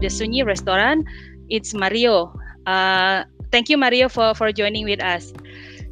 [0.00, 1.06] the Sunyi restaurant.
[1.48, 2.34] It's Mario.
[2.66, 5.32] Uh, thank you, Mario, for, for joining with us.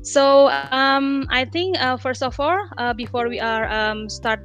[0.02, 4.40] So um, I think uh, first of all, uh, before we are um, start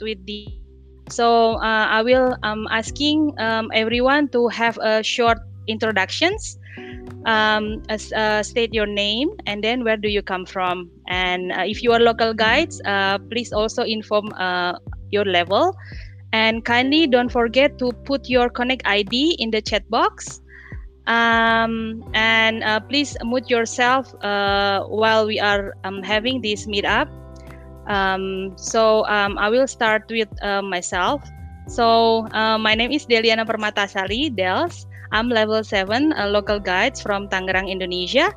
[0.00, 0.46] with the,
[1.10, 6.58] so uh, I will um, asking um, everyone to have a short introductions.
[7.26, 10.88] Um, uh, state your name and then where do you come from.
[11.08, 14.32] And uh, if you are local guides, uh, please also inform
[15.10, 15.74] your level.
[16.32, 20.42] And kindly don't forget to put your Connect ID in the chat box
[21.08, 27.08] um, and uh, please mute yourself uh, while we are um, having this meetup.
[27.88, 31.24] Um, so um, I will start with uh, myself.
[31.66, 34.86] So uh, my name is Deliana Permatasari, Dels.
[35.10, 38.28] I'm level 7 uh, local guides from Tangerang, Indonesia.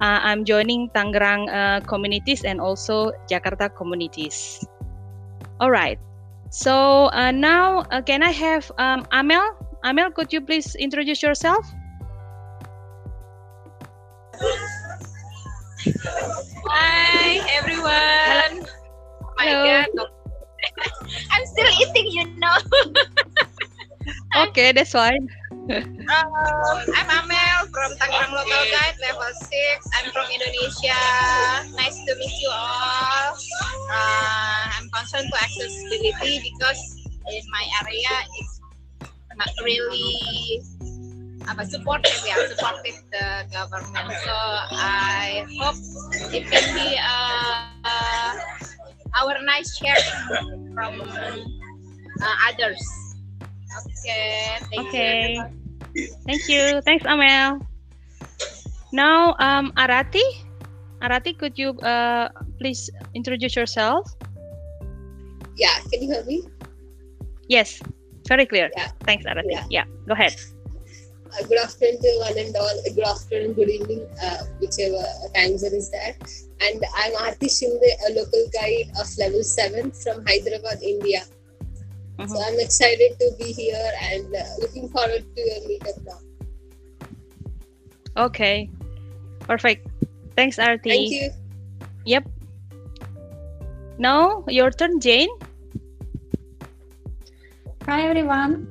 [0.00, 1.50] Uh, I'm joining Tangerang
[1.86, 4.62] communities and also Jakarta communities.
[5.58, 5.98] All right.
[6.52, 9.56] So now can I have um, Amel?
[9.84, 11.64] Amel, could you please introduce yourself?
[16.68, 18.68] Hi everyone.
[18.68, 19.64] Oh my Hello.
[19.96, 20.12] god.
[21.32, 22.56] I'm still eating, you know.
[24.48, 25.28] okay, that's fine.
[25.52, 29.52] um, I'm Amel from Tangerang Local Guide level 6.
[29.94, 30.98] I'm from Indonesia.
[31.76, 33.36] Nice to meet you all.
[33.90, 36.80] Uh, I'm concerned to accessibility because
[37.30, 38.60] in my area it's
[39.36, 40.60] not really
[41.48, 44.34] apa supportive ya supportive the government so
[44.78, 45.78] I hope
[46.30, 48.32] it can be uh, uh,
[49.18, 52.78] our nice sharing from uh, others
[53.80, 55.34] okay thank okay.
[55.34, 55.62] You
[56.24, 56.80] thank you.
[56.82, 57.60] Thanks Amel.
[58.92, 60.24] Now um Arati?
[61.02, 62.28] Arati could you uh,
[62.58, 64.08] please introduce yourself?
[65.56, 66.44] Yeah can you hear me?
[67.48, 67.80] Yes.
[68.28, 68.70] Very clear.
[68.76, 68.88] Yeah.
[69.04, 69.52] Thanks Arati.
[69.52, 70.32] Yeah, yeah go ahead.
[71.32, 72.76] Uh, good afternoon to one and all.
[72.84, 75.00] Good afternoon, good evening, uh, whichever
[75.34, 76.20] time zone is that.
[76.60, 81.24] And I'm Aarti Shinde, a local guide of level 7 from Hyderabad, India.
[82.18, 82.28] Mm-hmm.
[82.28, 86.20] So I'm excited to be here and uh, looking forward to your meetup now.
[88.16, 88.70] Okay,
[89.40, 89.88] perfect.
[90.36, 90.90] Thanks, Arti.
[90.90, 91.30] Thank you.
[92.04, 92.28] Yep.
[93.98, 95.30] Now, your turn, Jane.
[97.86, 98.68] Hi, everyone.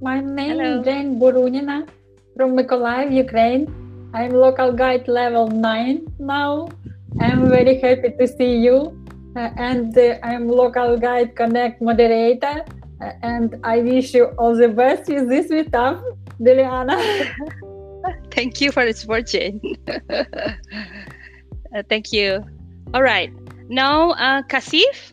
[0.00, 0.80] My name Hello.
[0.80, 1.88] is Jane Burunina
[2.36, 3.66] from Mykolaiv, Ukraine.
[4.14, 6.68] I'm local guide level 9 now.
[7.20, 8.97] I'm very happy to see you.
[9.38, 12.64] Uh, and uh, I'm local guide connect moderator.
[13.00, 16.02] Uh, and I wish you all the best with this meetup,
[16.40, 16.98] Deliana.
[18.32, 19.60] Thank you for the support, Jane.
[21.76, 22.42] Uh, thank you.
[22.94, 23.30] All right.
[23.68, 25.12] Now, uh, Kasif.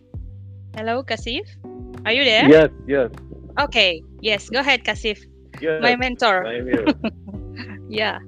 [0.73, 1.43] Hello, Kasif.
[2.05, 2.47] Are you there?
[2.47, 3.11] Yes, yes.
[3.59, 4.01] Okay.
[4.21, 4.49] Yes.
[4.49, 5.19] Go ahead, Kasif.
[5.59, 5.81] Yes.
[5.83, 6.47] My mentor.
[6.47, 6.85] I'm here.
[7.89, 8.19] yeah.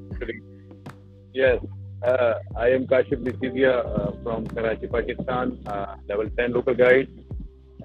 [1.34, 1.63] Yes.
[2.03, 7.09] Uh, I am Kashif Nisivia uh, from Karachi, Pakistan, uh, level 10 local guide,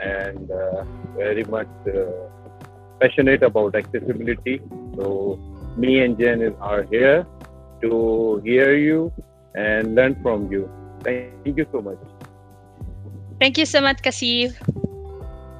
[0.00, 0.84] and uh,
[1.16, 2.28] very much uh,
[3.00, 4.60] passionate about accessibility.
[4.96, 5.38] So,
[5.76, 7.26] me and Jen is, are here
[7.80, 9.12] to hear you
[9.54, 10.68] and learn from you.
[11.00, 11.98] Thank you so much.
[13.40, 14.54] Thank you so much, Kasif.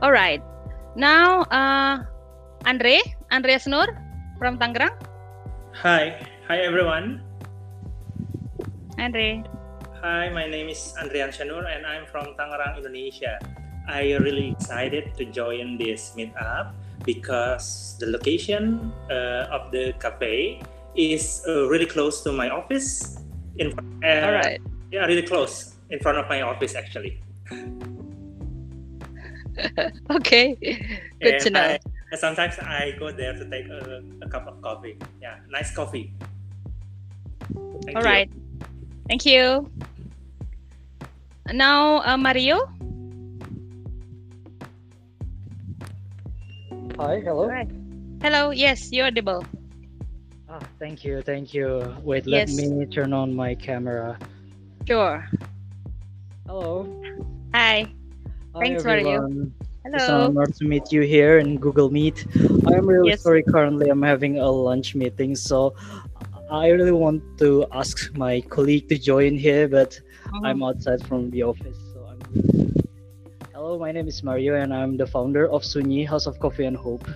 [0.03, 0.43] All right.
[0.95, 2.05] Now, uh,
[2.67, 3.01] Andre,
[3.33, 3.89] Andreas Nur
[4.39, 4.93] from Tangerang.
[5.73, 7.32] Hi, hi everyone.
[8.99, 9.43] Andre.
[10.03, 13.39] Hi, my name is Andrian Shanur and I'm from Tangerang, Indonesia.
[13.89, 20.63] I really excited to join this meetup because the location uh, of the cafe
[20.95, 23.19] is uh, really close to my office.
[23.57, 23.73] In
[24.05, 24.61] uh, All right.
[24.91, 27.23] Yeah, really close in front of my office actually.
[30.11, 30.57] okay,
[31.21, 31.77] good to know.
[32.13, 34.99] I, sometimes I go there to take a, a cup of coffee.
[35.21, 36.13] Yeah, nice coffee.
[37.85, 38.09] Thank All you.
[38.09, 38.31] right.
[39.09, 39.71] Thank you.
[41.53, 42.69] Now, uh, Mario.
[46.99, 47.43] Hi, hello.
[47.43, 47.69] All right.
[48.23, 48.51] Hello.
[48.51, 49.45] Yes, you're audible.
[50.49, 51.83] Ah, thank you, thank you.
[52.05, 52.57] Wait, let Yes.
[52.57, 54.19] me turn on my camera.
[54.87, 55.27] Sure.
[56.47, 56.87] Hello.
[57.55, 57.87] Hi.
[58.55, 59.25] Hi, Thanks, Mario.
[59.25, 59.53] everyone.
[59.85, 60.25] It's an Hello.
[60.31, 62.25] honor to meet you here in Google Meet.
[62.71, 63.23] I am really Yes.
[63.23, 65.75] sorry currently I'm having a lunch meeting, so
[66.53, 69.97] I really want to ask my colleague to join here, but
[70.29, 70.45] Mhm.
[70.45, 72.21] I'm outside from the office, so I'm
[73.57, 76.77] Hello, my name is Mario and I'm the founder of Sunyi House of Coffee and
[76.77, 77.09] Hope,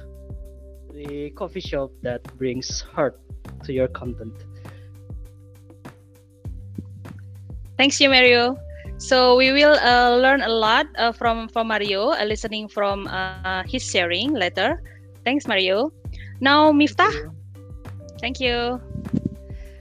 [0.97, 3.21] the coffee shop that brings heart
[3.69, 4.33] to your content.
[7.77, 8.57] Thanks you, Mario.
[8.97, 13.69] So we will uh, learn a lot uh, from from Mario, uh, listening from uh,
[13.69, 14.81] his sharing later.
[15.29, 15.93] thanks Mario.
[16.41, 17.13] Now Miftah.
[18.23, 18.81] Thank you.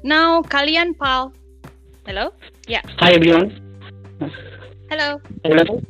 [0.06, 1.34] Now Kalian Pal.
[2.06, 2.30] Hello.
[2.70, 2.86] Yeah.
[3.02, 3.50] Hi everyone.
[4.86, 5.18] Hello.
[5.42, 5.82] Hello.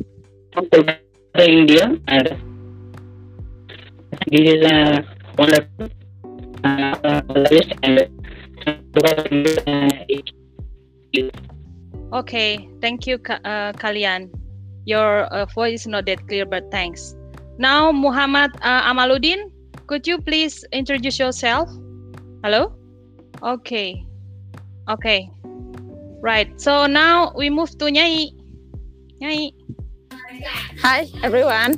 [0.56, 2.32] From Kolkata, India, and
[4.32, 5.04] this is uh,
[5.36, 5.68] one of
[6.64, 7.20] uh,
[7.52, 8.08] list and
[12.16, 12.70] Okay.
[12.80, 14.32] Thank you, uh, Kalian.
[14.88, 17.20] Your uh, voice is not that clear, but thanks.
[17.60, 19.52] Now Muhammad uh, Amaluddin,
[19.92, 21.68] could you please introduce yourself?
[22.48, 22.72] Hello.
[23.46, 24.02] Okay.
[24.90, 25.30] Okay.
[26.26, 26.50] Right.
[26.58, 28.34] So now we move to Nyai.
[29.22, 29.54] Nyai.
[30.82, 31.78] Hi everyone,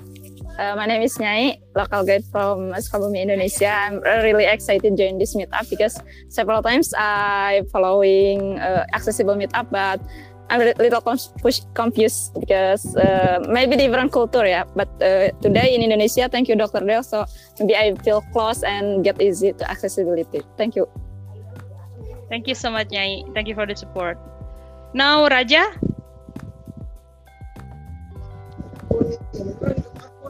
[0.56, 3.68] uh, my name is Nyai, local guide from Sukabumi, Indonesia.
[3.68, 6.00] I'm really excited to join this meetup because
[6.32, 10.00] several times I following uh, accessible meetup, but
[10.48, 11.04] I'm a little
[11.76, 14.64] confused because uh, maybe different culture, yeah.
[14.72, 16.80] But uh, today in Indonesia, thank you, Dr.
[16.88, 17.04] Del.
[17.04, 17.28] So
[17.60, 20.40] maybe I feel close and get easy to accessibility.
[20.56, 20.88] Thank you.
[22.30, 23.24] Thank you so much, Nyai.
[23.34, 24.20] Thank you for the support.
[24.94, 25.72] Now Raja.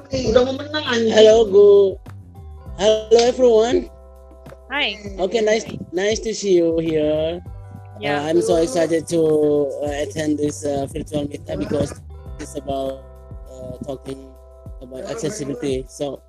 [0.09, 1.97] Hello, good.
[2.77, 3.89] Hello, everyone.
[4.69, 4.95] Hi.
[5.19, 7.41] Okay, nice, nice to see you here.
[7.99, 8.21] Yeah.
[8.21, 9.21] Uh, I'm so excited to
[9.81, 11.93] uh, attend this uh, virtual meetup because
[12.39, 13.01] it's about
[13.49, 14.31] uh, talking
[14.81, 15.85] about accessibility.
[15.89, 16.21] So,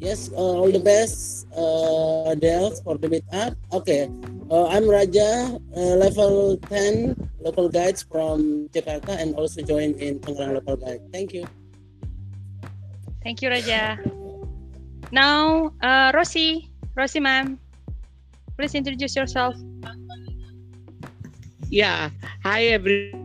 [0.00, 3.56] yes, uh, all the best, uh, Del, for the meetup.
[3.72, 4.10] Okay,
[4.50, 10.54] uh, I'm Raja, uh, level 10 local guides from Jakarta, and also joined in Tangerang
[10.54, 11.00] local guide.
[11.12, 11.46] Thank you.
[13.22, 13.98] Thank you, Raja.
[15.10, 16.70] Now, uh, Rosie.
[16.94, 17.58] Rosie, ma'am.
[18.56, 19.56] Please introduce yourself.
[21.70, 22.10] Yeah.
[22.44, 23.16] Hi, everybody.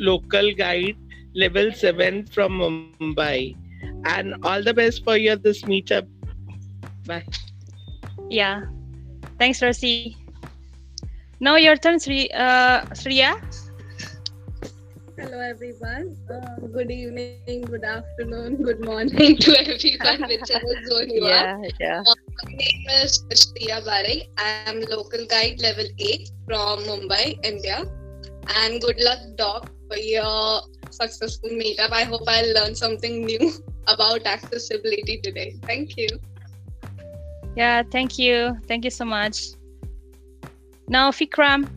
[0.00, 0.96] Local guide
[1.34, 2.58] level 7 from
[2.98, 3.54] Mumbai.
[4.04, 6.06] And all the best for your this meetup.
[7.06, 7.24] Bye.
[8.30, 8.64] Yeah.
[9.38, 10.16] Thanks, Rosie.
[11.40, 13.36] Now your turn, Sri, uh, Sriya.
[15.18, 16.16] Hello everyone.
[16.28, 21.62] Uh, good evening, good afternoon, good morning to everyone, whichever zone you are.
[21.78, 22.02] yeah.
[22.04, 22.14] Uh,
[22.44, 24.26] my name is Shriya Bare.
[24.38, 27.84] I am local guide level 8 from Mumbai, India.
[28.56, 31.92] And good luck, Doc, for your successful meetup.
[31.92, 33.52] I hope I'll learn something new
[33.86, 35.56] about accessibility today.
[35.62, 36.08] Thank you.
[37.56, 38.56] Yeah, thank you.
[38.66, 39.54] Thank you so much.
[40.88, 41.68] Now, Fikram.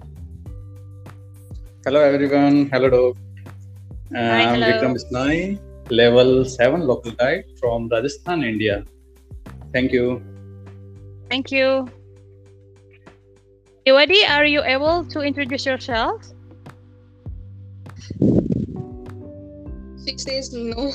[1.85, 2.69] Hello everyone.
[2.71, 3.17] Hello Doc.
[4.13, 4.67] Hi, I'm hello.
[4.67, 5.59] Vikram Bishnoi,
[5.89, 8.83] level 7 local guide from Rajasthan, India.
[9.73, 10.21] Thank you.
[11.29, 11.87] Thank you.
[13.85, 16.25] Iwadi, are you able to introduce yourself?
[20.05, 20.91] She says no.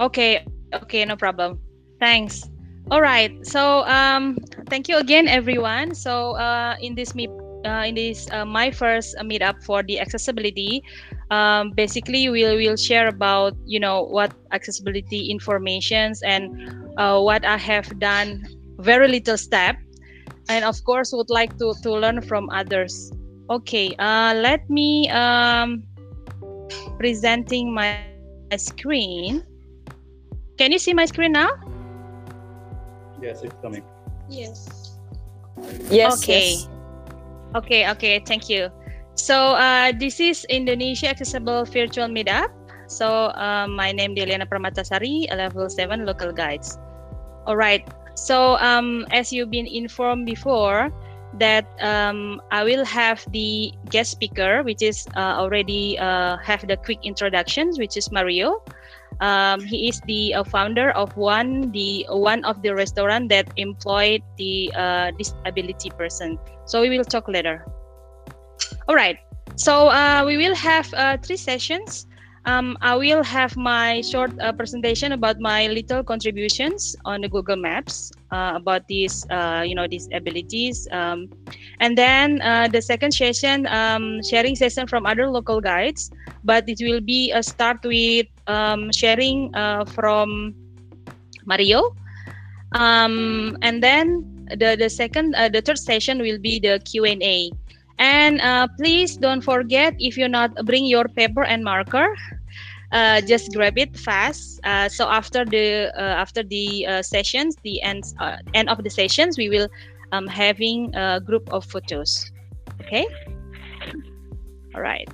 [0.00, 1.58] Okay, okay, no problem.
[1.98, 2.48] Thanks.
[2.90, 3.34] All right.
[3.44, 4.38] So, um,
[4.70, 5.94] thank you again, everyone.
[5.94, 7.28] So, uh, in this meet,
[7.66, 10.82] uh, in this uh, my first uh, meetup for the accessibility,
[11.30, 16.48] um, basically we'll will share about you know what accessibility informations and
[16.96, 18.46] uh, what I have done.
[18.78, 19.76] Very little step,
[20.48, 23.12] and of course would like to to learn from others.
[23.50, 23.92] Okay.
[23.98, 25.82] Uh, let me um,
[26.96, 28.00] presenting my
[28.56, 29.44] screen.
[30.58, 31.54] Can you see my screen now?
[33.22, 33.86] Yes, it's coming.
[34.28, 34.98] Yes.
[35.88, 36.18] Yes.
[36.18, 36.50] Okay.
[36.50, 36.68] yes.
[37.54, 38.68] Okay, okay, thank you.
[39.14, 42.50] So uh, this is Indonesia Accessible Virtual Meetup.
[42.90, 46.78] So uh, my name is Deliana Permatasari, a level 7 local guides.
[47.46, 47.86] All right.
[48.14, 50.90] So um, as you've been informed before,
[51.38, 56.76] that um, I will have the guest speaker, which is uh, already uh, have the
[56.76, 58.62] quick introductions, which is Mario.
[59.20, 64.22] Um, he is the uh, founder of one the one of the restaurant that employed
[64.36, 66.38] the uh, disability person.
[66.66, 67.64] So we will talk later.
[68.88, 69.18] All right.
[69.56, 72.07] So uh, we will have uh, three sessions.
[72.48, 77.56] Um, I will have my short uh, presentation about my little contributions on the Google
[77.60, 80.88] Maps uh, about these, uh, you know, these abilities.
[80.90, 81.28] Um,
[81.80, 86.10] and then uh, the second session, um, sharing session from other local guides.
[86.42, 90.54] But it will be a start with um, sharing uh, from
[91.44, 91.94] Mario.
[92.72, 94.24] Um, and then
[94.56, 97.04] the the second, uh, the third session will be the Q
[97.98, 102.08] and uh, please don't forget if you're not bring your paper and marker,
[102.92, 104.60] uh, just grab it fast.
[104.64, 108.90] Uh, so after the uh, after the uh, sessions, the end uh, end of the
[108.90, 109.68] sessions, we will
[110.12, 112.30] um, having a group of photos.
[112.82, 113.06] Okay.
[114.74, 115.08] All right.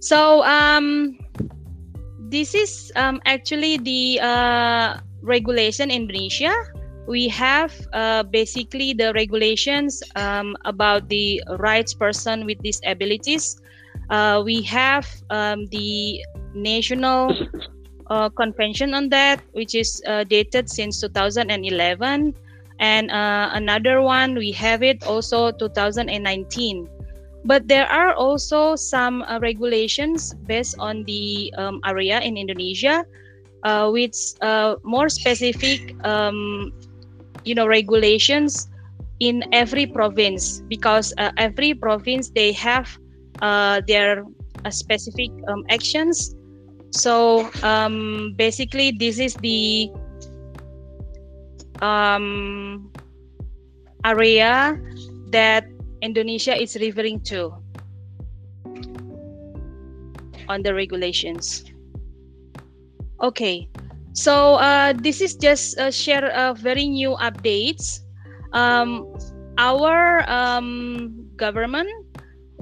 [0.00, 1.18] So um,
[2.28, 6.52] this is um, actually the uh, regulation in Indonesia,
[7.06, 13.60] we have uh, basically the regulations um, about the rights person with disabilities.
[14.10, 16.20] Uh, we have um, the
[16.54, 17.34] national
[18.08, 22.34] uh, convention on that, which is uh, dated since 2011,
[22.78, 26.88] and uh, another one we have it also 2019.
[27.44, 33.04] But there are also some uh, regulations based on the um, area in Indonesia,
[33.90, 34.14] with
[34.84, 36.70] more specific um,
[37.46, 38.68] you know regulations
[39.20, 42.90] in every province because uh, every province they have
[43.40, 44.24] uh, their
[44.64, 46.34] uh, specific um, actions.
[46.90, 49.88] So um, basically this is the
[51.80, 52.90] um,
[54.04, 54.80] area
[55.30, 55.66] that
[56.02, 57.52] indonesia is referring to
[60.48, 61.64] on the regulations.
[63.20, 63.68] Okay
[64.16, 68.00] so uh, this is just a share of very new updates.
[68.52, 69.04] Um,
[69.58, 71.90] our um, government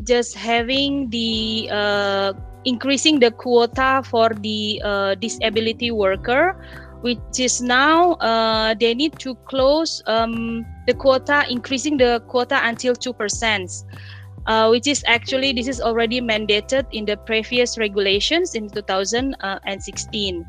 [0.02, 2.32] just having the uh,
[2.64, 6.58] increasing the quota for the uh, disability worker,
[7.02, 12.94] which is now uh, they need to close um, the quota, increasing the quota until
[12.94, 13.70] two percent.
[14.46, 20.44] Uh, which is actually this is already mandated in the previous regulations in 2016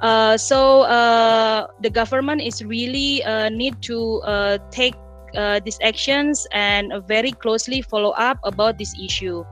[0.00, 4.94] uh, so uh, the government is really uh, need to uh, take
[5.36, 9.44] uh, these actions and very closely follow up about this issue.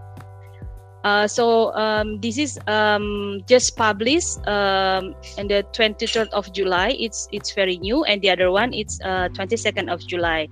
[1.05, 6.97] Uh, so um, this is um, just published um, on the 23rd of July.
[6.99, 10.49] It's it's very new, and the other one it's 22nd of July.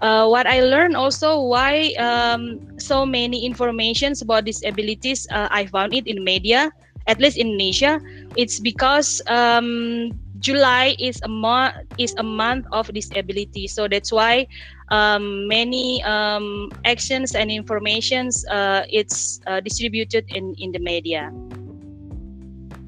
[0.00, 6.24] what I learned also why um, so many informations about disabilities I found it in
[6.24, 6.72] media
[7.06, 8.00] at least in Indonesia,
[8.36, 13.66] it's because um, July is a month is a month of disability.
[13.66, 14.46] So that's why
[14.90, 21.30] um, many um, actions and informations uh, it's uh, distributed in in the media.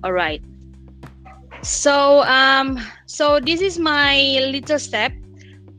[0.02, 0.42] All right.
[1.62, 4.18] So um, so this is my
[4.50, 5.12] little step.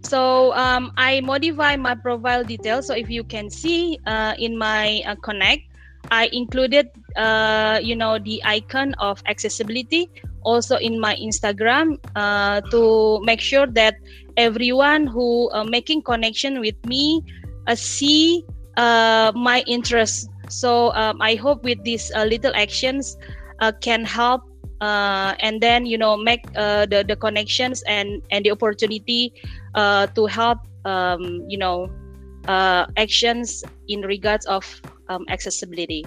[0.06, 2.88] So um, I modify my profile details.
[2.88, 5.75] So if you can see uh, in my uh, connect,
[6.12, 10.10] I included, uh, you know, the icon of accessibility
[10.46, 13.96] also in my Instagram uh, to make sure that
[14.38, 17.22] everyone who uh, making connection with me
[17.68, 18.46] uh, see
[18.78, 20.30] uh, my interest.
[20.48, 23.18] So um, I hope with these uh, little actions
[23.60, 24.42] uh, can help
[24.82, 29.34] and then you know make the the connections and and the opportunity
[29.74, 31.90] to help um, you know
[32.46, 34.62] actions in regards of
[35.08, 36.06] um, accessibility.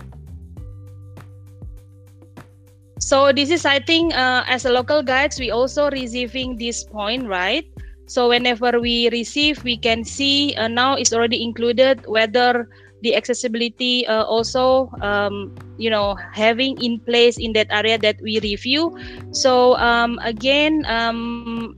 [2.98, 7.26] So this is, I think, uh, as a local guides, we also receiving this point,
[7.26, 7.64] right?
[8.06, 12.68] So whenever we receive, we can see uh, now it's already included whether
[13.02, 18.40] the accessibility uh, also, um, you know, having in place in that area that we
[18.40, 18.96] review.
[19.30, 21.76] So um, again, um,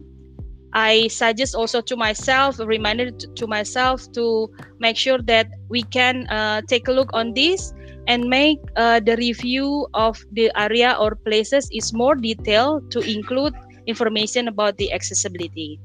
[0.72, 4.48] I suggest also to myself, a reminder to myself to
[4.78, 7.72] make sure that we can uh, take a look on this
[8.06, 13.54] and make uh, the review of the area or places is more detailed to include
[13.86, 15.80] information about the accessibility.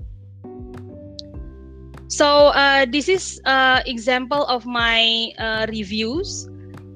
[2.08, 6.48] So uh, this is uh, example of my uh, reviews.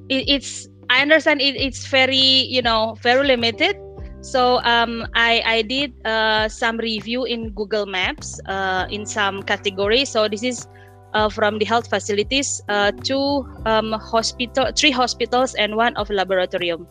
[0.10, 3.76] It, it's I understand it, it's very you know very limited
[4.22, 10.10] so um, I, I did uh, some review in Google Maps uh, in some categories.
[10.10, 10.68] So this is
[11.14, 16.86] uh, from the health facilities, uh, two um, hospital, three hospitals, and one of laboratorium.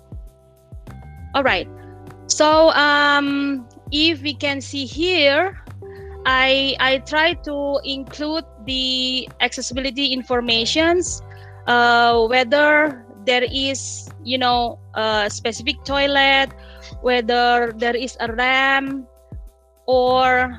[1.34, 1.68] All right.
[2.26, 5.56] So um, if we can see here,
[6.26, 11.22] I I try to include the accessibility informations,
[11.66, 16.52] uh, whether there is you know a specific toilet
[17.00, 19.06] whether there is a RAM
[19.86, 20.52] or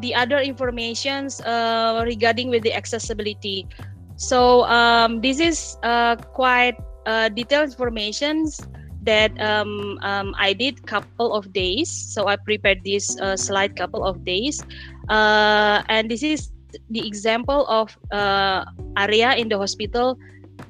[0.00, 3.68] the other informations uh, regarding with the accessibility.
[4.16, 8.60] So um, this is uh, quite uh, detailed informations
[9.02, 11.88] that um, um, I did couple of days.
[11.88, 14.64] So I prepared this uh, slide couple of days,
[15.08, 16.52] uh, and this is
[16.90, 18.64] the example of uh,
[18.96, 20.18] area in the hospital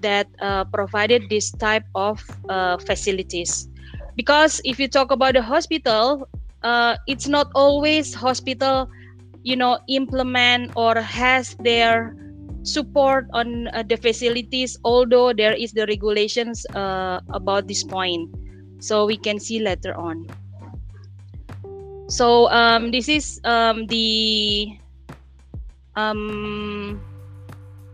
[0.00, 0.30] that
[0.72, 2.22] provided this type of
[2.86, 3.69] facilities
[4.20, 6.28] because if you talk about the hospital
[6.60, 8.84] uh, it's not always hospital
[9.42, 12.12] you know implement or has their
[12.62, 18.28] support on uh, the facilities although there is the regulations uh, about this point
[18.78, 20.28] so we can see later on
[22.10, 24.66] So um, this is um, the
[25.94, 26.98] um,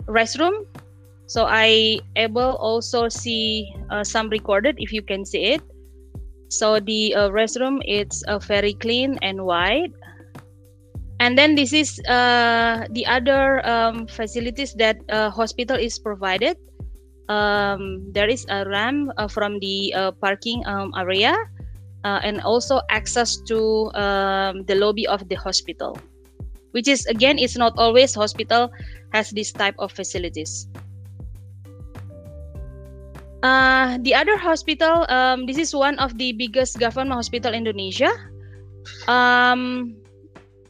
[0.08, 0.64] restroom.
[1.28, 5.62] So I able also see uh, some recorded if you can see it.
[6.58, 9.92] So the uh, restroom it's uh, very clean and wide.
[11.20, 16.56] And then this is uh, the other um, facilities that uh, hospital is provided.
[17.28, 21.34] Um, there is a ramp uh, from the uh, parking um, area
[22.06, 25.98] and also access to um, the lobby of the hospital
[26.76, 28.70] which is again it's not always hospital
[29.16, 30.68] has this type of facilities
[33.46, 38.10] uh, the other hospital um, this is one of the biggest government hospital in indonesia.
[39.06, 39.94] Um,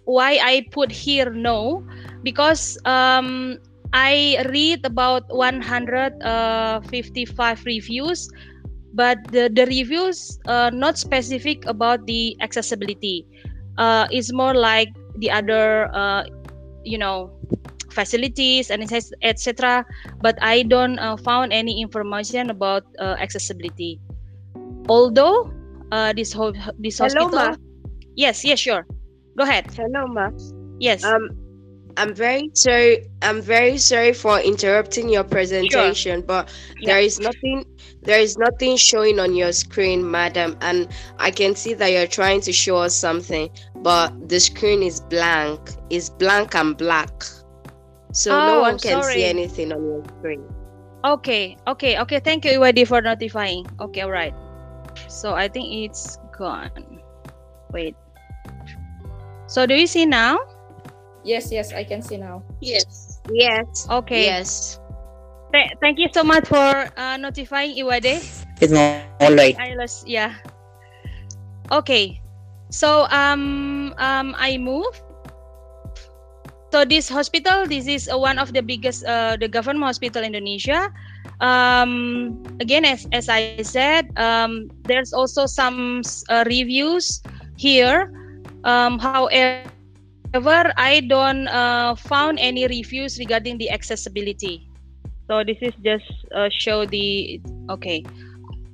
[0.04, 1.84] why i put here no.
[2.22, 3.56] Because um,
[3.92, 8.28] i read about 155 reviews
[8.96, 13.26] but the, the reviews uh, not specific about the accessibility.
[13.76, 16.24] Uh, it's more like the other uh,
[16.82, 17.35] you know
[17.96, 18.84] facilities and
[19.24, 19.80] etc
[20.20, 23.96] but i don't uh, found any information about uh, accessibility
[24.88, 25.48] although
[25.92, 27.56] uh, this whole this hospital Hello, Ma.
[28.14, 28.84] yes yes sure
[29.40, 30.28] go ahead Hello, Ma.
[30.78, 31.32] yes Um,
[31.96, 33.08] I'm very sorry.
[33.22, 36.52] I'm very sorry for interrupting your presentation, but
[36.84, 37.64] there is nothing.
[38.02, 40.88] There is nothing showing on your screen, madam, and
[41.18, 43.48] I can see that you're trying to show us something,
[43.80, 45.60] but the screen is blank.
[45.88, 47.24] It's blank and black,
[48.16, 49.20] so no one can sorry.
[49.20, 50.40] see anything on your screen.
[51.04, 52.18] Okay, okay, okay.
[52.18, 53.68] Thank you, Iwadi, for notifying.
[53.78, 54.32] Okay, all right.
[55.06, 56.72] So I think it's gone.
[57.70, 57.94] Wait.
[59.46, 60.40] So do you see now?
[61.22, 62.42] Yes, yes, I can see now.
[62.64, 63.20] Yes.
[63.28, 63.86] Yes.
[63.90, 64.24] Okay.
[64.24, 64.80] Yes.
[65.52, 68.24] Th- thank you so much for uh, notifying Iwade.
[68.64, 69.54] It's all right.
[69.60, 70.40] I lost, yeah.
[71.70, 72.22] Okay.
[72.70, 74.90] So um um I move.
[76.76, 80.36] So this hospital, this is uh, one of the biggest uh, the government hospital in
[80.36, 80.92] Indonesia.
[81.40, 87.24] Um, again, as as I said, um, there's also some uh, reviews
[87.56, 88.12] here.
[88.68, 89.72] Um, however,
[90.76, 94.68] I don't uh, found any reviews regarding the accessibility.
[95.32, 96.04] So this is just
[96.36, 97.40] uh, show the
[97.72, 98.04] okay.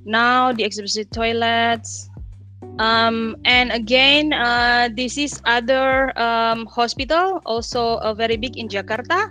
[0.03, 2.11] Now the exhibition toilets.
[2.79, 9.29] Um, and again, uh, this is other um, hospital, also uh, very big in Jakarta.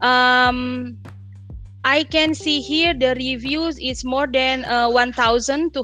[0.00, 0.96] Um,
[1.84, 5.74] I can see here the reviews is more than uh, 1,200.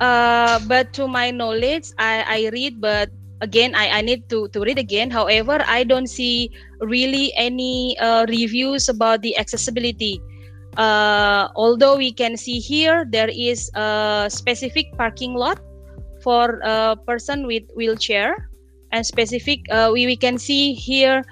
[0.00, 3.10] Uh, but to my knowledge, I, I read, but
[3.40, 5.10] again, I, I need to, to read again.
[5.10, 10.20] However, I don't see really any uh, reviews about the accessibility.
[10.76, 15.60] Uh, although we can see here there is a specific parking lot
[16.22, 18.50] for a person with wheelchair.
[18.92, 21.24] And specific uh, we, we can see here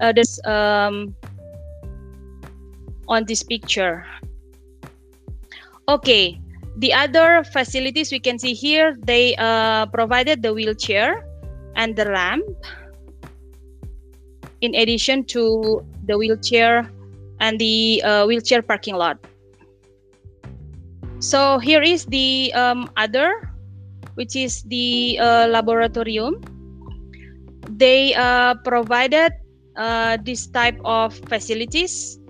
[0.00, 1.14] uh, this um,
[3.08, 4.04] on this picture.
[5.88, 6.40] Okay
[6.76, 11.24] the other facilities we can see here they uh, provided the wheelchair
[11.76, 12.44] and the ramp
[14.60, 16.90] in addition to the wheelchair
[17.44, 19.20] and the uh, wheelchair parking lot.
[21.20, 23.52] So here is the um, other
[24.14, 26.40] which is the uh, laboratorium.
[27.68, 29.32] They uh, provided
[29.76, 32.20] uh, this type of facilities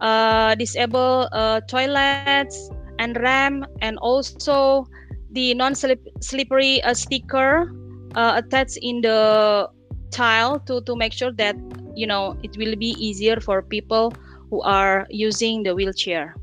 [0.00, 4.86] uh, disable uh, toilets and ramp and also
[5.32, 7.72] the non-slippery sticker
[8.14, 9.68] attached in the
[10.10, 11.56] tile to, to make sure that
[11.96, 14.12] you know it will be easier for people
[14.52, 16.36] who are using the wheelchair.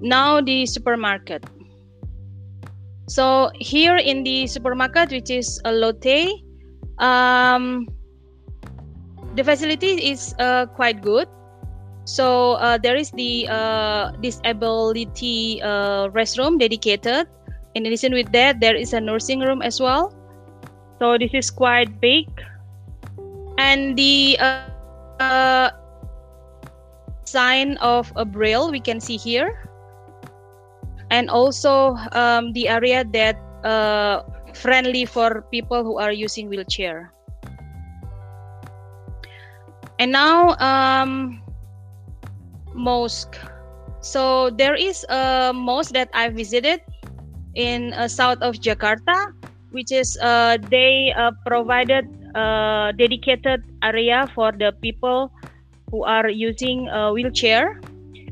[0.00, 1.44] Now the supermarket.
[3.06, 6.40] So here in the supermarket which is a lotte
[6.96, 7.86] um,
[9.36, 11.28] the facility is uh, quite good.
[12.06, 17.28] So uh, there is the uh, disability uh, restroom dedicated.
[17.74, 20.16] In addition with that there is a nursing room as well.
[21.00, 22.28] So this is quite big.
[23.58, 24.64] And the uh,
[25.20, 25.70] uh,
[27.24, 29.68] sign of a braille we can see here.
[31.10, 34.22] And also um, the area that uh,
[34.54, 37.12] friendly for people who are using wheelchair.
[39.98, 41.42] And now um,
[42.74, 43.38] mosque.
[44.00, 46.82] So there is a mosque that i visited
[47.54, 49.32] in uh, south of jakarta
[49.70, 55.30] which is uh, they uh, provided a dedicated area for the people
[55.94, 57.80] who are using a wheelchair.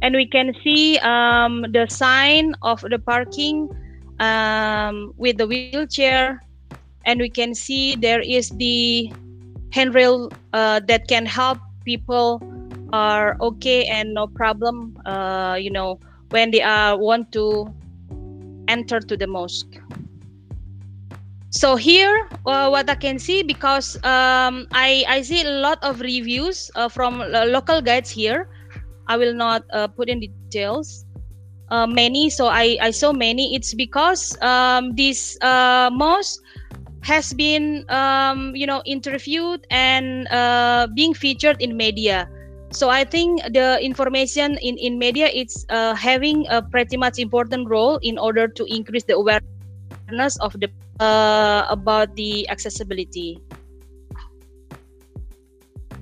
[0.03, 3.71] And we can see um, the sign of the parking
[4.19, 6.43] um, with the wheelchair.
[7.07, 9.13] And we can see there is the
[9.71, 12.43] handrail uh, that can help people
[12.93, 15.99] are okay and no problem uh, you know
[16.29, 17.65] when they are want to
[18.69, 19.81] enter to the mosque
[21.53, 26.01] so here uh, what i can see because um, I, I see a lot of
[26.01, 28.49] reviews uh, from uh, local guides here.
[29.07, 31.05] I will not uh, put in details
[31.69, 32.31] uh, many.
[32.31, 33.55] So I, I saw many.
[33.55, 36.41] It's because um, this uh, mosque
[37.03, 40.27] has been um, you know interviewed and
[40.95, 42.29] being featured in media.
[42.73, 48.01] So i think the information in in media it's having a pretty much important role
[48.01, 53.39] in order to increase the awareness of the uh, about the accessibility.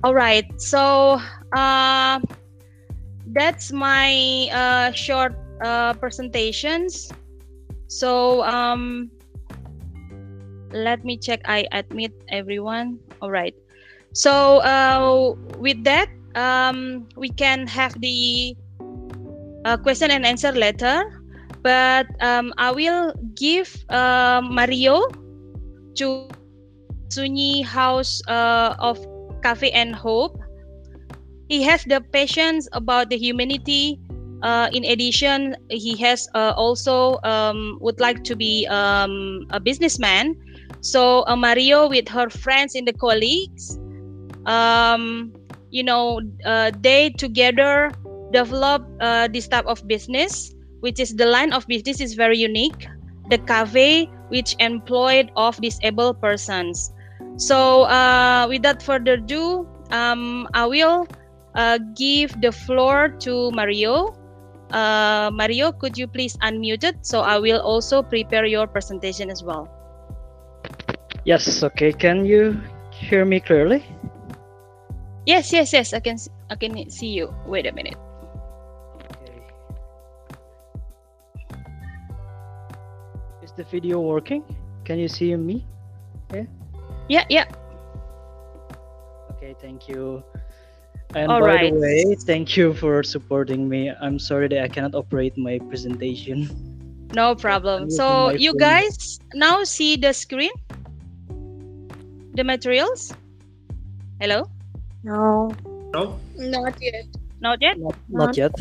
[0.03, 1.21] All right so
[1.55, 2.19] uh,
[3.33, 7.11] that's my uh, short uh, presentations.
[7.87, 9.11] So um,
[10.71, 12.99] let me check i admit everyone.
[13.21, 13.55] All right.
[14.13, 18.55] So uh, with that um, we can have the
[19.65, 21.20] uh, question and answer later
[21.63, 25.01] but um, i will give uh, mario
[25.95, 26.27] to
[27.11, 28.97] sunyi house uh, of
[29.43, 30.37] cafe and hope.
[31.47, 33.99] He has the passions about the humanity
[34.41, 40.35] uh, in addition he has uh, also um, would like to be um, a businessman.
[40.81, 43.77] So uh, mario with her friends and the colleagues
[44.45, 45.33] um,
[45.69, 47.91] you know uh, they together
[48.31, 48.83] develop
[49.31, 52.87] this type of business which is the line of business is very unique
[53.29, 56.93] the cafe which employed of disabled persons
[57.37, 61.07] so uh, without further ado um, i will
[61.55, 64.13] uh, give the floor to mario
[64.71, 69.43] uh, mario could you please unmute it so i will also prepare your presentation as
[69.43, 69.67] well
[71.25, 72.59] yes okay can you
[72.91, 73.83] hear me clearly
[75.25, 75.93] Yes, yes, yes.
[75.93, 76.17] I can
[76.49, 77.33] I can see you.
[77.45, 77.97] Wait a minute.
[83.51, 84.47] Is the video working?
[84.85, 85.67] Can you see me?
[86.31, 86.47] Yeah.
[87.09, 87.45] Yeah, yeah.
[89.31, 90.23] Okay, thank you.
[91.15, 91.73] And All by right.
[91.73, 93.91] the way, thank you for supporting me.
[93.91, 96.47] I'm sorry that I cannot operate my presentation.
[97.11, 97.91] No problem.
[97.91, 98.87] So you phone.
[98.87, 100.55] guys now see the screen?
[102.35, 103.11] The materials?
[104.21, 104.47] Hello?
[105.03, 105.51] No.
[105.91, 106.15] No.
[106.39, 107.03] Not yet.
[107.41, 107.75] Not yet?
[107.77, 108.55] Not, not yet.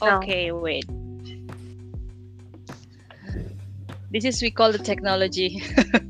[0.00, 0.86] Okay, wait.
[4.10, 5.62] This is we call the technology.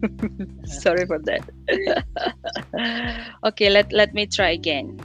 [0.65, 1.45] Sorry for that.
[3.45, 4.97] okay, let let me try again.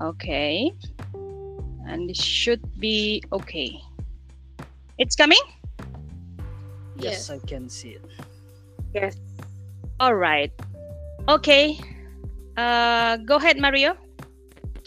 [0.00, 0.72] Okay.
[1.84, 3.76] And it should be okay.
[4.96, 5.44] It's coming?
[6.96, 8.04] Yes, I can see it.
[8.96, 9.20] Yes.
[10.00, 10.52] All right.
[11.28, 11.76] Okay.
[12.56, 13.92] Uh go ahead, Mario.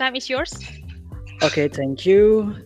[0.02, 0.50] Time is yours.
[1.46, 2.58] Okay, thank you.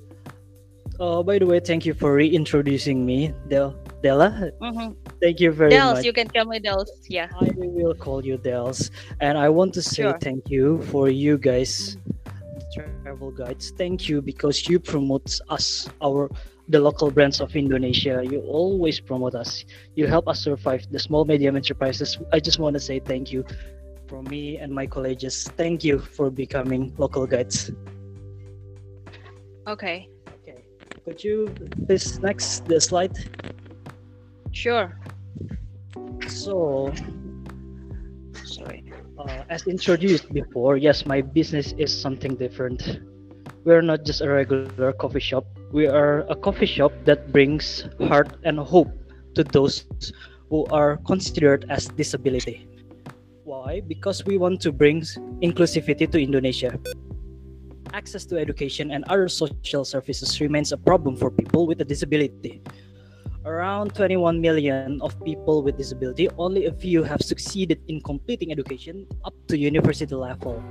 [1.00, 4.52] Uh, by the way, thank you for reintroducing me, Del Della.
[4.62, 4.94] Mm-hmm.
[5.22, 6.06] Thank you very Dels, much.
[6.06, 6.90] you can call me Dels.
[7.08, 7.30] Yeah.
[7.40, 8.90] I will call you Dels,
[9.22, 10.18] and I want to say Sure.
[10.20, 11.98] thank you for you guys,
[13.04, 13.72] travel guides.
[13.78, 16.30] Thank you because you promote us, our
[16.68, 18.22] the local brands of Indonesia.
[18.26, 19.64] You always promote us.
[19.96, 22.18] You help us survive the small medium enterprises.
[22.34, 23.46] I just want to say thank you
[24.08, 25.48] from me and my colleagues.
[25.56, 27.72] Thank you for becoming local guides.
[29.68, 30.10] Okay.
[31.08, 31.48] Could you
[31.88, 33.16] please next the slide?
[34.52, 34.92] Sure.
[36.28, 36.92] So,
[38.44, 38.92] sorry.
[39.16, 43.00] Uh, as introduced before, yes, my business is something different.
[43.64, 45.48] We're not just a regular coffee shop.
[45.72, 48.92] We are a coffee shop that brings heart and hope
[49.36, 49.88] to those
[50.50, 52.68] who are considered as disability.
[53.46, 53.80] Why?
[53.80, 55.08] Because we want to bring
[55.40, 56.76] inclusivity to Indonesia.
[57.98, 62.62] Access to education and other social services remains a problem for people with a disability.
[63.44, 69.08] Around 21 million of people with disability, only a few have succeeded in completing education
[69.26, 70.62] up to university level.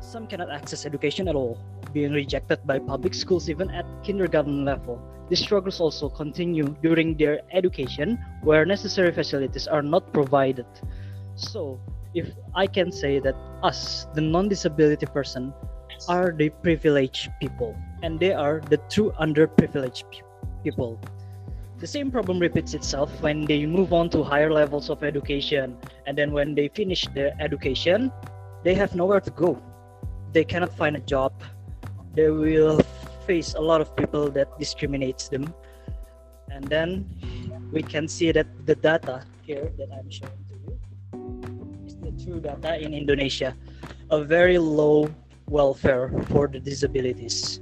[0.00, 4.98] Some cannot access education at all, being rejected by public schools even at kindergarten level.
[5.30, 10.66] These struggles also continue during their education, where necessary facilities are not provided.
[11.36, 11.78] So,
[12.12, 15.54] if I can say that us, the non-disability person,
[16.08, 20.04] are the privileged people, and they are the true underprivileged
[20.62, 21.00] people.
[21.78, 26.16] The same problem repeats itself when they move on to higher levels of education, and
[26.16, 28.12] then when they finish their education,
[28.62, 29.60] they have nowhere to go.
[30.32, 31.32] They cannot find a job.
[32.14, 32.80] They will
[33.26, 35.52] face a lot of people that discriminates them
[36.54, 37.04] and then
[37.72, 40.72] we can see that the data here that i'm showing to you
[41.86, 43.56] is the true data in indonesia
[44.10, 45.08] a very low
[45.48, 47.60] welfare for the disabilities.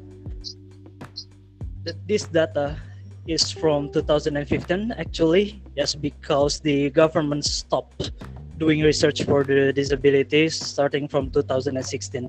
[2.07, 2.79] This data
[3.27, 8.11] is from 2015 actually yes because the government stopped
[8.59, 12.27] doing research for the disabilities starting from 2016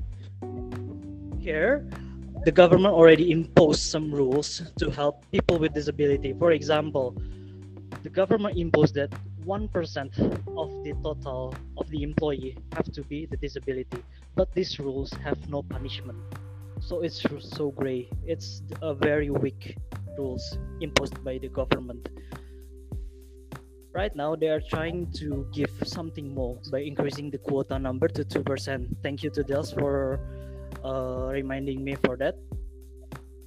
[1.42, 1.84] here
[2.46, 6.34] the government already imposed some rules to help people with disability.
[6.38, 7.16] For example
[8.04, 9.12] the government imposed that
[9.46, 9.72] 1%
[10.58, 14.04] of the total of the employee have to be the disability
[14.36, 16.18] but these rules have no punishment.
[16.80, 18.10] So it's so gray.
[18.26, 19.78] It's a very weak
[20.18, 22.10] rules imposed by the government.
[23.94, 28.26] Right now they are trying to give something more by increasing the quota number to
[28.26, 28.42] 2%
[29.04, 30.20] thank you to dels for
[30.84, 32.36] uh, reminding me for that.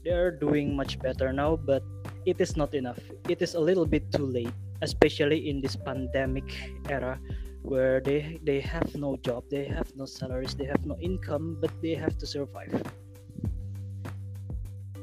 [0.05, 1.83] They are doing much better now but
[2.27, 3.03] it is not enough.
[3.29, 6.45] It is a little bit too late especially in this pandemic
[6.89, 7.19] era
[7.67, 11.71] where they they have no job they have no salaries they have no income but
[11.83, 12.71] they have to survive.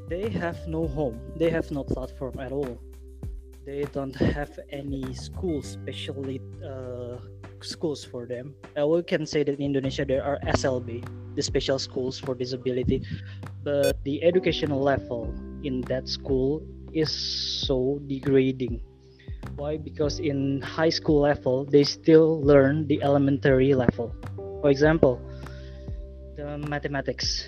[0.08, 2.80] They have no home they have no platform at all.
[3.66, 7.16] They don't have any schools especially uh,
[7.60, 8.54] schools for them.
[8.76, 11.04] Uh, we can say that in indonesia there are slb
[11.36, 13.02] the special schools for disability
[13.62, 18.80] but the educational level in that school is so degrading
[19.56, 19.76] why?
[19.76, 24.14] Because in high school level they still learn the elementary level.
[24.60, 25.20] For example
[26.36, 27.44] the mathematics.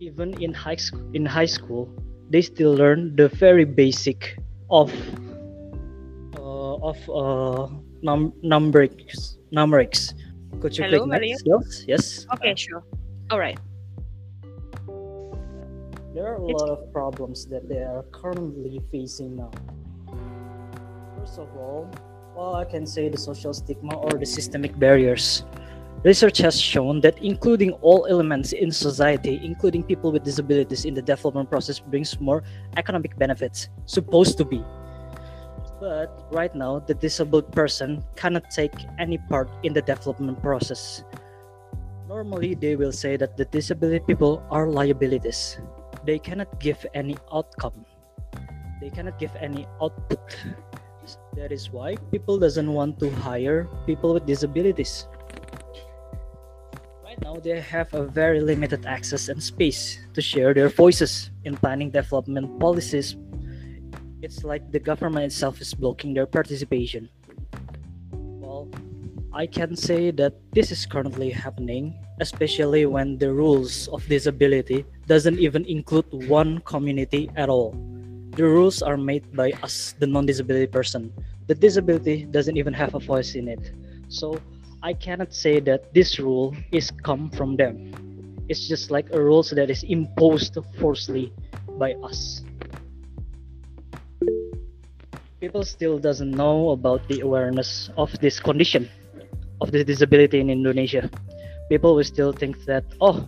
[0.00, 1.88] Even in high school in high school
[2.30, 4.36] they still learn the very basic
[4.70, 4.92] of
[6.36, 7.68] uh, of uh,
[8.02, 10.12] num- numerics numerics.
[10.60, 11.36] Could you Hello, click Maria?
[11.44, 12.04] yes yes.
[12.34, 12.84] Okay, sure.
[13.30, 13.58] All right.
[16.14, 19.50] there are a lot of problems that they are currently facing now
[21.24, 21.88] first of all
[22.36, 25.44] well i can say the social stigma or the systemic barriers
[26.04, 31.00] research has shown that including all elements in society including people with disabilities in the
[31.00, 32.44] development process brings more
[32.76, 34.62] economic benefits supposed to be.
[35.80, 41.04] But right now the disabled person cannot take any part in the development process.
[42.06, 45.58] Normally they will say that the disabled people are liabilities.
[46.04, 47.86] They cannot give any outcome.
[48.80, 50.20] They cannot give any output
[51.36, 55.06] that is why people doesn't want to hire people with disabilities.
[57.04, 61.56] Right now they have a very limited access and space to share their voices in
[61.56, 63.16] planning development policies.
[64.22, 67.08] It's like the government itself is blocking their participation.
[68.12, 68.68] Well
[69.34, 75.38] i can say that this is currently happening especially when the rules of disability doesn't
[75.40, 77.74] even include one community at all
[78.34, 81.12] the rules are made by us the non-disability person.
[81.46, 83.72] The disability doesn't even have a voice in it.
[84.08, 84.40] So
[84.82, 87.94] i cannot say that this rule is come from them.
[88.48, 91.32] It's just like a rules that is imposed forcefully
[91.78, 92.44] by us.
[95.40, 98.90] People still doesn't know about the awareness of this condition
[99.60, 101.08] of the disability in indonesia.
[101.70, 103.24] People will still think that oh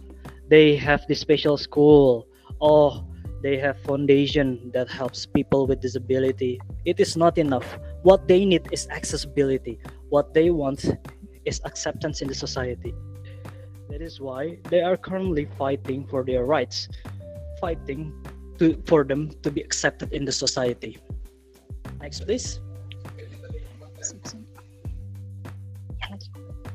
[0.50, 2.26] they have this special school.
[2.60, 3.06] Oh
[3.46, 7.78] they have foundation that helps people with disability it is not enough.
[8.02, 9.78] What they need is accessibility.
[10.08, 10.82] What they want
[11.44, 12.92] is acceptance in the society.
[13.90, 16.88] That is why they are currently fighting for their rights
[17.60, 18.12] fighting
[18.58, 20.98] to, for them to be accepted in the society.
[22.02, 22.60] Next please.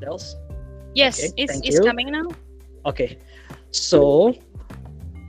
[0.02, 0.36] Else
[0.96, 1.84] Yes, Okay, it's, it's you.
[1.84, 2.28] coming now.
[2.86, 3.20] Okay,
[3.72, 4.34] so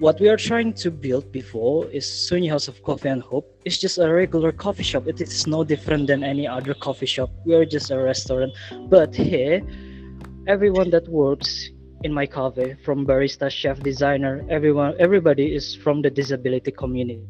[0.03, 3.47] what we are trying to build before is Sunyi House of Coffee and Hope.
[3.65, 5.07] It's just a regular coffee shop.
[5.07, 7.31] It is no different than any other coffee shop.
[7.47, 8.51] We are just a restaurant.
[8.91, 9.63] But here,
[10.49, 11.71] everyone that works
[12.03, 17.23] in my cafe, from barista, chef, designer, everyone, everybody is from the disability community.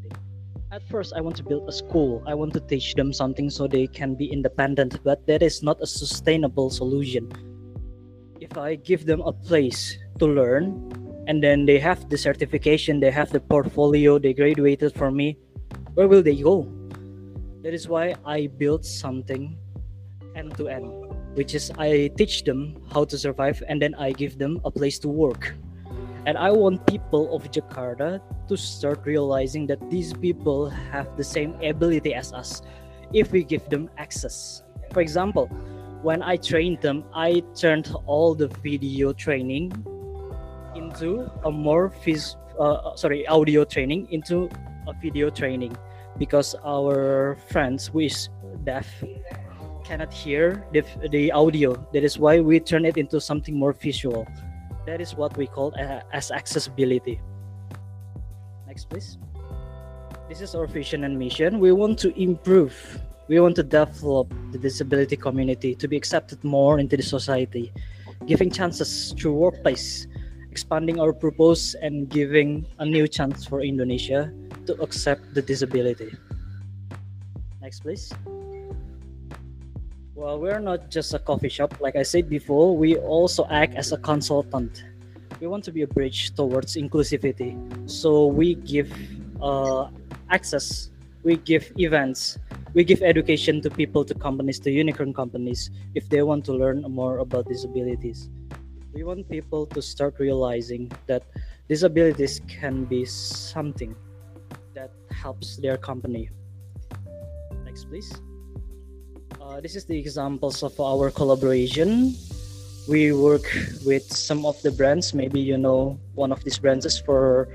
[0.73, 2.25] At first, I want to build a school.
[2.27, 5.77] I want to teach them something so they can be independent, but that is not
[5.83, 7.29] a sustainable solution
[8.41, 13.11] if I give them a place to learn and then they have the certification, they
[13.11, 15.39] have the portfolio, they graduated from me,
[15.95, 16.67] where will they go?
[17.63, 19.57] That is why I built something
[20.35, 20.91] end to end,
[21.35, 24.99] which is I teach them how to survive and then I give them a place
[25.01, 25.55] to work.
[26.27, 31.55] And I want people of Jakarta to start realizing that these people have the same
[31.63, 32.63] ability as us
[33.13, 34.63] if we give them access.
[34.93, 35.47] For example,
[36.03, 39.73] when I trained them, I turned all the video training
[40.75, 44.49] into a more vis- uh, sorry audio training into
[44.87, 45.77] a video training
[46.19, 48.29] because our friends who is
[48.65, 48.87] deaf
[49.85, 51.75] cannot hear the, the audio.
[51.93, 54.27] That is why we turn it into something more visual.
[54.87, 57.21] That is what we call uh, as accessibility.
[58.67, 59.19] Next please.
[60.29, 61.61] This is our vision and mission.
[61.61, 62.75] We want to improve.
[63.29, 67.73] We want to develop the disability community to be accepted more into the society
[68.27, 70.07] giving chances through workplace
[70.53, 74.29] expanding our purpose and giving a new chance for indonesia
[74.69, 76.13] to accept the disability
[77.65, 78.13] next please
[80.23, 81.75] well, we're not just a coffee shop.
[81.81, 84.85] Like I said before, we also act as a consultant.
[85.41, 87.59] We want to be a bridge towards inclusivity.
[87.91, 88.93] So we give
[89.43, 89.89] uh,
[90.31, 90.91] access,
[91.25, 92.39] we give events,
[92.73, 96.83] we give education to people, to companies, to unicorn companies, if they want to learn
[96.83, 98.31] more about disabilities.
[98.93, 101.25] We want people to start realizing that
[101.69, 103.97] disabilities can be something
[104.75, 106.29] that helps their company.
[107.65, 108.13] Next, please.
[109.41, 112.15] Uh, this is the examples of our collaboration.
[112.89, 113.49] We work
[113.87, 115.15] with some of the brands.
[115.15, 117.49] Maybe you know one of these brands is for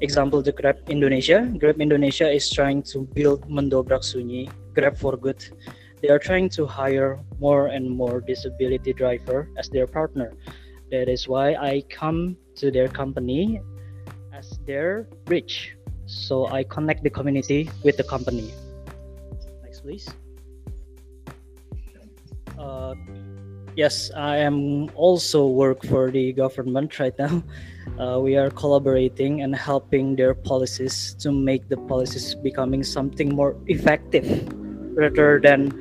[0.00, 1.52] example the Grab Indonesia.
[1.58, 5.44] Grab Indonesia is trying to build Mendobrak Sunyi, Grab for Good.
[6.00, 10.32] They are trying to hire more and more disability driver as their partner.
[10.90, 13.60] That is why I come to their company
[14.32, 15.76] as their bridge.
[16.06, 18.54] So I connect the community with the company.
[19.62, 20.08] Next, please.
[22.58, 22.94] Uh,
[23.76, 27.42] yes, I am also work for the government right now.
[27.98, 33.56] Uh, we are collaborating and helping their policies to make the policies becoming something more
[33.66, 34.28] effective
[34.94, 35.72] rather than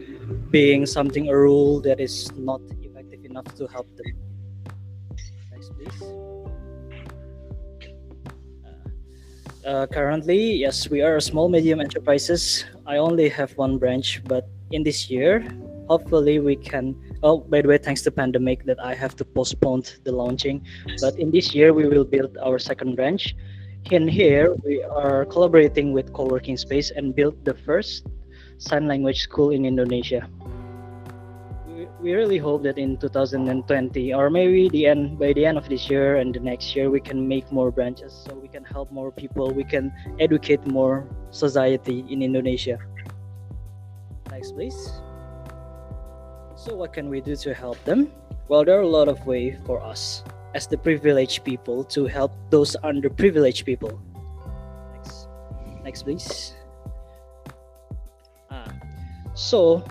[0.49, 4.26] being something a rule that is not effective enough to help them.
[9.65, 12.65] Uh, uh, currently, yes, we are a small medium enterprises.
[12.85, 15.45] I only have one branch, but in this year,
[15.87, 19.83] hopefully we can oh by the way thanks to pandemic that i have to postpone
[20.03, 20.61] the launching.
[21.01, 23.35] But in this year we will build our second branch.
[23.89, 28.05] In here we are collaborating with co-working space and build the first
[28.57, 30.27] sign language school in indonesia
[32.01, 35.89] we, really hope that in 2020 or maybe the end by the end of this
[35.89, 39.11] year and the next year we can make more branches so we can help more
[39.11, 42.77] people we can educate more society in indonesia
[44.31, 45.01] next please
[46.57, 48.11] so, what can we do to help them?
[48.47, 50.23] Well, there are a lot of ways for us
[50.55, 54.01] as the privileged people to help those underprivileged people.
[54.91, 55.27] Next,
[55.83, 56.55] next, please.
[58.49, 58.73] Ah,
[59.35, 59.85] so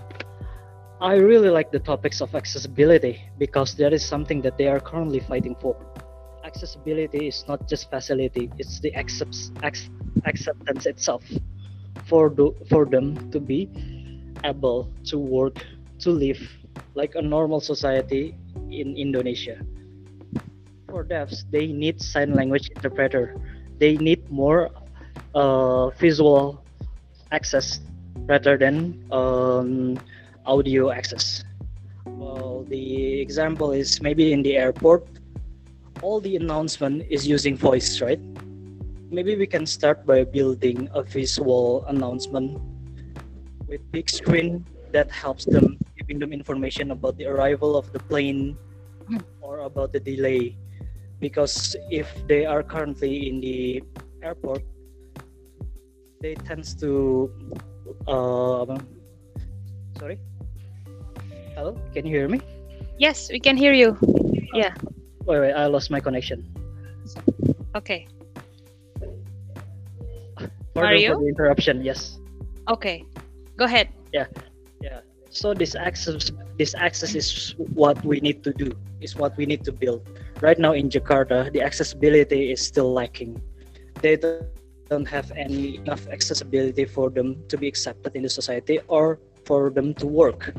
[0.99, 5.19] I really like the topics of accessibility because that is something that they are currently
[5.19, 5.77] fighting for.
[6.43, 9.51] Accessibility is not just facility; it's the accepts,
[10.25, 11.21] acceptance itself
[12.09, 13.69] for do, for them to be
[14.43, 15.61] able to work
[15.99, 16.41] to live
[16.95, 18.33] like a normal society
[18.73, 19.61] in Indonesia.
[20.89, 23.37] For deafs, they need sign language interpreter.
[23.77, 24.73] They need more
[25.35, 26.65] uh, visual
[27.29, 27.81] access
[28.25, 30.01] rather than um,
[30.47, 31.43] audio access.
[32.05, 35.05] Well, the example is maybe in the airport,
[36.01, 38.19] all the announcement is using voice, right?
[39.11, 42.59] Maybe we can start by building a visual announcement
[43.67, 48.57] with big screen that helps them giving them information about the arrival of the plane
[49.41, 50.55] or about the delay
[51.19, 53.83] because if they are currently in the
[54.23, 54.63] airport
[56.21, 57.31] they tends to
[58.07, 58.65] uh,
[59.99, 60.19] sorry
[61.57, 62.39] hello can you hear me?
[63.01, 63.97] Yes we can hear you.
[64.53, 64.77] Yeah.
[65.25, 66.45] Wait wait i lost my connection.
[67.73, 68.05] Okay.
[70.77, 71.17] Pardon are you?
[71.17, 72.21] for the interruption yes.
[72.69, 73.01] Okay.
[73.57, 73.89] Go ahead.
[74.13, 74.29] Yeah.
[74.85, 75.01] Yeah.
[75.33, 76.29] So this access
[76.61, 78.69] this access is what we need to do
[79.01, 80.05] is what we need to build.
[80.45, 83.41] Right now in jakarta the accessibility is still lacking.
[84.05, 89.17] They don't have any enough accessibility for them to be accepted in the society or
[89.41, 90.53] for them to work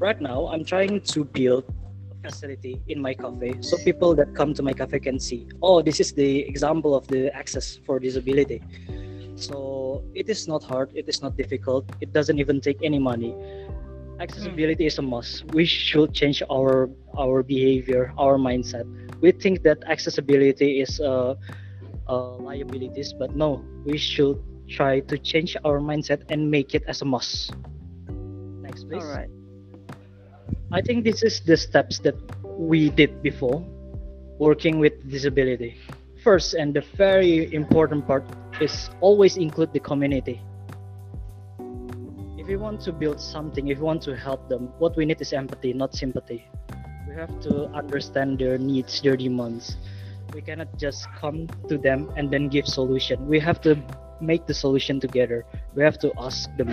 [0.00, 1.64] right now i'm trying to build
[2.10, 5.82] a facility in my cafe so people that come to my cafe can see oh
[5.82, 8.62] this is the example of the access for disability.
[9.36, 13.36] So it is not hard it is not difficult it doesn't even take any money.
[14.20, 15.48] Accessibility is a must.
[15.56, 18.84] We should change our our behavior our mindset.
[19.20, 21.36] We think that accessibility is uh,
[22.08, 27.00] uh, liabilities but no we should try to change our mindset and make it as
[27.00, 27.52] a must.
[28.60, 29.04] Next please.
[29.04, 29.39] All right
[30.72, 32.14] i think this is the steps that
[32.44, 33.64] we did before
[34.40, 35.76] working with disability.
[36.24, 38.24] First and the very important part
[38.58, 40.40] is always include the community.
[42.38, 45.20] If we want to build something if we want to help them what we need
[45.20, 46.48] is empathy not sympathy.
[47.06, 49.76] We have to understand their needs their demands.
[50.32, 53.28] We cannot just come to them and then give solution.
[53.28, 53.76] We have to
[54.20, 55.44] make the solution together.
[55.74, 56.72] We have to ask them.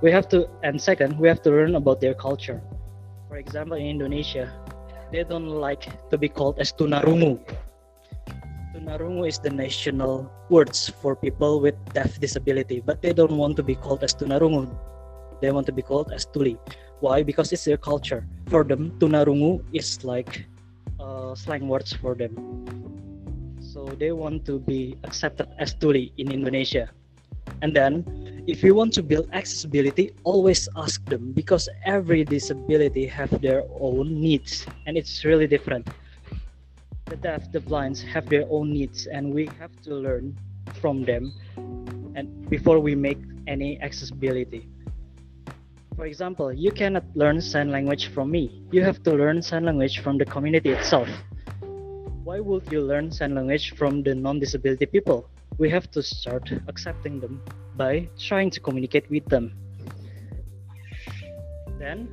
[0.00, 2.62] We have to and second we have to learn about their culture
[3.28, 4.48] for example in indonesia
[5.12, 7.40] they don't like to be called as tunarungu.
[8.74, 13.62] Tunarungu is the national words for people with deaf disability but they don't want to
[13.62, 14.68] be called as tunarungu.
[15.40, 16.58] They want to be called as tuli.
[17.00, 17.22] Why?
[17.22, 18.26] Because it's their culture.
[18.52, 20.44] For them tunarungu is like
[21.00, 22.36] uh, slang words for them.
[23.60, 26.92] So they want to be accepted as tuli in indonesia
[27.62, 28.04] and then
[28.46, 34.20] if you want to build accessibility always ask them because every disability have their own
[34.20, 35.86] needs and it's really different.
[37.06, 40.36] The deaf the blinds have their own needs and we have to learn
[40.80, 41.34] from them
[42.14, 44.68] and before we make any accessibility.
[45.96, 48.62] For example you cannot learn sign language from me.
[48.70, 51.08] You have to learn sign language from the community itself.
[52.22, 57.20] Why would you learn sign language from the non-disability people we have to start accepting
[57.20, 57.42] them
[57.76, 59.52] by trying to communicate with them.
[61.78, 62.08] Then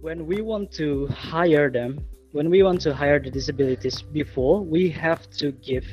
[0.00, 1.98] when we want to hire them
[2.32, 5.86] when we want to hire the disabilities before we have to give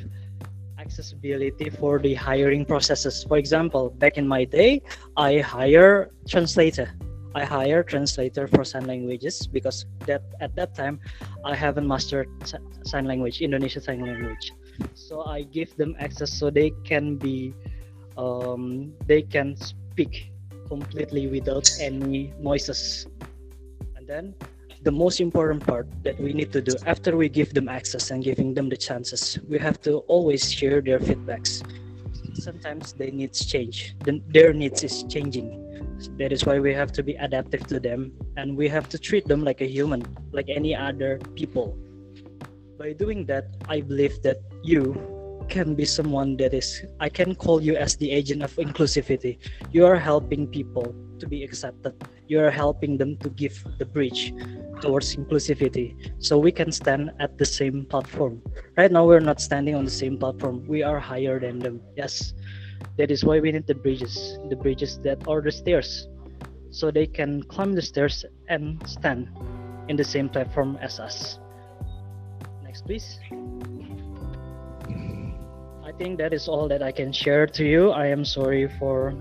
[0.76, 3.24] accessibility for the hiring processes.
[3.24, 4.82] For example back in my day
[5.16, 6.90] i hire translator.
[7.34, 11.00] I hire translator for sign languages because that at that time
[11.44, 12.28] i haven't mastered
[12.84, 14.52] sign language indonesian sign language
[14.94, 17.54] so i give them access so they can be
[18.16, 20.32] um, they can speak
[20.68, 23.06] completely without any noises.
[23.96, 24.34] And then
[24.82, 28.24] the most important part that we need to do after we give them access and
[28.24, 31.52] giving them the chances we have to always share their feedbacks.
[32.34, 33.94] Sometimes their needs change.
[34.36, 35.48] Their needs is changing.
[36.18, 38.00] That is why we have to be adaptive to them
[38.36, 40.02] and we have to treat them like a human
[40.32, 41.76] like any other people.
[42.78, 44.94] By doing that i believe that you
[45.48, 49.38] can be someone that is i can call you as the agent of inclusivity.
[49.70, 51.94] You are helping people to be accepted.
[52.26, 54.32] You are helping them to give the bridge
[54.80, 55.94] towards inclusivity.
[56.18, 58.42] So we can stand at the same platform.
[58.76, 60.66] Right now we're not standing on the same platform.
[60.66, 61.80] We are higher than them.
[61.96, 62.34] Yes.
[62.96, 66.08] That is why we need the bridges the bridges that are the stairs
[66.70, 69.28] so they can climb the stairs and stand
[69.88, 71.38] in the same platform as us.
[72.64, 73.20] Next please
[76.02, 77.90] think that is all that I can share to you.
[77.94, 79.14] I am sorry for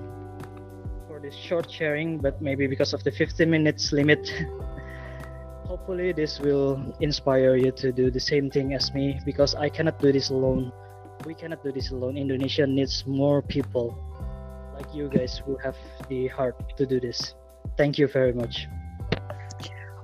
[1.05, 4.25] for this short sharing, but maybe because of the 15 minutes limit,
[5.69, 10.01] hopefully this will inspire you to do the same thing as me because I cannot
[10.01, 10.73] do this alone.
[11.21, 12.17] We cannot do this alone.
[12.17, 13.93] Indonesia needs more people
[14.73, 15.77] like you guys who have
[16.09, 17.36] the heart to do this.
[17.77, 18.65] Thank you very much.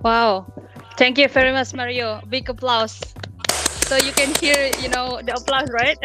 [0.06, 0.46] Wow.
[0.94, 2.22] Thank you very much, Mario.
[2.30, 3.02] Big applause
[3.88, 5.98] so you can hear you know the applause right?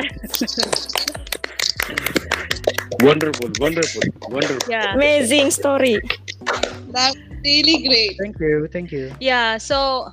[3.03, 4.71] Wonderful wonderful wonderful.
[4.71, 4.95] Yeah.
[4.95, 6.01] Amazing story.
[6.89, 8.17] That's really great.
[8.19, 9.13] Thank you thank you.
[9.19, 10.09] Yeah so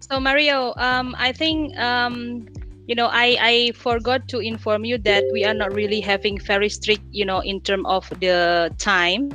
[0.00, 2.46] so mario um i think um
[2.88, 6.68] you know i i forgot to inform you that we are not really having very
[6.68, 9.30] strict you know in terms of the time.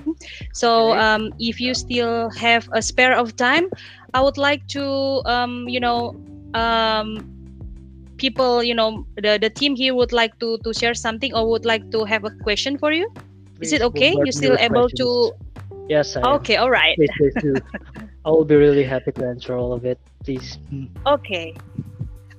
[0.53, 3.69] So um if you still have a spare of time
[4.13, 6.15] i would like to um you know
[6.53, 7.36] um
[8.17, 11.65] people you know the, the team here would like to to share something or would
[11.65, 13.09] like to have a question for you?
[13.57, 14.13] Please is it okay?
[14.25, 15.31] you still able to
[15.89, 16.95] yes I okay all right.
[16.97, 17.55] Please, please do.
[18.25, 19.99] i will be really happy to answer all of it.
[20.23, 20.57] Please.
[21.05, 21.55] Okay.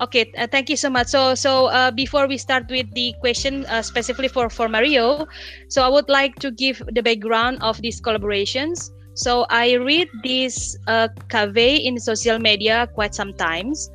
[0.01, 1.09] Okay uh, thank you so much.
[1.09, 5.26] So so uh, before we start with the question uh, specifically for for mario
[5.68, 8.91] so i would like to give the background of these collaborations.
[9.14, 13.91] So i read this uh, cave in social media quite sometimes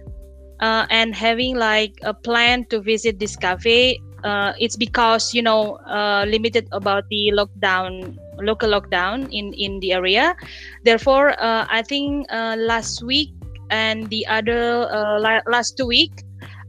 [0.64, 5.76] uh, and having like a plan to visit this cafe uh, it's because you know
[5.88, 10.36] uh, limited about the lockdown local lockdown in in the area.
[10.84, 13.30] Therefore uh, i think uh, last week
[13.70, 16.11] and the other uh, la- last two week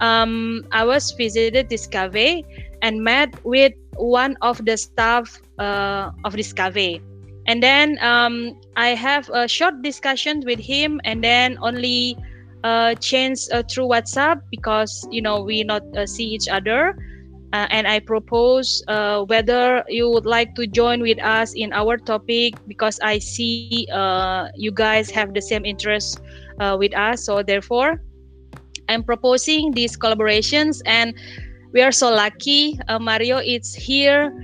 [0.00, 2.44] um, i was visited this cafe
[2.82, 7.00] and met with one of the staff of this cafe.
[7.46, 12.16] And then um, i have a short discussion with him and then only
[12.64, 16.96] uh, change uh, through WhatsApp because you know we not uh, see each other.
[17.52, 21.96] Uh, and I propose uh, whether you would like to join with us in our
[21.96, 26.18] topic because I see uh, you guys have the same interest
[26.58, 27.22] with us.
[27.22, 28.02] So therefore,
[28.88, 31.14] I'm proposing these collaborations, and
[31.70, 32.76] we are so lucky.
[32.98, 34.34] Mario is here,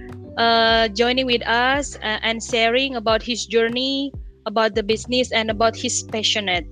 [0.95, 4.13] joining with us and sharing about his journey,
[4.47, 6.63] about the business, and about his passionate.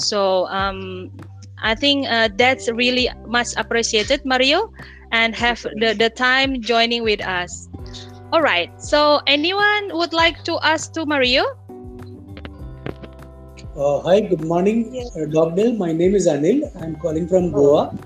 [0.00, 1.10] So um,
[1.62, 4.72] I think uh, that's really much appreciated, Mario,
[5.12, 7.68] and have the, the time joining with us.
[8.32, 8.70] All right.
[8.80, 11.44] So anyone would like to ask to Mario?
[13.76, 15.76] Uh, hi, good morning, uh, Dogdale.
[15.76, 16.70] My name is Anil.
[16.82, 17.96] I'm calling from Goa.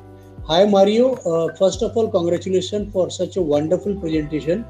[0.46, 1.14] Hi, Mario.
[1.24, 4.64] Uh, first of all, congratulations for such a wonderful presentation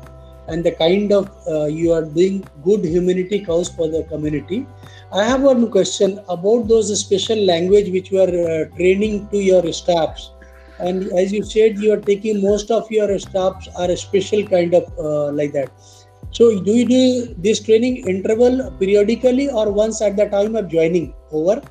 [0.49, 4.67] and the kind of uh, you are doing good humanity cause for the community.
[5.13, 9.73] I have one question about those special language which you are uh, training to your
[9.73, 10.31] staffs.
[10.79, 14.75] And as you said, you are taking most of your staffs are a special kind
[14.75, 15.71] of uh, like that.
[16.33, 21.15] So do you do this training interval periodically or once at the time of joining?
[21.31, 21.63] Over.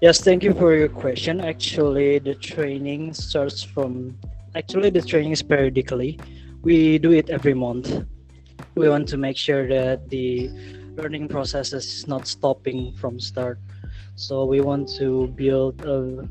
[0.00, 1.40] Yes, thank you for your question.
[1.40, 4.18] Actually, the training starts from
[4.56, 6.18] actually the training is periodically.
[6.62, 8.04] We do it every month.
[8.74, 10.50] We want to make sure that the
[10.96, 13.58] learning process is not stopping from start.
[14.16, 16.28] So we want to build a,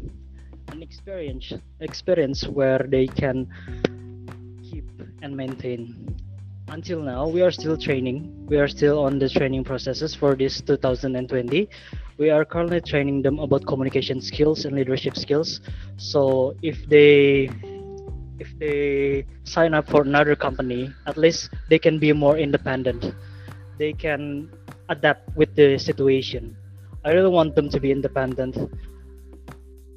[0.71, 3.49] an experience experience where they can
[4.61, 4.85] keep
[5.23, 6.15] and maintain
[6.69, 10.61] until now we are still training we are still on the training processes for this
[10.61, 11.67] 2020
[12.17, 15.61] we are currently training them about communication skills and leadership skills
[15.97, 17.49] so if they
[18.39, 23.13] if they sign up for another company at least they can be more independent
[23.77, 24.49] they can
[24.89, 26.55] adapt with the situation
[27.05, 28.57] i really want them to be independent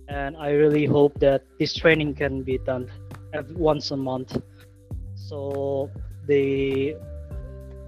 [0.08, 2.90] and i really hope that this training can be done
[3.54, 4.36] once a month
[5.14, 5.88] so
[6.26, 6.94] the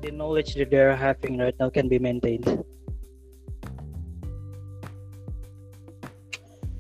[0.05, 2.47] the knowledge that they're having right now can be maintained.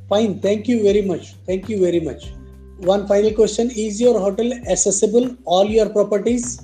[0.08, 1.34] Fine, thank you very much.
[1.46, 2.32] Thank you very much.
[2.78, 6.60] One final question Is your hotel accessible, all your properties?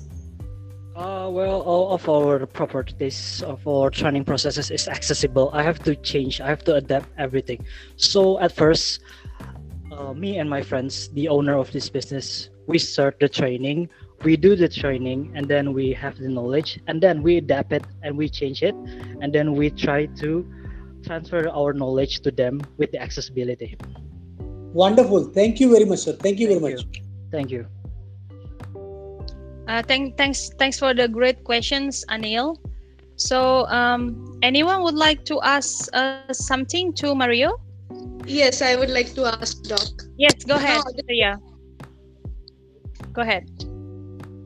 [0.95, 5.49] Uh, well, all of our properties of our training processes is accessible.
[5.53, 7.65] I have to change, I have to adapt everything.
[7.95, 8.99] So, at first,
[9.91, 13.89] uh, me and my friends, the owner of this business, we start the training
[14.23, 17.83] we do the training and then we have the knowledge and then we adapt it
[18.03, 18.75] and we change it
[19.21, 20.45] and then we try to
[21.03, 23.77] transfer our knowledge to them with the accessibility
[24.73, 25.25] wonderful.
[25.25, 26.13] Thank you very much sir.
[26.13, 26.85] Thank you thank very you.
[26.85, 27.01] much.
[27.31, 27.65] Thank you.
[29.67, 32.57] Uh, thank, thanks thanks for the great questions anil.
[33.15, 37.61] So um, anyone would like to ask uh, something to mario?
[38.25, 39.89] Yes i would like to ask doc.
[40.17, 41.35] Yes go ahead yeah
[43.13, 43.47] go ahead.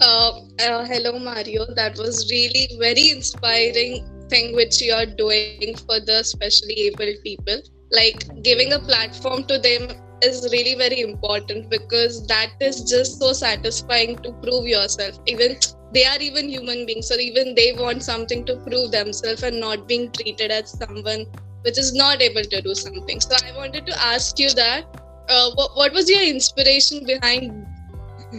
[0.01, 1.65] Uh, uh, hello, Mario.
[1.73, 7.61] That was really very inspiring thing which you are doing for the specially able people.
[7.91, 9.87] Like giving a platform to them
[10.21, 15.19] is really very important because that is just so satisfying to prove yourself.
[15.25, 15.57] Even
[15.93, 19.87] they are even human beings, or even they want something to prove themselves and not
[19.87, 21.25] being treated as someone
[21.61, 23.19] which is not able to do something.
[23.19, 24.85] So I wanted to ask you that
[25.29, 27.65] uh, what, what was your inspiration behind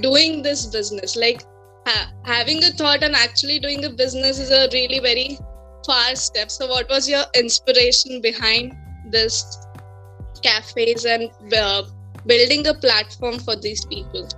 [0.00, 1.42] doing this business like
[1.86, 5.38] ha- having a thought and actually doing a business is a really very
[5.84, 8.76] far step so what was your inspiration behind
[9.10, 9.65] this
[10.40, 11.82] cafes and uh,
[12.26, 14.28] building a platform for these people.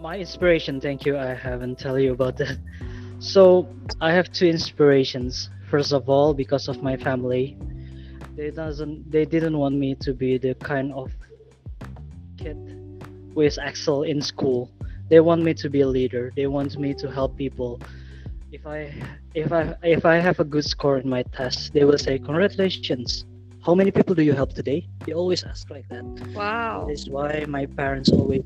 [0.00, 2.58] My inspiration thank you i haven't tell you about that.
[3.20, 3.68] So
[4.00, 5.48] i have two inspirations.
[5.70, 7.56] First of all because of my family
[8.36, 11.12] they doesn't they didn't want me to be the kind of
[12.36, 12.58] kid
[13.34, 14.70] with excel in school.
[15.08, 16.32] They want me to be a leader.
[16.34, 17.80] They want me to help people.
[18.50, 18.92] If i
[19.34, 23.24] if i if i have a good score in my test they will say congratulations
[23.62, 24.88] how many people do you help today?
[25.06, 26.04] They always ask like that.
[26.34, 26.86] Wow.
[26.88, 28.42] That's why my parents always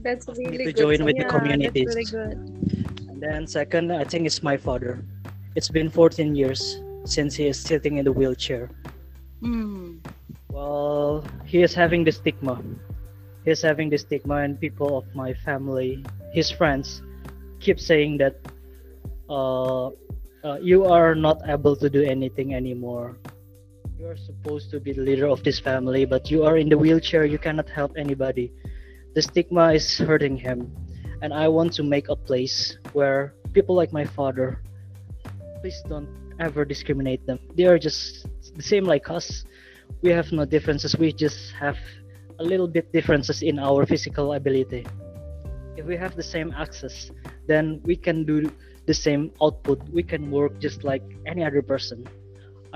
[0.00, 1.84] that's really to good join with yeah, the community.
[1.84, 2.38] That's really good.
[3.08, 5.04] And then second i think it's my father.
[5.54, 8.70] It's been 14 years since he is sitting in the wheelchair.
[9.42, 10.00] Mm.
[10.50, 12.60] well he is having the stigma.
[13.44, 16.02] He's having the stigma and people of my family
[16.32, 17.00] his friends
[17.60, 18.34] keep saying that
[19.30, 19.86] uh,
[20.42, 23.16] uh, you are not able to do anything anymore
[23.98, 26.76] you are supposed to be the leader of this family but you are in the
[26.76, 28.52] wheelchair you cannot help anybody
[29.14, 30.70] the stigma is hurting him
[31.22, 34.62] and i want to make a place where people like my father
[35.60, 36.08] please don't
[36.40, 39.44] ever discriminate them they are just the same like us
[40.02, 41.76] we have no differences we just have
[42.38, 44.86] a little bit differences in our physical ability.
[45.76, 47.10] If we have the same access,
[47.46, 48.50] then we can do
[48.86, 49.80] the same output.
[49.90, 52.06] We can work just like any other person.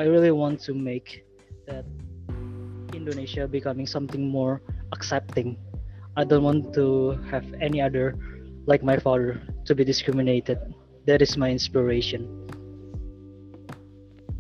[0.01, 1.29] I really want to make
[1.69, 1.85] that
[2.97, 4.65] Indonesia becoming something more
[4.97, 5.61] accepting.
[6.17, 8.17] I don't want to have any other
[8.65, 10.57] like my father to be discriminated.
[11.05, 12.25] That is my inspiration.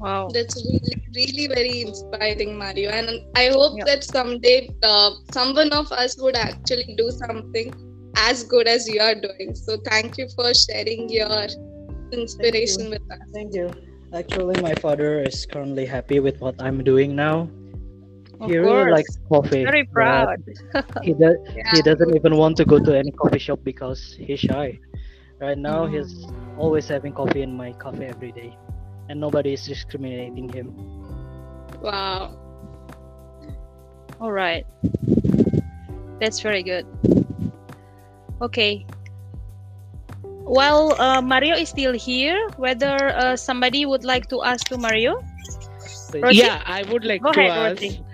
[0.00, 0.32] Wow.
[0.32, 2.88] That's really, really very inspiring, Mario.
[2.88, 7.68] And I hope that someday uh, someone of us would actually do something
[8.16, 9.54] as good as you are doing.
[9.54, 11.52] So thank you for sharing your
[12.16, 13.28] inspiration with us.
[13.36, 13.68] Thank you.
[14.14, 17.48] Actually, my father is currently happy with what I'm doing now.
[18.40, 18.92] Of he really course.
[18.92, 19.64] likes coffee.
[19.64, 20.38] Very proud.
[21.02, 21.36] he does.
[21.72, 24.80] He doesn't even want to go to any coffee shop because he's shy.
[25.40, 25.92] Right now, Mm.
[25.94, 26.26] he's
[26.58, 28.56] always having coffee in my cafe every day,
[29.08, 30.74] and nobody is discriminating him.
[31.80, 32.34] Wow.
[34.20, 34.66] All right.
[36.20, 36.84] That's very good.
[38.42, 38.84] Okay.
[40.44, 45.22] While uh, Mario is still here, whether uh, somebody would like to ask to Mario?
[46.14, 46.36] Rosie?
[46.38, 47.82] Yeah, I would like Go to ahead, ask.
[47.82, 48.04] Rosie.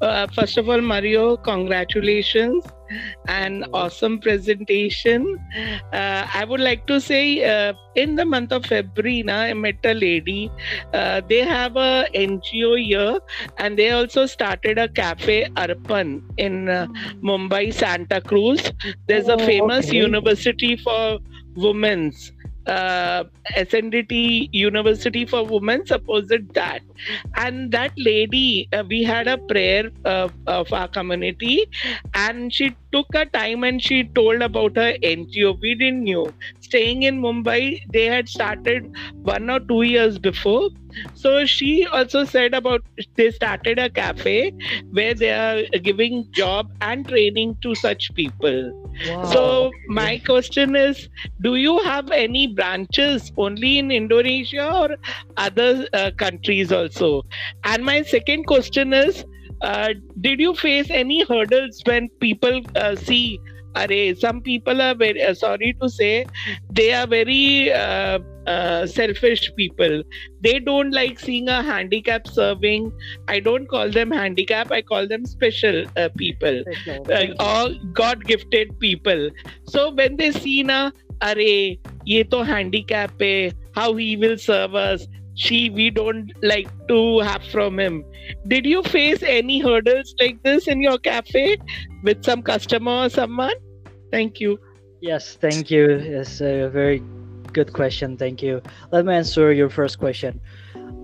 [0.00, 2.64] Uh, first of all, Mario, congratulations
[3.28, 5.36] and awesome presentation.
[5.92, 9.78] Uh, I would like to say, uh, in the month of February, na, I met
[9.84, 10.50] a lady.
[10.92, 13.18] Uh, they have a NGO here,
[13.58, 16.86] and they also started a cafe Arpan in uh,
[17.22, 18.72] Mumbai, Santa Cruz.
[19.08, 19.92] There's a Oh, famous okay.
[19.92, 21.18] university for
[21.56, 22.32] women's
[22.66, 23.24] uh,
[23.56, 26.80] SNDT University for Women supposed that.
[27.36, 31.66] And that lady, uh, we had a prayer uh, of our community,
[32.14, 35.58] and she took a time and she told about her NGO.
[35.60, 36.32] We didn't know.
[36.66, 38.90] Staying in Mumbai, they had started
[39.22, 40.70] one or two years before.
[41.14, 42.82] So she also said about
[43.16, 44.52] they started a cafe
[44.90, 48.72] where they are giving job and training to such people.
[49.22, 51.08] So my question is,
[51.42, 54.96] do you have any branches only in Indonesia or
[55.36, 57.22] other uh, countries also?
[57.64, 59.24] And my second question is,
[59.60, 59.90] uh,
[60.20, 63.38] did you face any hurdles when people uh, see?
[63.76, 66.26] Array, some people are very uh, sorry to say
[66.72, 70.02] they are very uh, uh, selfish people.
[70.40, 72.92] They don't like seeing a handicap serving.
[73.28, 74.72] I don't call them handicap.
[74.72, 75.84] I call them special
[76.16, 76.62] people
[77.40, 79.28] or God gifted people.
[79.64, 80.90] So when they see na,
[81.22, 85.06] array, ye to handicap hai, how he will serve us.
[85.38, 88.04] She, we don't like to have from him.
[88.48, 91.58] Did you face any hurdles like this in your cafe
[92.02, 93.52] with some customer or someone?
[94.10, 94.58] Thank you.
[95.00, 95.90] Yes, thank you.
[95.90, 97.02] It's a very
[97.52, 98.16] good question.
[98.16, 98.62] Thank you.
[98.92, 100.40] Let me answer your first question.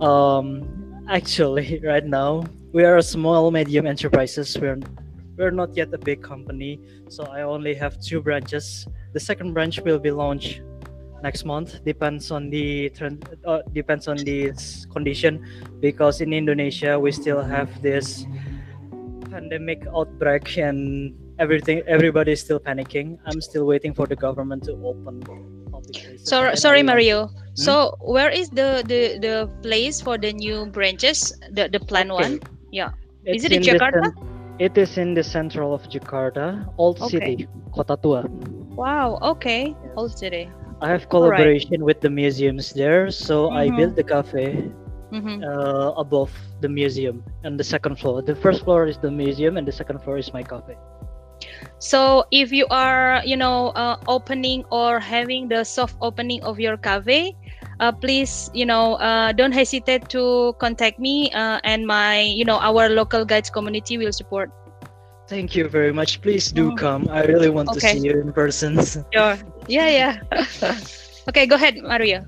[0.01, 0.65] Um,
[1.09, 2.43] actually, right now
[2.73, 4.57] we are a small medium enterprises.
[4.57, 4.79] We're
[5.37, 6.79] we're not yet a big company,
[7.09, 8.87] so I only have two branches.
[9.13, 10.61] The second branch will be launched
[11.21, 11.83] next month.
[11.85, 12.91] Depends on the.
[13.45, 15.45] Uh, depends on this condition,
[15.79, 18.25] because in Indonesia we still have this
[19.31, 21.81] pandemic outbreak and everything.
[21.87, 23.17] Everybody is still panicking.
[23.25, 25.21] I'm still waiting for the government to open.
[26.17, 27.29] So, sorry, I- Mario.
[27.55, 31.33] So, where is the, the the place for the new branches?
[31.53, 32.23] The the plan Okay.
[32.23, 32.33] one?
[32.71, 32.97] Yeah.
[33.25, 34.09] Is It's it in the Jakarta?
[34.59, 37.19] it is in the central of Jakarta, Old Okay.
[37.19, 38.25] City, Kota Tua.
[38.73, 39.19] Wow.
[39.37, 39.75] Okay.
[39.95, 40.49] Old city.
[40.81, 41.37] I have All right.
[41.37, 43.77] collaboration with the museums there, so I Mhm.
[43.77, 44.67] built the cafe
[45.13, 45.45] Mhm.
[45.45, 48.21] uh, above the museum and the second floor.
[48.25, 50.73] The first floor is the museum, and the second floor is my cafe.
[51.79, 56.77] So, if you are, you know, uh, opening or having the soft opening of your
[56.77, 57.35] cafe,
[57.79, 62.57] uh, please, you know, uh, don't hesitate to contact me, uh, and my, you know,
[62.59, 64.51] our local guides community will support.
[65.27, 66.21] Thank you very much.
[66.21, 67.07] Please do come.
[67.09, 67.79] I really want to Oh.
[67.79, 68.77] See you in person.
[69.13, 69.37] Sure.
[69.67, 70.13] Yeah, yeah.
[71.29, 72.25] okay, go ahead, Maria.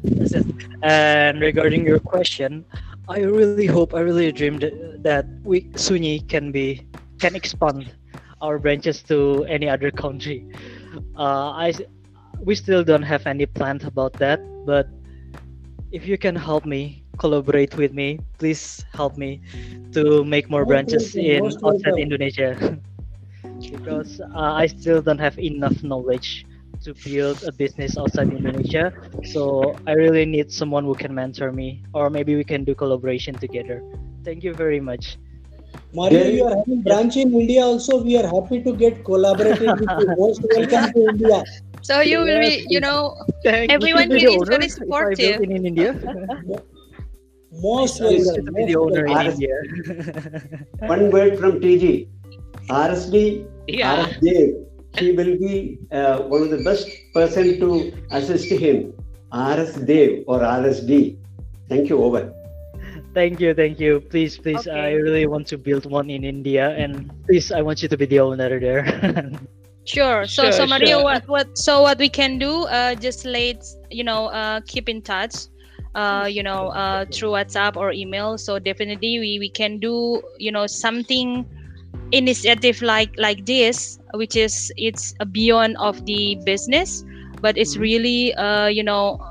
[0.84, 2.66] And regarding your question,
[3.10, 4.56] I really hope, I really dreamed
[4.94, 6.82] that we Sunyi can be
[7.20, 7.90] can expand
[8.46, 10.46] our branches to any other country.
[11.18, 11.74] Uh, I
[12.46, 14.88] we still don't have any plan about that, but
[15.92, 19.42] if you can help me collaborate with me, please help me
[19.94, 21.98] to make more branches in outside.
[21.98, 22.54] Indonesia
[23.72, 26.46] because uh, I still don't have enough knowledge
[26.84, 28.94] to build a business outside Indonesia.
[29.24, 33.34] So I really need someone who can mentor me, or maybe we can do collaboration
[33.36, 33.82] together.
[34.24, 35.18] Thank you very much.
[35.94, 38.04] Mario, There- you are having branch in India also.
[38.04, 40.16] We are happy to get collaborated with you.
[40.18, 41.44] Most welcome to India.
[41.82, 43.16] So you will be, you know,
[43.46, 45.42] everyone here is very supportive.
[45.42, 45.94] in India.
[47.64, 48.54] Most I welcome.
[48.56, 49.58] be the owner in RS India.
[50.94, 52.08] One word from TG.
[52.70, 54.02] RSD, Yeah.
[54.04, 54.50] RS Dev,
[54.98, 58.94] he will be uh, one of the best person to assist him.
[59.32, 61.18] RS Dev or RSD.
[61.70, 62.04] Thank you.
[62.04, 62.34] Over.
[63.16, 64.02] Thank you, thank you.
[64.02, 67.88] Please, please, I really want to build one in India, and please, I want you
[67.88, 68.84] to be the owner there.
[69.86, 70.26] Sure.
[70.26, 71.04] So so Sure, Mario, sure.
[71.04, 72.66] what what so what we can do?
[72.66, 75.48] Uh, just let's you know uh keep in touch.
[75.96, 78.38] Uh, you know, uh, through WhatsApp or email.
[78.38, 81.46] So definitely we we can do you know something
[82.12, 87.06] initiative like like this, which is it's a beyond of the business,
[87.40, 89.22] but it's really uh you know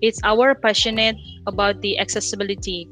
[0.00, 2.88] it's our passionate about the accessibility,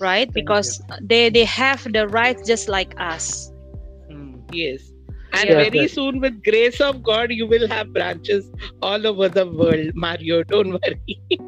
[0.00, 0.32] right?
[0.32, 3.52] Because they they have the rights just like us.
[4.52, 4.92] Yes.
[5.32, 5.56] And Yeah.
[5.56, 8.50] very soon, with grace of God, you will have branches
[8.82, 10.42] all over the world, Mario.
[10.44, 11.18] Don't worry.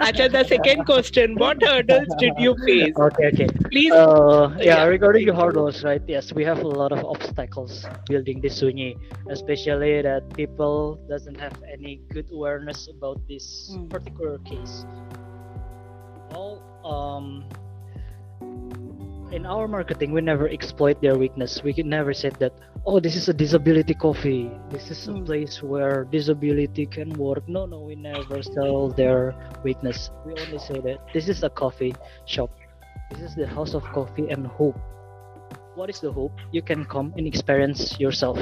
[0.00, 2.98] Acha, the second question: What hurdles did you face?
[2.98, 3.48] Okay, okay.
[3.70, 3.92] Please.
[3.92, 4.84] Uh, yeah, Yeah.
[4.84, 6.02] regarding the hurdles, right?
[6.06, 8.94] Yes, we have a lot of obstacles building this Sunyi,
[9.30, 14.86] especially that people doesn't have any good awareness about this particular case.
[16.30, 17.44] Well, um,
[19.32, 21.62] in our marketing, we never exploit their weakness.
[21.64, 22.52] We never say that,
[22.84, 24.50] oh, this is a disability coffee.
[24.68, 25.24] This is a hmm.
[25.24, 27.48] place where disability can work.
[27.48, 30.10] No, no, we never sell their weakness.
[30.26, 31.94] We only say that this is a coffee
[32.26, 32.52] shop.
[33.10, 34.78] This is the house of coffee and hope.
[35.74, 36.36] What is the hope?
[36.52, 38.38] You can come and experience yourself.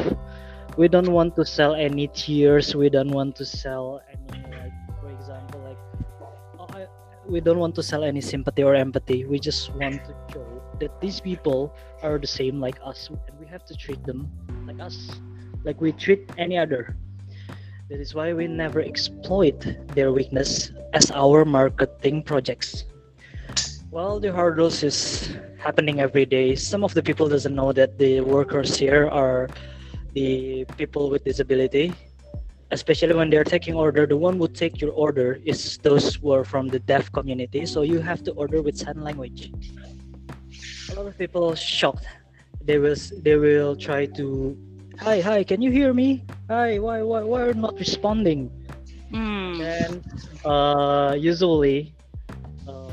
[0.77, 2.75] We don't want to sell any tears.
[2.75, 5.79] We don't want to sell any, like, for example, like,
[6.59, 6.87] oh, I,
[7.29, 9.25] we don't want to sell any sympathy or empathy.
[9.25, 13.47] We just want to show that these people are the same like us, and we
[13.47, 14.29] have to treat them
[14.67, 15.21] like us,
[15.65, 16.97] like we treat any other.
[17.91, 22.85] That is why we never exploit their weakness as our marketing projects.
[23.91, 26.55] Well, the hurdles is happening every day.
[26.55, 29.51] Some of the people doesn't know that the workers here are
[30.15, 31.93] the people with disability.
[32.71, 36.45] Especially when they're taking order, the one who take your order is those who are
[36.45, 37.67] from the deaf community.
[37.67, 39.51] So you have to order with sign language.
[40.91, 42.07] A lot of people shocked.
[42.65, 44.57] They will they will try to,
[44.99, 46.25] hi hi, can you hear me?
[46.49, 48.51] Hi, why why why are you not responding?
[49.15, 50.05] And
[50.45, 51.95] uh, usually,
[52.69, 52.91] uh,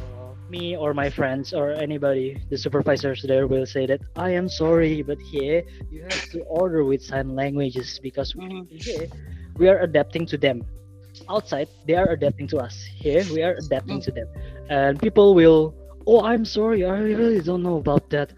[0.50, 5.02] me or my friends or anybody, the supervisors there will say that I am sorry,
[5.02, 9.08] but here you have to order with sign languages because we- here
[9.58, 10.62] we are adapting to them.
[11.30, 12.78] Outside, they are adapting to us.
[12.86, 14.28] Here, we are adapting to them,
[14.70, 15.74] and people will.
[16.08, 16.86] Oh, I'm sorry.
[16.86, 18.32] I really don't know about that.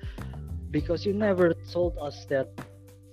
[0.72, 2.50] Because you never told us that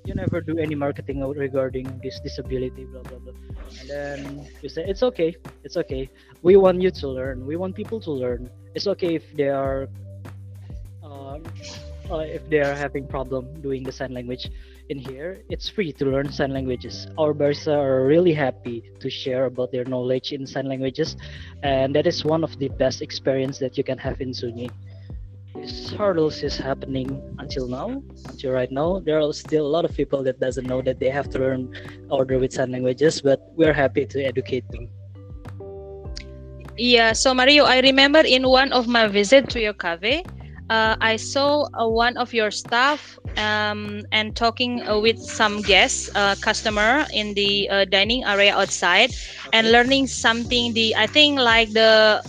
[0.07, 3.35] you never do any marketing regarding this disability blah blah blah.
[3.81, 5.37] And then you say it's okay.
[5.63, 6.09] It's okay.
[6.43, 7.45] We want you to learn.
[7.45, 8.49] We want people to learn.
[8.75, 9.89] It's okay if they are
[11.05, 11.39] uh,
[12.11, 14.49] uh, if they are having problem doing the sign language
[14.89, 17.07] in here it's free to learn sign languages.
[17.19, 21.17] Our barista are really happy to share about their knowledge in sign languages
[21.63, 24.71] and that is one of the best experience that you can have in sunyi.
[25.55, 27.09] This hurdles is happening
[27.39, 28.03] until now.
[28.29, 31.11] Until right now there are still a lot of people that doesn't know that they
[31.11, 31.73] have to learn
[32.11, 34.89] order with sign languages but we're happy to educate them.
[36.79, 40.25] Yeah, so Mario, I remember in one of my visit to your cafe,
[40.71, 46.11] uh, I saw uh, one of your staff um, and talking uh, with some guests,
[46.15, 49.11] uh, customer in the uh, dining area outside,
[49.53, 50.73] and learning something.
[50.75, 52.23] The I think like the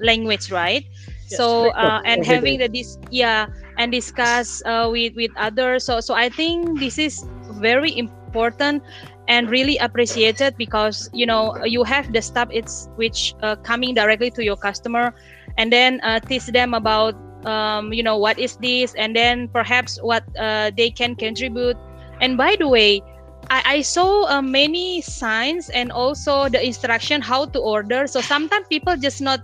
[0.00, 0.84] language, right?
[1.26, 3.46] so uh, and having the this yeah
[3.78, 5.84] and discuss uh, with with others.
[5.84, 7.24] So so I think this is
[7.60, 8.82] very important
[9.28, 14.30] and really appreciated because you know you have the stuff it's which uh, coming directly
[14.32, 15.14] to your customer
[15.56, 17.14] and then uh, teach them about
[17.44, 18.94] um, you know what is this?
[18.94, 21.76] And then perhaps what uh, they can contribute.
[22.20, 23.02] And by the way
[23.50, 28.06] I, I saw uh, many signs and also the instruction how to order.
[28.06, 29.40] So sometimes people just not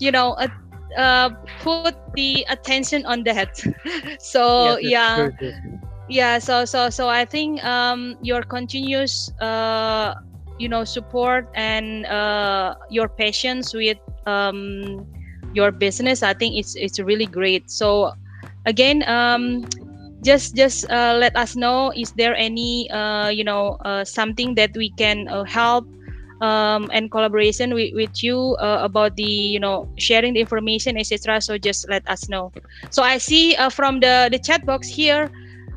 [0.00, 0.48] you know uh,
[0.98, 3.40] uh, put the attention on that.
[4.08, 5.14] So Yes, yeah.
[5.14, 5.54] true, true.
[6.08, 10.12] yeah so so so i think um your continuous uh
[10.58, 15.06] you know support and uh your patience with um
[15.54, 17.70] your business i think it's it's really great.
[17.70, 18.12] So
[18.66, 19.64] again um
[20.24, 24.72] just just uh, let us know is there any uh, you know uh, something that
[24.74, 25.84] we can uh, help
[26.40, 31.40] um, and collaboration with, with you uh, about the you know sharing the information etc
[31.40, 32.52] so just let us know.
[32.90, 35.30] So i see uh, from the the chat box here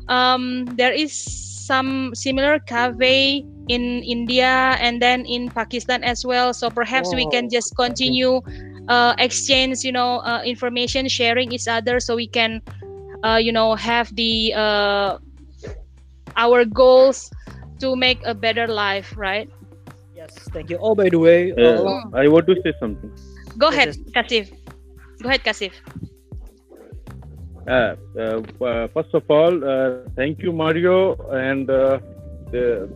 [0.08, 6.52] um, there is some similar cafe in India and then in Pakistan as well.
[6.54, 8.40] So perhaps we can just continue
[8.88, 12.62] uh, exchange, you know, uh, information, sharing each other, so we can,
[13.24, 15.18] uh, you know, have the uh,
[16.36, 17.30] our goals
[17.80, 19.48] to make a better life, right?
[20.16, 20.78] Yes, thank you.
[20.80, 23.10] Oh, by the way, Uh, uh, I want to say something.
[23.58, 24.50] Go ahead, Kasif.
[25.22, 25.72] Go ahead, Kasif.
[27.68, 31.98] Uh, uh, uh, first of all, uh, thank you, Mario, and uh,
[32.50, 32.88] the,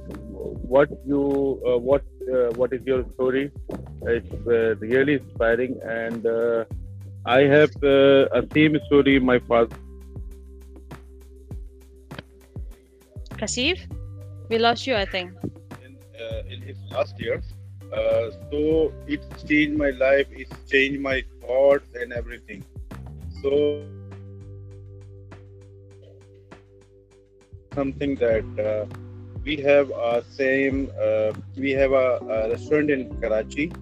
[0.73, 3.51] what you uh, what uh, what is your story?
[4.03, 6.65] It's uh, really inspiring, and uh,
[7.25, 9.19] I have uh, a same story.
[9.21, 9.77] My father.
[13.37, 13.79] Kasif,
[14.49, 15.33] we lost you, I think.
[16.23, 17.45] uh, in his last years.
[17.93, 20.27] Uh, so it's changed my life.
[20.31, 22.65] It's changed my thoughts and everything.
[23.43, 23.85] So
[27.75, 29.02] something that uh,
[29.45, 30.91] we have a same.
[31.01, 33.73] Uh, we have a, a restaurant in Karachi.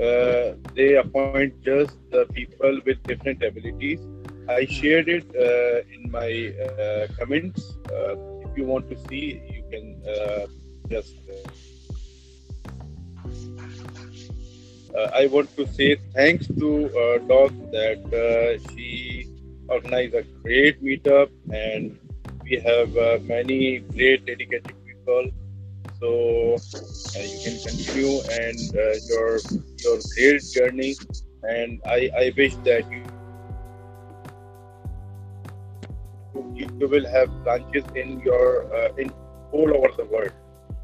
[0.00, 4.00] Uh, they appoint just the people with different abilities.
[4.48, 7.76] I shared it uh, in my uh, comments.
[7.90, 10.46] Uh, if you want to see, you can uh,
[10.88, 11.14] just.
[15.14, 19.28] I want to say thanks to uh, Doc that uh, she
[19.68, 21.98] organized a great meetup and
[22.42, 24.74] we have uh, many great dedicated
[25.06, 29.38] So uh, you can continue and uh, your
[29.78, 30.94] your great journey.
[31.42, 33.06] And I, I wish that you
[36.54, 39.12] you will have branches in your uh, in
[39.52, 40.32] all over the world.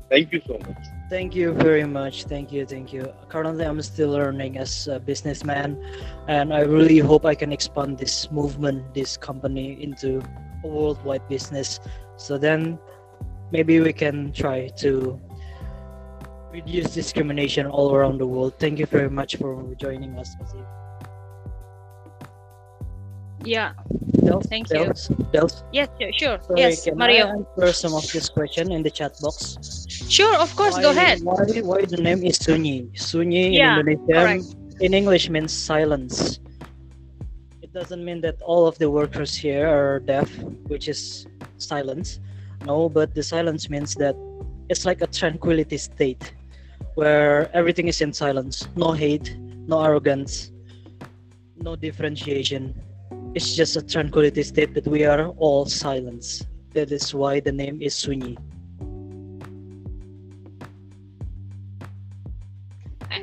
[0.09, 0.85] Thank you so much.
[1.09, 2.25] Thank you very much.
[2.25, 2.67] Thank you.
[2.67, 3.13] Thank you.
[3.29, 5.83] Currently, I'm still learning as a businessman,
[6.29, 10.23] and I really hope I can expand this movement, this company into
[10.65, 11.81] a worldwide business.
[12.17, 12.79] So then
[13.53, 15.21] maybe we can try to
[16.53, 18.55] reduce discrimination all around the world.
[18.59, 20.35] Thank you very much for joining us.
[23.45, 23.75] Yeah.
[24.25, 24.93] Dels, Thank you.
[25.33, 25.65] Dels.
[25.73, 26.39] Yes, sure, sure.
[26.47, 27.27] Sorry, yes, can Mario.
[27.27, 29.59] I answer some of this question in the chat box?
[29.89, 30.79] Sure, of course.
[30.79, 31.23] Go ahead.
[31.23, 32.93] Why, why the name is Sunyi?
[32.95, 36.39] Sunyi Yeah, in Indonesian, in English means silence.
[37.63, 40.31] It doesn't mean that all of the workers here are deaf,
[40.69, 41.27] which is
[41.59, 42.21] silence.
[42.65, 44.15] No, but the silence means that
[44.69, 46.35] it's like a tranquility state
[46.95, 48.69] where everything is in silence.
[48.77, 49.37] No hate,
[49.67, 50.53] no arrogance,
[51.57, 52.75] no differentiation.
[53.35, 56.45] It's just a tranquility state that we are all silence.
[56.75, 58.37] That is why the name is Sunyi.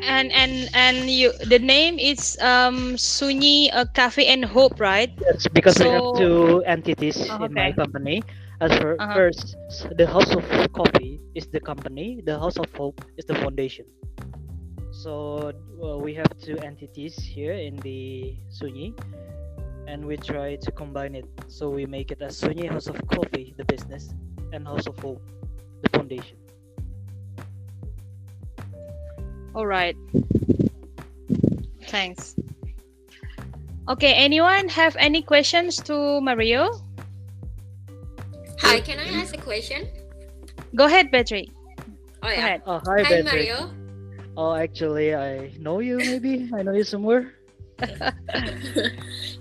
[0.07, 5.11] And and and you the name is um Sunyi uh, Cafe and Hope, right?
[5.19, 8.23] Yes, because we have two entities Oh, in my company.
[8.61, 9.13] As for Uh-huh.
[9.15, 9.55] first,
[9.95, 10.43] the House of
[10.73, 12.21] Coffee is the company.
[12.25, 13.85] The House of Hope is the foundation.
[14.91, 15.53] So
[16.03, 18.91] we have two entities here in the Sunyi,
[19.87, 21.25] and we try to combine it.
[21.47, 24.11] So we make it as Sunyi House of Coffee, the business,
[24.51, 25.23] and House of Hope,
[25.83, 26.35] the foundation.
[29.55, 29.95] All right.
[31.87, 32.35] Thanks.
[33.87, 36.69] Okay, anyone have any questions to Mario?
[38.61, 39.87] Hi, can I ask a question?
[40.75, 41.49] Go ahead, Patrick.
[42.21, 42.37] Oh Go yeah.
[42.37, 42.61] ahead.
[42.65, 43.25] Oh, hi, Hi, Patrick.
[43.25, 43.71] Mario.
[44.37, 45.97] Oh, actually, I know you.
[45.97, 47.33] Maybe I know you somewhere.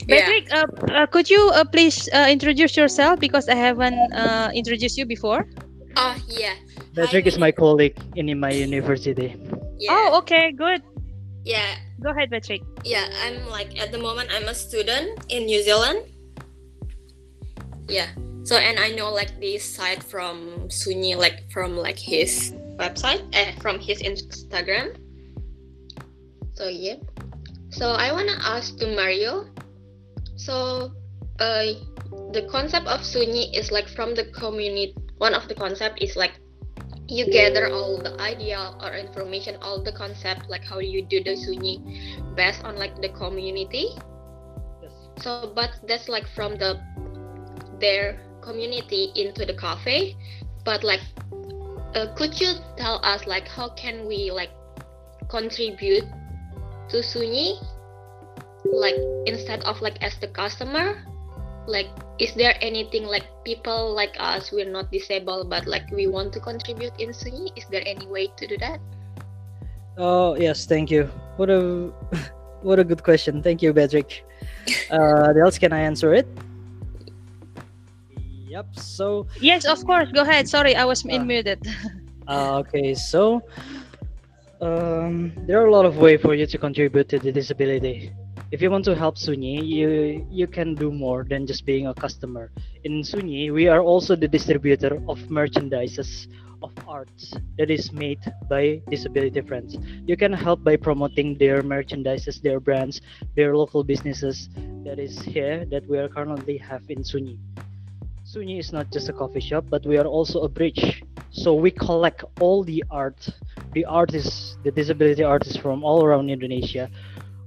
[0.09, 4.97] Patrick, uh, uh, could you uh, please uh, introduce yourself because I haven't uh, introduced
[4.97, 5.47] you before?
[5.97, 6.55] Oh yeah.
[6.95, 9.35] Patrick is my colleague in my university.
[9.79, 9.91] Yeah.
[9.91, 10.83] Oh, okay, good.
[11.45, 11.79] Yeah.
[12.01, 12.62] Go ahead, Patrick.
[12.85, 16.07] Yeah, I'm like at the moment I'm a student in New Zealand.
[17.89, 18.07] Yeah.
[18.49, 23.53] So and I know like this site from Sunyi, like from like his website, eh,
[23.61, 24.97] from his Instagram.
[26.57, 26.97] So yeah.
[27.69, 29.53] So I wanna ask to Mario.
[30.41, 30.89] So,
[31.45, 31.77] uh,
[32.33, 34.97] the concept of Sunyi is like from the community.
[35.19, 36.33] One of the concept is like
[37.07, 41.37] you gather all the idea or information, all the concept, like how you do the
[41.37, 41.85] Sunyi,
[42.35, 43.93] based on like the community.
[44.81, 44.93] yes.
[45.21, 46.81] So, but that's like from the
[47.79, 50.16] their community into the cafe.
[50.64, 51.01] But like,
[51.95, 54.51] uh, could you tell us like how can we like
[55.28, 56.05] contribute
[56.91, 57.61] to Sunyi?
[58.64, 61.01] Like instead of like as the customer,
[61.66, 66.32] like is there anything like people like us we're not disabled but like we want
[66.32, 67.53] to contribute in Sunyi?
[67.57, 68.80] Is there any way to do that?
[69.97, 71.11] Oh yes, thank you.
[71.36, 71.93] What a
[72.62, 73.43] what a good question.
[73.43, 74.24] Thank you, Patrick.
[74.91, 76.28] Uh, else can I answer it?
[78.59, 78.75] Yep.
[78.75, 80.11] So Yes, of course.
[80.11, 80.49] Go ahead.
[80.51, 81.63] Sorry, I was muted.
[82.27, 83.41] Uh, okay, so
[84.61, 88.13] um, there are a lot of ways for you to contribute to the disability.
[88.51, 91.95] If you want to help Sunyi, you you can do more than just being a
[91.95, 92.53] customer.
[92.85, 96.29] In Sunyi, we are also the distributor of merchandises
[96.61, 99.81] of arts that is made by disability friends.
[100.05, 103.01] You can help by promoting their merchandises, their brands,
[103.39, 104.51] their local businesses
[104.85, 107.39] that is here that we are currently have in Sunyi.
[108.29, 111.03] Sunyi is not just a coffee shop, but we are also a bridge.
[111.31, 113.26] So we collect all the art,
[113.72, 116.91] the artists, the disability artists from all around Indonesia.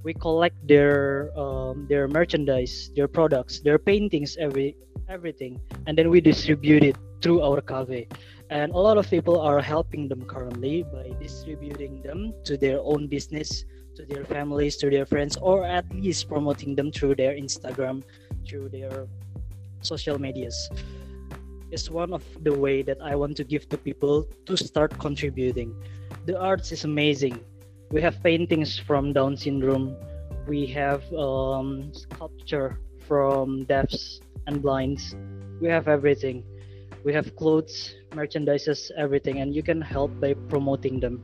[0.02, 4.74] We collect their um, their merchandise, their products, their paintings, every
[5.06, 8.10] everything, and then we distribute it through our cafe.
[8.50, 13.06] And a lot of people are helping them currently by distributing them to their own
[13.06, 13.62] business,
[13.94, 18.02] to their families, to their friends, or at least promoting them through their Instagram,
[18.42, 19.06] through their
[19.82, 20.56] social medias.
[21.70, 25.74] It's one of the way that I want to give to people to start contributing.
[26.26, 27.40] The arts is amazing.
[27.90, 29.96] We have paintings from Down syndrome.
[30.46, 35.16] We have um, sculpture from deafs and blinds.
[35.60, 36.44] We have everything
[37.04, 41.20] we have clothes merchandises everything and you can help by promoting them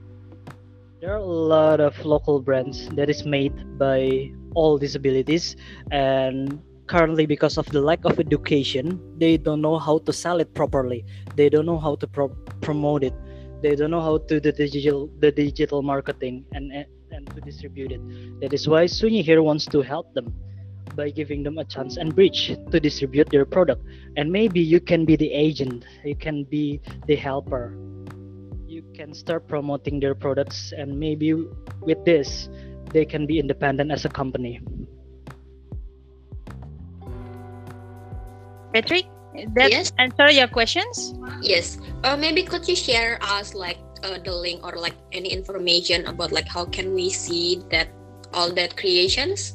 [1.01, 5.55] there are a lot of local brands that is made by all disabilities
[5.93, 6.59] and
[6.89, 11.05] currently because of the lack of education they don't know how to sell it properly.
[11.37, 13.15] They don't know how to pro- promote it.
[13.63, 16.73] They don't know how to do the digital the digital marketing and
[17.11, 18.03] and to distribute it.
[18.41, 20.33] That is why sunyi here wants to help them
[20.97, 23.85] by giving them a chance and bridge to distribute their product.
[24.17, 27.77] And maybe you can be the agent you can be the helper.
[28.67, 31.35] You can start promoting their products and maybe
[31.81, 32.49] with this
[32.93, 34.61] they can be independent as a company
[38.73, 39.07] patrick
[39.55, 39.93] that Yes.
[39.99, 41.79] answer your questions Yes.
[42.03, 46.33] Uh, maybe could you share us like uh, the link or like any information about
[46.33, 47.89] like how can we see that
[48.35, 49.55] all that creations?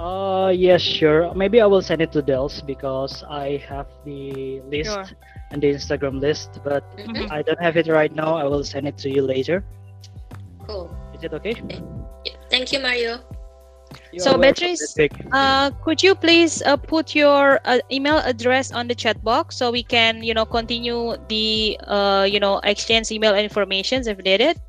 [0.00, 4.88] uh yes sure maybe i will send it to dels because i have the list
[4.88, 5.04] Sure.
[5.52, 7.28] and the instagram list but Mhm.
[7.28, 9.60] i don't have it right now i will send it to you later
[10.66, 10.88] Cool.
[11.12, 11.60] is it okay
[12.24, 12.38] Yeah.
[12.48, 13.20] Thank you, Mario.
[14.12, 14.96] You so are welcome, beatrice
[15.32, 19.70] uh, could you please uh, put your uh, email address on the chat box so
[19.72, 24.60] we can you know continue the uh, you know exchange email informations if needed?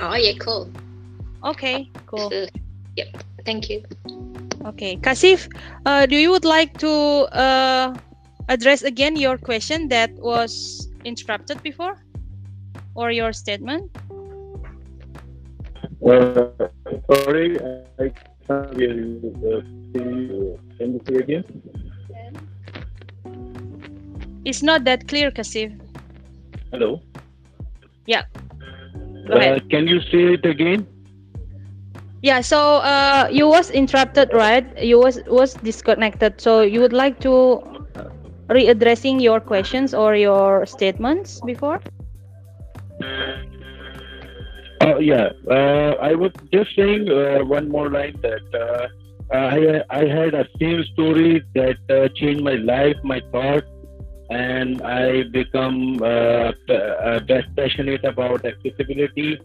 [0.00, 0.72] Oh yeah, cool.
[1.44, 2.32] okay cool.
[2.32, 2.48] Uh,
[2.96, 3.12] yep.
[3.44, 3.84] Thank you.
[4.64, 4.96] okay.
[4.96, 5.44] Kasif
[5.84, 7.92] uh, do you would like to uh,
[8.48, 12.00] address again your question that was interrupted before?
[12.96, 13.92] Or your statement?
[16.00, 16.48] Uh,
[17.12, 17.60] sorry,
[18.00, 18.08] I
[18.46, 19.22] can't hear you.
[19.94, 21.44] Can you can you say again?
[24.44, 25.72] it's not that clear kasif
[26.72, 27.00] Hello.
[28.06, 28.22] yeah
[29.26, 30.86] go Uh, ahead can you say it again?
[32.22, 34.66] Yeah, so uh, you was interrupted, right?
[34.82, 36.40] You was was disconnected.
[36.40, 37.62] So you would like to
[38.48, 41.80] readdressing your questions or your statements before?
[44.96, 48.88] Uh, yeah, uh, I was just saying uh, one more line that uh,
[49.30, 53.66] I I had a same story that uh, changed my life, my thoughts,
[54.30, 59.38] and I become uh, uh, best passionate about accessibility,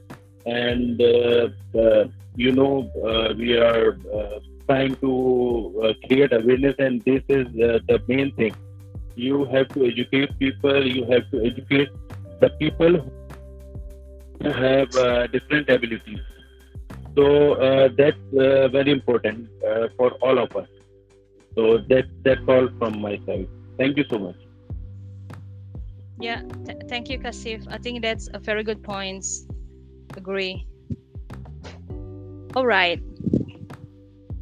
[0.46, 5.12] and uh, uh, you know uh, we are uh, trying to
[5.84, 8.56] uh, create awareness, and this is uh, the main thing.
[9.16, 10.88] You have to educate people.
[10.88, 11.90] You have to educate
[12.40, 13.04] the people
[14.42, 16.20] who have uh, different abilities.
[17.16, 20.68] So uh, that's uh, very important uh, for all of us.
[21.56, 23.48] So that that's all from my side.
[23.78, 24.38] Thank you so much.
[26.20, 27.68] Yeah, th- thank you, Kasif.
[27.70, 29.46] I think that's a very good points.
[30.16, 30.66] Agree.
[32.56, 33.02] All right.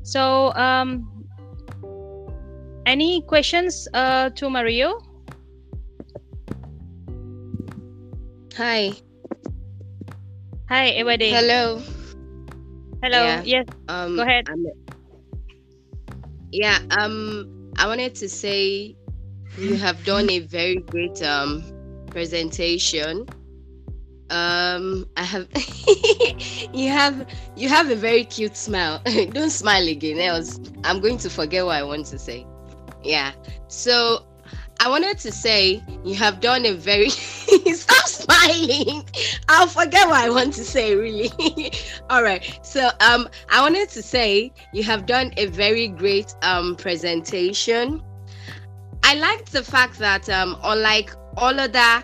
[0.03, 1.07] So, um,
[2.85, 4.99] any questions uh, to Mario?
[8.57, 8.91] Hi.
[10.69, 11.31] Hi, everybody.
[11.31, 11.81] Hello.
[13.01, 13.23] Hello.
[13.23, 13.41] Yeah.
[13.43, 13.65] Yes.
[13.87, 14.47] Um, Go ahead.
[14.49, 14.65] I'm-
[16.51, 16.79] yeah.
[16.91, 18.95] Um, I wanted to say
[19.57, 21.63] you have done a very great um
[22.11, 23.25] presentation.
[24.29, 25.47] Um, I have
[26.73, 29.01] you have you have a very cute smile.
[29.31, 32.45] Don't smile again, else I'm going to forget what I want to say.
[33.03, 33.31] Yeah.
[33.69, 34.23] So
[34.79, 39.03] I wanted to say you have done a very stop smiling.
[39.49, 41.29] I'll forget what I want to say really.
[42.09, 42.43] All right.
[42.63, 48.01] So um I wanted to say you have done a very great um presentation.
[49.03, 52.03] I liked the fact that um unlike all other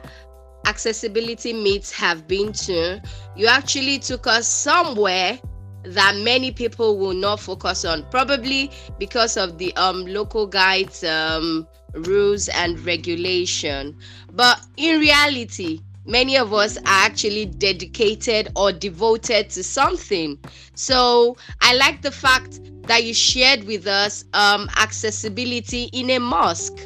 [0.65, 3.01] accessibility meets have been to,
[3.35, 5.39] you actually took us somewhere
[5.83, 11.67] that many people will not focus on probably because of the um local guides um
[11.95, 13.95] rules and regulation
[14.33, 20.37] but in reality many of us are actually dedicated or devoted to something.
[20.75, 26.79] So I like the fact that you shared with us um, accessibility in a mosque.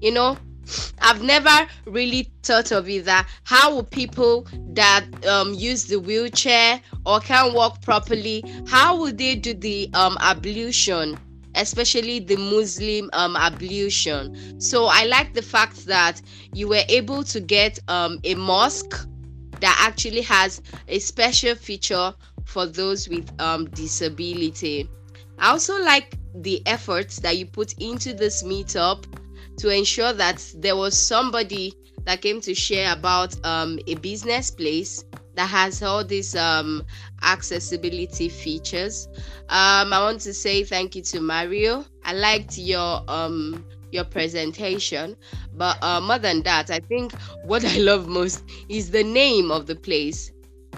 [0.00, 0.36] You know,
[1.00, 6.80] I've never really thought of it that how will people that um, use the wheelchair
[7.06, 11.18] or can't walk properly, how will they do the um, ablution?
[11.54, 14.60] Especially the Muslim um, ablution.
[14.60, 16.20] So I like the fact that
[16.52, 19.06] you were able to get um, a mosque
[19.60, 24.88] that actually has a special feature for those with um, disability.
[25.38, 29.04] I also like the efforts that you put into this meetup
[29.58, 31.74] to ensure that there was somebody
[32.04, 35.04] that came to share about um, a business place
[35.34, 36.84] that has all these um,
[37.22, 39.08] accessibility features.
[39.48, 41.84] Um, I want to say thank you to Mario.
[42.04, 45.16] I liked your um, your presentation,
[45.52, 49.66] but uh, more than that, I think what I love most is the name of
[49.66, 50.32] the place,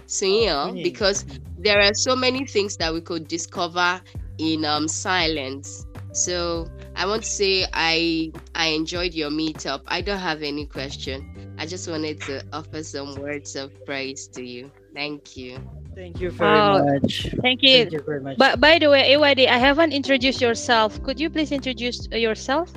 [0.07, 1.25] Sunyi, because
[1.57, 4.01] there are so many things that we could discover
[4.39, 5.87] in um, silence.
[6.13, 9.83] So I want to say I I enjoyed your meetup.
[9.87, 11.27] I don't have any question.
[11.59, 14.71] I just wanted to offer some words of praise to you.
[14.95, 15.59] Thank you.
[15.95, 17.35] Thank you very Oh, much.
[17.43, 17.85] Thank you.
[17.85, 18.37] Thank you very much.
[18.39, 21.03] But by the way, AYD, I haven't introduced yourself.
[21.03, 22.73] Could you please introduce uh, yourself?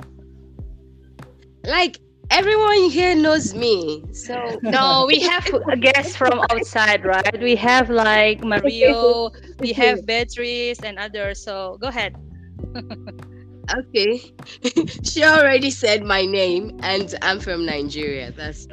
[1.64, 1.98] Like
[2.30, 4.04] everyone here knows me.
[4.12, 7.40] So No, we have a guest from outside, right?
[7.40, 11.42] We have like Mario, we have Beatrice and others.
[11.42, 12.16] So go ahead.
[13.78, 14.34] okay.
[15.04, 18.32] she already said my name and I'm from Nigeria.
[18.32, 18.66] That's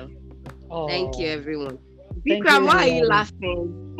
[0.69, 0.87] all.
[0.87, 1.79] Thank you everyone.
[2.27, 3.95] Thank Vikram, why are you laughing?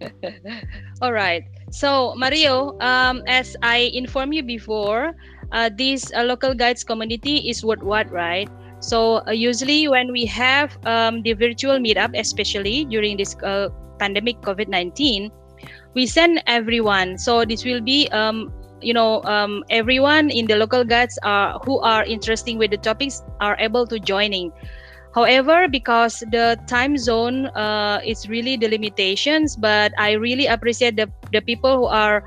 [1.02, 1.44] All right.
[1.70, 5.12] So Mario, um, as I informed you before,
[5.52, 8.48] uh, this uh, local guides community is worldwide, right?
[8.80, 13.68] So uh, usually when we have um, the virtual meetup, especially during this uh,
[13.98, 15.30] pandemic COVID-19,
[15.94, 17.16] we send everyone.
[17.18, 21.80] So this will be, um, you know, um, everyone in the local guides are who
[21.80, 24.52] are interested with the topics are able to joining.
[25.14, 31.10] However, because the time zone uh, is really the limitations, but I really appreciate the,
[31.32, 32.22] the people who are,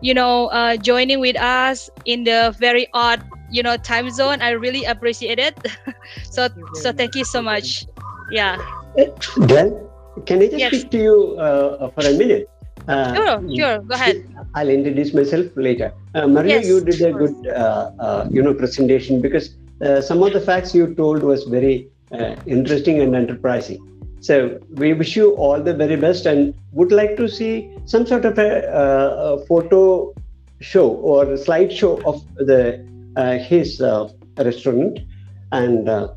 [0.00, 4.40] you know, uh, joining with us in the very odd, you know, time zone.
[4.42, 5.58] I really appreciate it.
[6.30, 7.86] so, so thank you so much.
[8.30, 8.58] Yeah.
[9.46, 9.74] Glenn,
[10.26, 10.68] can I just Yes.
[10.68, 12.48] speak to you uh, for a minute?
[12.88, 13.78] Uh, Sure, sure.
[13.80, 14.24] Go ahead.
[14.54, 15.92] I'll introduce myself later.
[16.14, 20.22] Uh, Maria, Yes, you did a good, uh, uh, you know, presentation because uh, some
[20.22, 23.84] of the facts you told was very uh, interesting and enterprising.
[24.20, 28.24] So we wish you all the very best and would like to see some sort
[28.24, 30.14] of a, uh, a photo
[30.60, 32.84] show or a slideshow of the
[33.16, 34.08] uh, his uh,
[34.38, 34.98] restaurant.
[35.52, 36.08] And uh,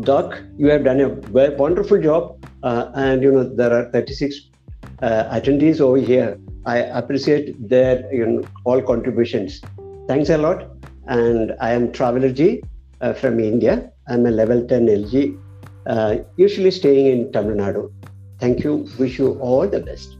[0.00, 1.08] Doc, you have done a
[1.56, 2.38] wonderful job.
[2.62, 4.53] Uh, and you know there are 36 uh,
[5.04, 6.38] attendees over here.
[6.66, 9.60] I appreciate their you know, all contributions.
[10.08, 10.70] Thanks a lot.
[11.06, 12.62] And I am Traveler G
[13.00, 13.90] uh, from India.
[14.08, 15.38] I'm a level 10 LG,
[15.86, 17.92] uh, usually staying in Tamil Nadu.
[18.38, 18.88] Thank you.
[18.98, 20.16] Wish you all the best.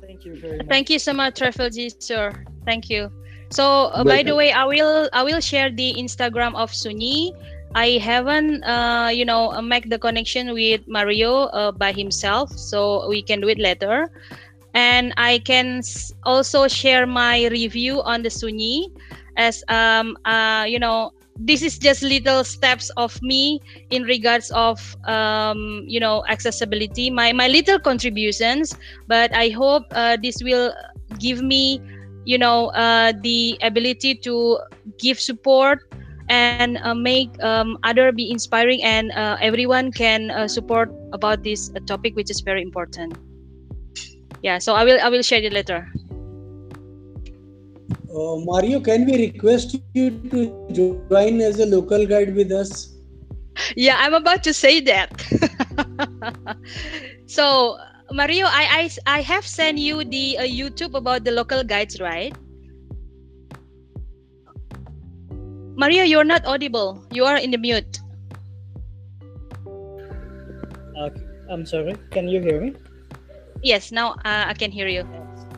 [0.00, 0.66] Thank you very much.
[0.68, 2.44] Thank you so much, Traveler G, sir.
[2.64, 3.10] Thank you.
[3.50, 7.32] So uh, by the way, I will I will share the Instagram of Sunyi.
[7.74, 13.22] I haven't uh, you know make the connection with Mario uh, by himself, so we
[13.22, 14.08] can do it later.
[14.74, 15.82] And I can
[16.24, 18.88] also share my review on the Sunyi,
[19.36, 23.60] as um uh you know this is just little steps of me
[23.90, 28.76] in regards of um, you know accessibility my my little contributions
[29.08, 30.72] but i hope uh, this will
[31.18, 31.80] give me
[32.24, 34.58] you know uh, the ability to
[34.98, 35.80] give support
[36.28, 41.70] and uh, make um, other be inspiring and uh, everyone can uh, support about this
[41.74, 43.16] uh, topic which is very important.
[44.42, 45.86] Yeah so i will i will share it later.
[48.12, 52.92] Uh, Mario, can we request you to join as a local guide with us?
[53.76, 55.10] yeah i'm about to say that.
[57.26, 57.76] So
[58.12, 62.36] mario I, I i have sent you the uh, youtube about the local guides right
[65.76, 67.98] mario you're not audible you are in the mute
[70.96, 71.08] Uh,
[71.50, 71.94] I'm sorry.
[72.10, 72.74] Can you hear me?
[73.62, 75.06] yes now uh, i can hear you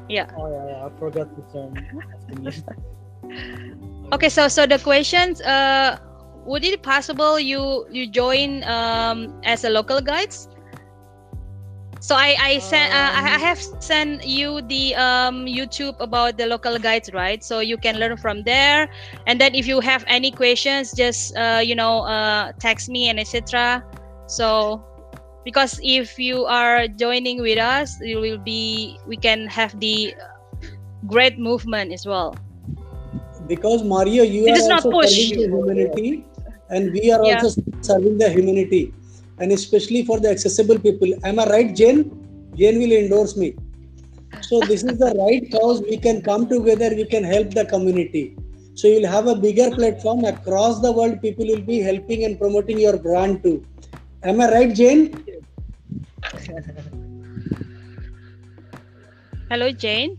[0.09, 0.87] yeah Oh yeah, yeah.
[0.87, 2.61] I forgot to turn off the mute.
[4.13, 5.97] okay so so the questions uh
[6.45, 10.49] would it possible you you join um as a local guides
[12.05, 16.47] so i i sent uh, I I have sent you the um youtube about the
[16.47, 17.41] local guides right?
[17.43, 18.89] So you can learn from there.
[19.27, 23.19] And then if you have any questions just uh you know uh text me and
[23.21, 23.83] etc
[24.27, 24.83] So
[25.45, 30.15] because if you are joining with us, you will be we can have the
[31.07, 32.41] great movement as well.
[33.47, 36.25] Because Mario, you It are not also serving the humanity,
[36.71, 37.45] and we are Yeah.
[37.45, 37.49] also
[37.83, 38.95] serving the humanity,
[39.39, 41.13] and especially for the accessible people.
[41.25, 42.11] Am I right, Jane?
[42.55, 43.57] Jane will endorse me.
[44.41, 45.83] So this is the right cause.
[45.83, 46.91] We can come together.
[46.95, 48.37] We can help the community.
[48.75, 51.21] So you'll have a bigger platform across the world.
[51.23, 53.65] People will be helping and promoting your brand too.
[54.23, 55.25] Am I right, Jane?
[59.49, 60.19] Hello, Jane.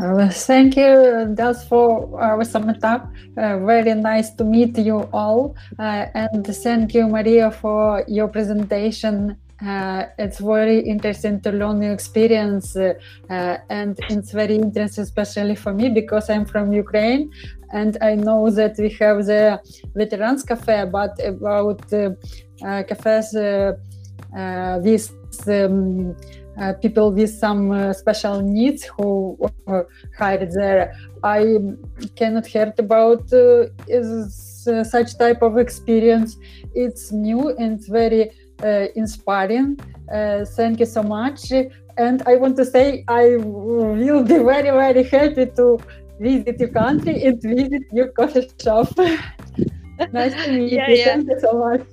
[0.00, 2.82] Uh, thank you, that's for our summit.
[2.82, 2.98] Uh,
[3.36, 5.54] very nice to meet you all.
[5.78, 9.36] Uh, and thank you, Maria, for your presentation.
[9.62, 12.94] Uh, it's very interesting to learn your experience, uh,
[13.68, 17.30] and it's very interesting, especially for me, because I'm from Ukraine,
[17.74, 19.60] and I know that we have the
[19.94, 25.10] Veterans Cafe, but about cafes with
[25.48, 26.16] um,
[26.58, 29.82] uh, people with some uh, special needs who uh,
[30.18, 30.94] hired there.
[31.22, 31.58] I
[32.16, 34.46] cannot heard about uh, is,
[34.90, 36.36] such type of experience.
[36.74, 38.30] It's new and very
[38.62, 39.78] uh, inspiring.
[40.12, 41.50] Uh, thank you so much.
[41.96, 45.78] And I want to say I will be very very happy to
[46.18, 48.88] visit your country and visit your coffee shop.
[50.12, 50.96] nice to meet Yeah, you.
[50.96, 51.04] yeah.
[51.04, 51.86] Thank you so much.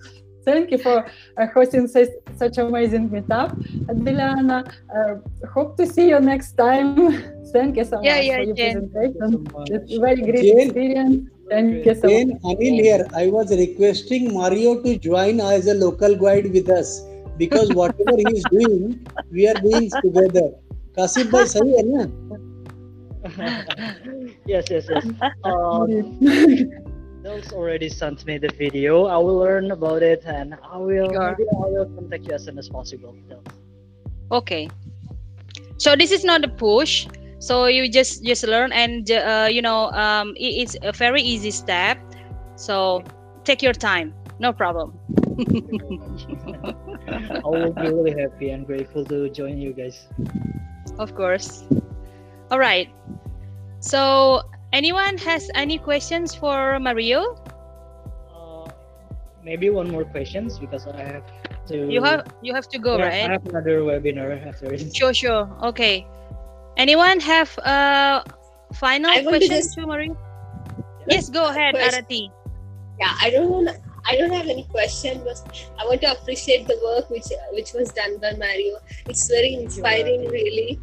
[0.47, 0.97] Thank you for
[1.37, 2.07] uh, hosting such,
[2.37, 3.51] such amazing meetup.
[3.91, 4.63] Adriana,
[4.97, 5.15] uh,
[5.53, 7.11] hope to see you next time.
[7.51, 8.89] Thank you so Yeah, much yeah, for your Jen.
[8.89, 9.47] presentation.
[9.75, 10.61] It's a very great Jane.
[10.61, 11.17] experience.
[11.49, 12.55] Thank you so Jane, much.
[12.61, 13.05] Anil here.
[13.13, 17.03] I was requesting Mario to join as a local guide with us
[17.37, 20.47] because whatever he is doing, we are doing together.
[20.97, 22.07] Kasif bhai sahi hai na?
[24.55, 25.05] yes, yes, yes.
[25.43, 25.85] Uh,
[27.27, 29.05] those already sent me the video.
[29.05, 31.37] I will learn about it and I will Sure.
[31.37, 33.15] maybe I will contact you as soon as possible.
[34.31, 34.69] Okay.
[35.77, 37.07] So this is not a push.
[37.39, 41.51] So you just just learn and uh, you know um, it- it's a very easy
[41.51, 41.97] step.
[42.55, 43.03] So
[43.43, 44.13] take your time.
[44.39, 44.93] No problem.
[47.43, 50.07] I will be really happy and grateful to join you guys.
[50.99, 51.63] Of course.
[52.51, 52.89] All right.
[53.79, 54.41] So
[54.73, 57.35] anyone has any questions for Mario?
[59.43, 61.23] Maybe one more questions because I have
[61.67, 61.87] to.
[61.89, 63.29] You have you have to go, Yeah, right?
[63.29, 64.91] I have another webinar after this.
[64.99, 65.47] Sure, sure.
[65.63, 66.05] Okay.
[66.75, 68.23] Anyone have uh
[68.73, 70.17] final I want to questions just- to Mario?
[71.07, 72.03] Yes, go ahead, Question.
[72.03, 72.23] Arati.
[72.99, 73.69] yeah i don't want
[74.09, 75.37] i don't have any question but
[75.79, 78.75] i want to appreciate the work which which was done by mario
[79.07, 80.75] it's very inspiring really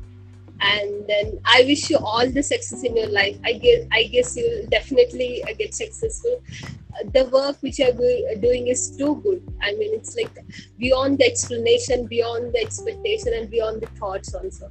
[0.60, 4.36] and then i wish you all the success in your life i guess i guess
[4.36, 6.40] you'll definitely uh, get successful
[6.94, 10.36] Uh, the work which you're doing is too good i mean it's like
[10.82, 14.70] beyond the explanation beyond the expectation and beyond the thoughts also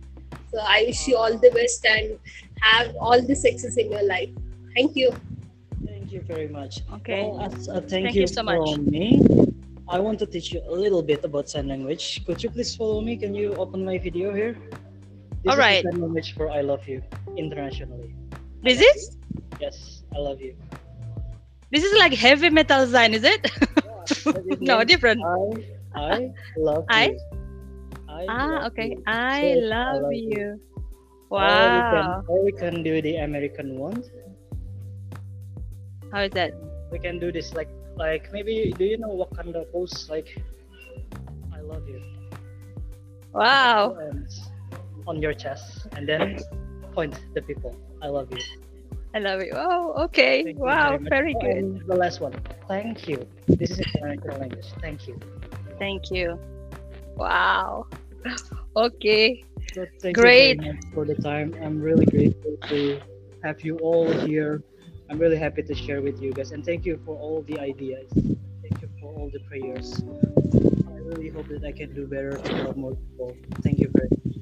[0.52, 2.16] so i wish you all the best and
[2.62, 4.32] have all the success in your life
[4.76, 5.12] thank you
[5.86, 6.80] Thank you very much.
[6.94, 7.24] Okay.
[7.24, 8.78] Well, uh, thank, Thank you, you so much.
[8.80, 9.22] me.
[9.90, 12.24] I want to teach you a little bit about sign language.
[12.26, 13.18] Could you please follow me?
[13.18, 14.56] Can you open my video here?
[15.44, 15.86] This All is the right.
[16.00, 17.02] language for I love you
[17.38, 18.16] internationally.
[18.64, 19.18] This is
[19.60, 20.56] Yes, I love you.
[21.72, 23.52] this is like heavy metal sign, is it?
[24.62, 25.22] no, different.
[25.96, 27.06] I, I love I?
[27.08, 27.20] you.
[28.08, 28.96] I Ah, love okay.
[28.96, 29.04] you.
[29.08, 30.60] I love love you.
[31.36, 32.24] Or we can, Wow.
[32.28, 34.04] or we can do the American one.
[36.12, 36.54] How is that?
[36.92, 40.38] We can do this like like maybe do you know Wakanda pose like
[41.54, 42.02] I love you.
[43.34, 43.98] Wow.
[45.08, 46.40] On your chest and then
[46.94, 47.76] point the people.
[48.02, 48.44] I love you.
[49.16, 49.52] I love you.
[49.54, 50.44] Oh, okay.
[50.44, 51.10] Thank wow, much.
[51.10, 51.58] very Oh, good.
[51.58, 52.34] And the last one.
[52.68, 53.28] Thank you.
[53.48, 54.66] This is international language.
[54.82, 55.20] Thank you.
[55.80, 56.40] Thank you.
[57.16, 57.88] Wow.
[58.76, 59.44] Okay.
[59.74, 60.60] So thank Great.
[60.62, 61.56] you for the time.
[61.62, 63.00] I'm really grateful to
[63.44, 64.64] have you all here.
[65.12, 68.10] I'm really happy to share with you guys and thank you for all the ideas.
[68.14, 70.02] Thank you for all the prayers.
[70.90, 73.38] I really hope that I can do better to help more people.
[73.62, 74.38] Thank you very much.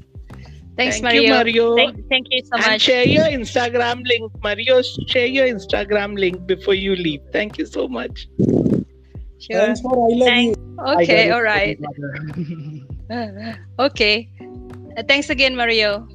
[0.78, 1.22] Thanks, Thank Mario.
[1.22, 1.76] you, Mario.
[1.76, 2.82] Thank, thank you so and much.
[2.82, 4.82] share your Instagram link, Mario.
[5.08, 7.22] Share your Instagram link before you leave.
[7.34, 8.28] Thank you so much.
[8.40, 9.60] Sure.
[9.60, 10.78] Thanks for I love Thank- you.
[11.02, 11.80] Okay, I all got right.
[13.10, 13.58] it.
[13.80, 14.30] okay.
[14.98, 16.08] Uh, thanks again, Mario.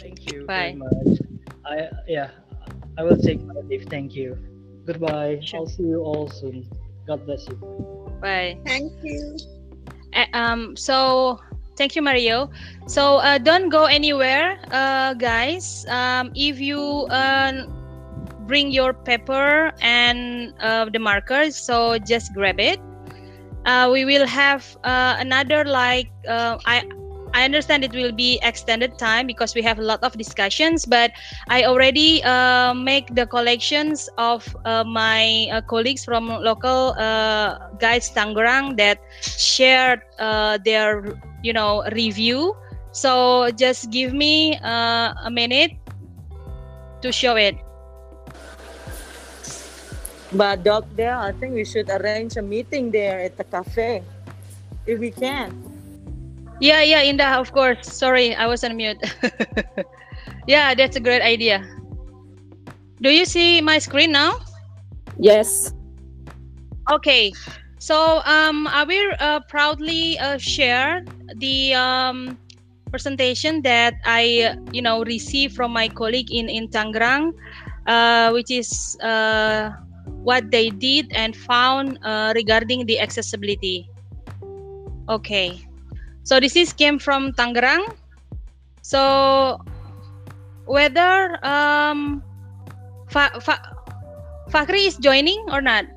[0.00, 0.74] Thank you Bye.
[0.74, 1.20] very much.
[1.64, 2.30] I yeah,
[2.96, 3.86] I will take my leave.
[3.88, 4.36] Thank you.
[4.84, 5.40] Goodbye.
[5.54, 6.68] I'll see you all soon.
[7.06, 7.56] God bless you.
[8.20, 8.58] Bye.
[8.66, 9.36] Thank you.
[10.14, 10.76] Uh, um.
[10.76, 11.40] So
[11.78, 12.50] thank you, Mario.
[12.86, 15.86] So uh, don't go anywhere, uh, guys.
[15.88, 17.64] Um, if you uh,
[18.48, 21.54] bring your paper and uh, the markers.
[21.56, 22.80] So just grab it.
[23.64, 26.84] Uh, we will have uh, another like I
[27.34, 31.12] I understand it will be extended time because we have a lot of discussions, but
[31.48, 38.10] I already uh, make the collections of uh, my uh, colleagues from local uh, guides
[38.10, 42.56] Tangerang that shared uh, their, you know, review.
[42.92, 45.72] So just give me uh, a minute
[47.02, 47.54] to show it.
[50.32, 54.02] But Doc, there, I think we should arrange a meeting there at the cafe,
[54.86, 55.67] if we can.
[56.60, 57.86] Yeah, yeah, Indah, of course.
[57.86, 58.98] Sorry, I was on mute.
[60.46, 61.62] yeah, that's a great idea.
[63.00, 64.40] Do you see my screen now?
[65.18, 65.72] Yes.
[66.90, 67.32] Okay.
[67.78, 71.04] So um, I will uh, proudly uh, share
[71.36, 72.38] the um,
[72.90, 77.38] presentation that I, you know, received from my colleague in in Tangerang,
[77.86, 79.70] uh, which is uh,
[80.26, 83.86] what they did and found uh, regarding the accessibility.
[85.08, 85.67] Okay.
[86.28, 87.88] So this is came from Tangerang.
[88.84, 89.64] So
[90.68, 92.20] whether um,
[93.08, 93.56] Fa Fa
[94.52, 95.88] Fakri is joining or not?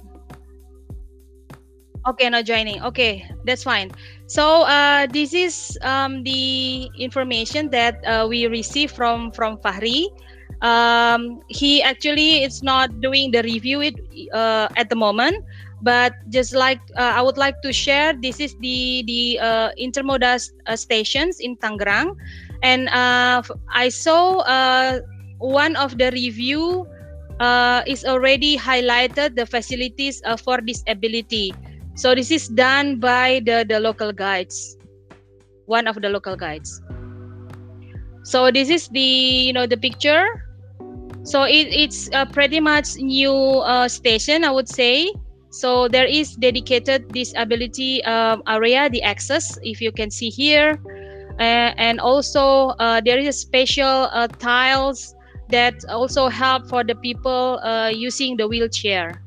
[2.07, 2.79] Okay, not joining.
[2.79, 3.91] Okay, that's fine.
[4.31, 10.07] So uh, this is um, the information that uh, we received from from Fahri.
[10.63, 13.99] Um, he actually is not doing the review it
[14.31, 15.43] uh, at the moment,
[15.81, 20.37] but just like uh, I would like to share, this is the the uh, intermodal
[20.67, 22.15] uh, stations in Tangerang,
[22.61, 23.41] and uh,
[23.73, 25.01] I saw uh,
[25.41, 26.85] one of the review
[27.41, 31.53] uh, is already highlighted the facilities for disability.
[31.97, 34.77] So this is done by the the local guides,
[35.65, 36.81] one of the local guides.
[38.23, 40.29] So this is the you know the picture.
[41.21, 45.13] So it, it's pretty much new station, I would say
[45.51, 50.79] so there is dedicated disability um, area, the access, if you can see here.
[51.39, 55.13] Uh, and also uh, there is special uh, tiles
[55.49, 59.21] that also help for the people uh, using the wheelchair.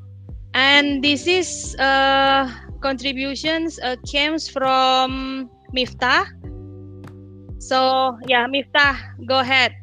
[0.55, 2.49] And this is uh,
[2.81, 6.25] contributions uh, comes from Miftah.
[7.59, 8.97] So yeah, Miftah,
[9.27, 9.75] go ahead.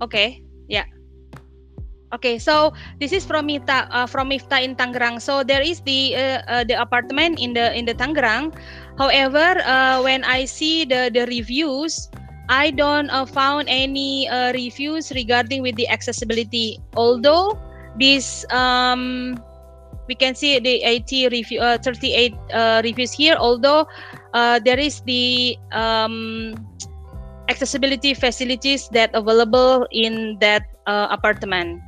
[0.00, 0.43] Okay.
[2.14, 2.70] Okay, so
[3.02, 5.18] this is from Mita uh, from Miftah in Tangerang.
[5.18, 8.54] So there is the uh, uh, the apartment in the in the Tangerang.
[8.94, 12.06] However, uh, when I see the the reviews,
[12.46, 16.78] I don't uh, found any uh, reviews regarding with the accessibility.
[16.94, 17.58] Although
[17.98, 19.34] this um,
[20.06, 22.30] we can see the 80 review 38
[22.86, 23.34] reviews here.
[23.34, 23.90] Although
[24.62, 26.54] there is the um,
[27.50, 31.82] accessibility facilities that available in that apartment.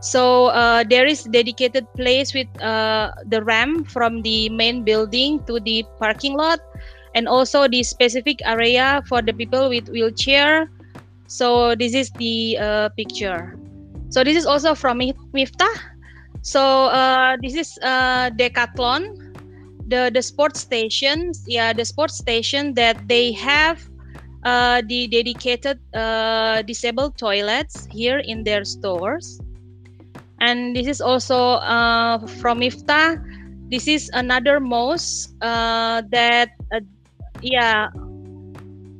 [0.00, 5.58] So uh, there is dedicated place with uh, the ramp from the main building to
[5.60, 6.60] the parking lot,
[7.14, 10.70] and also the specific area for the people with wheelchair.
[11.26, 13.58] So this is the uh, picture.
[14.10, 15.00] So this is also from
[15.34, 15.76] Miftah.
[16.42, 19.34] So uh, this is uh, Decathlon,
[19.88, 21.42] the the sports stations.
[21.48, 23.82] Yeah, the sports station that they have
[24.44, 25.80] uh, the dedicated
[26.68, 29.40] disabled toilets here in their stores
[30.40, 33.22] and this is also uh, from Ifta.
[33.70, 36.80] This is another mosque uh, that, uh,
[37.42, 37.88] yeah,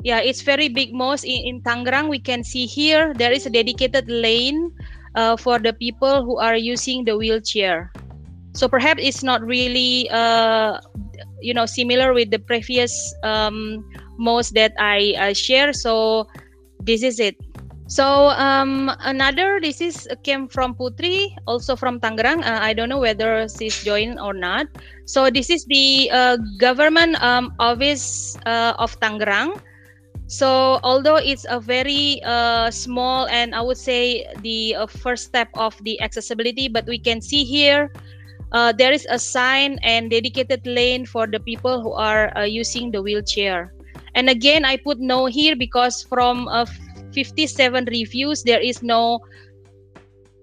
[0.03, 2.09] yeah, it's very big mosque in, in Tangerang.
[2.09, 4.73] We can see here there is a dedicated lane
[5.15, 7.93] uh, for the people who are using the wheelchair.
[8.55, 10.81] So perhaps it's not really, uh,
[11.41, 13.85] you know, similar with the previous um,
[14.19, 15.73] that I, I share.
[15.73, 16.27] So
[16.81, 17.37] this is it.
[17.87, 22.43] So um, another this is uh, came from Putri, also from Tangerang.
[22.43, 24.67] Uh, I don't know whether she's joined or not.
[25.07, 29.63] So this is the uh, government um, office uh, of Tangerang.
[30.27, 35.49] So although it's a very uh, small and I would say the uh, first step
[35.55, 37.91] of the accessibility, but we can see here
[38.77, 43.73] there is a sign and dedicated lane for the people who are using the wheelchair.
[44.15, 46.49] And again, I put no here because from
[47.17, 49.25] 57 reviews there is no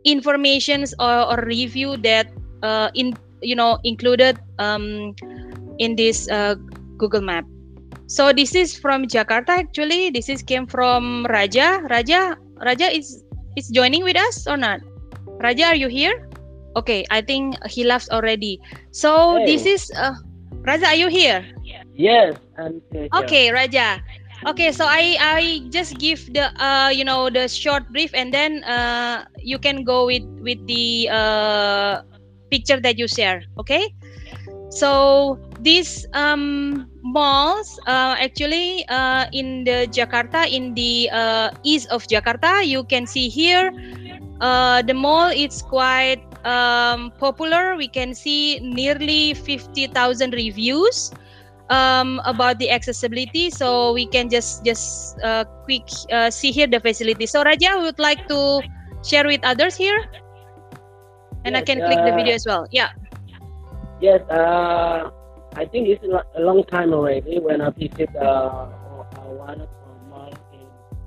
[0.05, 2.33] informations or, or review that
[2.65, 5.13] uh, in you know included um,
[5.77, 6.55] in this uh,
[6.97, 7.45] google map.
[8.07, 10.09] So this is from jakarta actually.
[10.09, 11.85] This is came from raja.
[11.89, 13.23] Raja raja is
[13.55, 14.81] is joining with us or not?
[15.39, 16.29] Raja are you here?
[16.73, 18.57] Okay i think he left already.
[18.89, 19.45] So hey.
[19.45, 20.17] this is uh,
[20.65, 21.45] raja are you here?
[21.93, 23.07] Yes I'm here.
[23.13, 24.01] okay raja
[24.43, 25.41] Okay, so I I
[25.71, 30.03] just give the uh you know the short brief and then uh you can go
[30.03, 32.03] with with the uh
[32.51, 33.47] picture that you share.
[33.55, 33.87] Okay,
[34.67, 42.03] so these um malls uh actually uh in the Jakarta in the uh east of
[42.11, 43.71] Jakarta you can see here
[44.43, 47.79] uh the mall is quite um popular.
[47.79, 51.15] We can see nearly fifty thousand reviews
[51.69, 53.49] um, about the accessibility.
[53.49, 57.25] So we can just just uh, quick uh, see here the facility.
[57.25, 58.61] So raja we would like to
[59.03, 59.99] share with others here?
[61.45, 62.65] And i Yes, can click the uh, video as well.
[62.71, 62.89] Yeah.
[63.99, 65.11] Yes, uh,
[65.55, 69.91] I think it's a long time already when I visit uh, uh, one of the
[70.09, 70.33] mall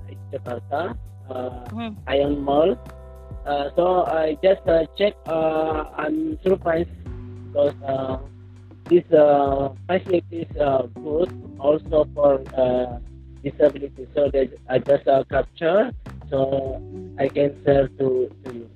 [0.09, 0.95] in Jakarta,
[1.29, 1.65] uh,
[2.07, 2.77] AEON Mall.
[3.45, 5.13] Uh, so I just uh, check.
[5.25, 6.89] Uh, I'm surprised
[7.49, 8.17] because uh,
[8.89, 12.99] this uh, facility is uh, good also for uh,
[13.43, 14.07] disability.
[14.15, 15.91] So that I just uh, capture
[16.29, 16.81] so
[17.19, 18.69] I can share to, to you.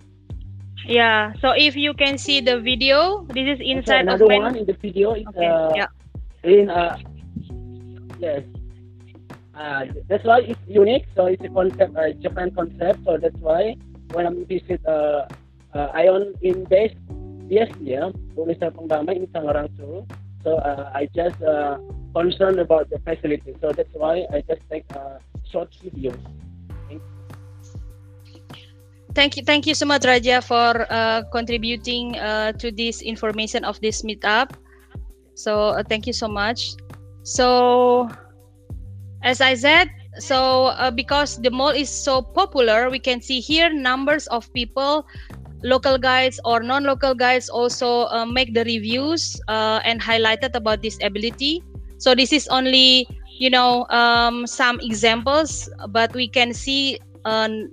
[0.88, 4.38] yeah so if you can see the video this is So inside of another my
[4.38, 5.88] one in the video is Okay, uh, yeah.
[6.44, 6.98] in uh,
[8.20, 8.44] yes.
[9.54, 11.06] Uh, that's why it's unique.
[11.16, 13.04] So it's a concept, uh, Japan concept.
[13.06, 13.76] So that's why
[14.14, 15.28] when I visit uh,
[15.74, 16.96] uh, Ion in base
[17.52, 18.08] yes yeah,
[18.40, 19.68] Universitas Pengdamai in Tangerang.
[20.42, 21.78] So uh, I just uh,
[22.16, 23.54] concerned about the facility.
[23.62, 25.20] So that's why I just take uh,
[25.52, 26.18] short videos.
[29.14, 33.76] Thank you, thank you so much, Raja, for uh, contributing uh, to this information of
[33.82, 34.56] this meetup.
[35.36, 36.80] So uh, thank you so much.
[37.24, 38.10] So,
[39.22, 43.72] as I said, so uh, because the mall is so popular, we can see here
[43.72, 45.06] numbers of people,
[45.64, 50.98] local guides or non-local guides also uh, make the reviews uh, and highlighted about this
[51.04, 51.64] ability.
[51.98, 53.08] So this is only
[53.38, 57.00] you know um, some examples, but we can see.
[57.26, 57.70] Uh,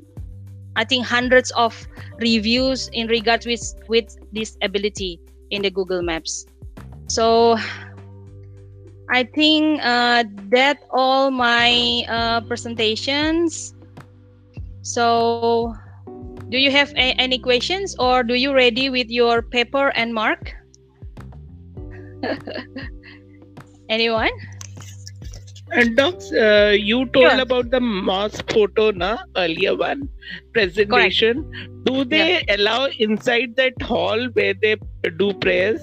[0.76, 1.74] I think hundreds of
[2.20, 5.18] reviews in regard with with this ability
[5.50, 6.46] in the Google Maps.
[7.08, 7.58] So
[9.10, 13.74] I think uh, that all my uh, presentations.
[14.82, 15.74] So
[16.50, 20.52] do you have a- any questions or do you ready with your paper and mark?
[23.88, 24.30] Anyone?
[25.72, 27.40] And docs, uh, you told Sure.
[27.42, 30.08] about the mosque photo, na earlier one
[30.54, 31.44] presentation.
[31.84, 34.76] Do they allow inside that hall where they
[35.18, 35.80] do prayers?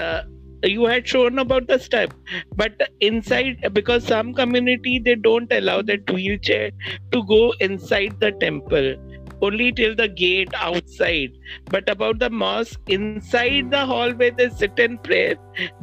[0.00, 0.22] Uh,
[0.64, 2.12] you had shown about the step,
[2.56, 6.70] but inside because some community they don't allow that wheelchair
[7.12, 8.94] to go inside the temple.
[9.42, 11.30] Only till the gate outside.
[11.70, 15.36] But about the mosque inside the hall where they sit and pray,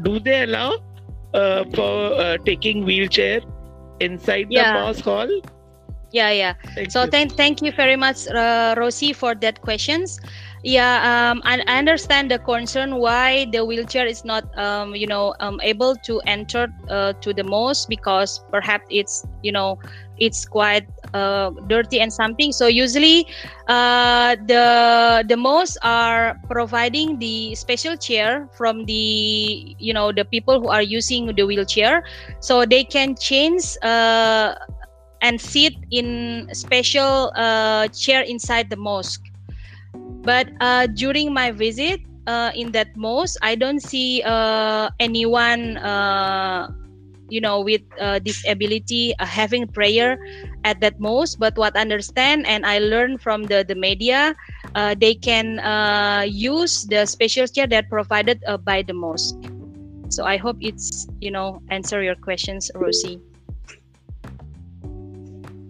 [0.03, 0.77] do they allow
[1.34, 3.41] uh, for uh, taking wheelchair
[3.99, 4.64] inside Yeah.
[4.64, 5.30] the mosque hall?
[6.11, 6.53] Yeah, yeah.
[6.76, 7.11] Thank so you.
[7.11, 10.19] thank thank you very much, uh, Rosie, for that questions.
[10.64, 15.36] Yeah, um, I, I understand the concern why the wheelchair is not, um, you know,
[15.40, 19.77] um, able to enter uh, to the mosque because perhaps it's, you know,
[20.18, 22.52] it's quite uh, dirty and something.
[22.52, 23.28] So usually,
[23.68, 30.62] uh, the the mosques are providing the special chair from the, you know, the people
[30.62, 32.04] who are using the wheelchair,
[32.40, 33.78] so they can change.
[33.82, 34.56] Uh,
[35.22, 39.24] and sit in special uh, chair inside the mosque.
[40.22, 44.22] But uh, during my visit uh, in that mosque, I don't see
[45.00, 45.78] anyone,
[47.30, 50.18] you know, with uh, disability uh, having prayer
[50.64, 51.38] at that mosque.
[51.39, 54.35] But what I understand and I learned from the the media,
[54.76, 59.35] uh, they can uh, use the special chair that provided uh, by the mosque.
[60.10, 63.19] So I hope it's you know answer your questions, Rosie.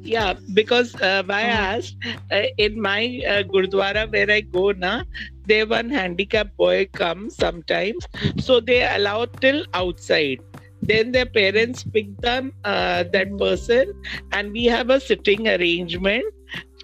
[0.06, 1.98] Yeah, because uh, why I asked
[2.32, 5.02] uh, in my uh, Gurdwara where I go na,
[5.45, 8.06] there one handicapped boy comes sometimes,
[8.38, 10.45] so they allow till outside.
[10.88, 13.94] Then their parents pick them uh, that person,
[14.32, 16.26] and we have a sitting arrangement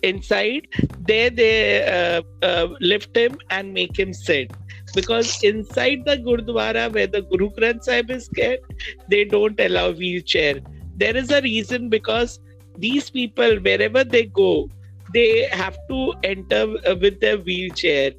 [0.03, 0.68] inside.
[1.07, 4.52] There they uh, uh, lift him and make him sit.
[4.94, 8.73] Because inside the Gurdwara where the Guru Granth Sahib is kept,
[9.10, 10.60] they don't allow wheelchair.
[10.98, 12.40] There is a reason because
[12.78, 14.69] these people wherever they go
[15.14, 18.11] they have to enter uh, with their wheelchair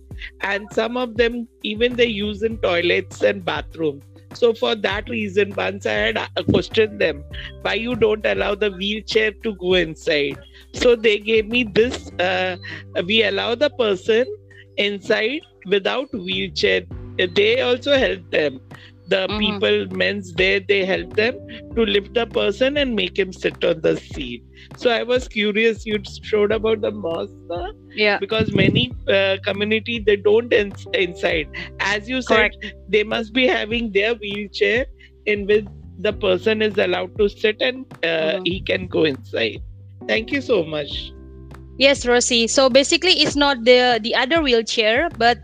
[0.42, 4.00] and some of them even they use in toilets and bathroom
[4.34, 7.24] so for that reason once i had uh, questioned them
[7.62, 10.38] why you don't allow the wheelchair to go inside?
[10.74, 12.56] So they gave me this uh,
[13.06, 14.26] we allow the person
[14.76, 16.82] inside without wheelchair.
[17.16, 18.60] They also help them
[19.08, 19.38] the mm-hmm.
[19.38, 21.34] people men's there they help them
[21.74, 24.44] to lift the person and make him sit on the seat.
[24.76, 27.32] So i was curious you showed about the mosque
[27.94, 28.18] yeah.
[28.18, 31.48] Because many uh, community they don't ins- inside.
[31.80, 32.74] As you said Correct.
[32.88, 34.86] they must be having their wheelchair
[35.26, 35.66] in which
[35.98, 38.42] the person is allowed to sit and uh, mm-hmm.
[38.44, 39.62] he can go inside.
[40.08, 41.12] Thank you so much.
[41.78, 45.38] Yes rosie so basically it's not the the other wheelchair but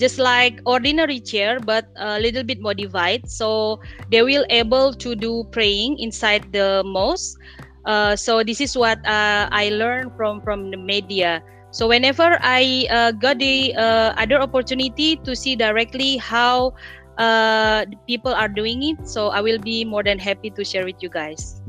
[0.00, 3.28] just like ordinary chair but a little bit modified.
[3.28, 3.78] So
[4.10, 7.38] they will able to do praying inside the mosque.
[7.84, 11.44] Uh, so this is what uh, i learned from from the media.
[11.70, 16.72] So whenever i uh, got the uh, other opportunity to see directly how
[17.20, 20.96] uh, people are doing it so i will be more than happy to share with
[21.04, 21.60] you guys.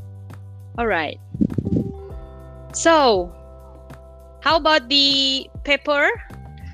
[0.80, 1.20] All right.
[2.72, 3.28] So
[4.41, 6.10] how about the paper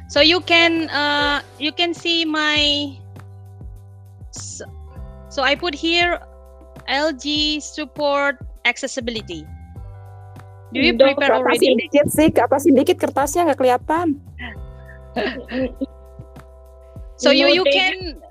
[0.07, 2.95] so you can uh, you can see my
[4.31, 4.65] so,
[5.29, 6.19] so I put here
[6.87, 9.45] LG support accessibility.
[10.73, 11.75] Do you Dok, prepare already?
[11.79, 14.19] dikit sih kapasin dikit kertasnya nggak kelihatan.
[17.17, 18.21] So you you can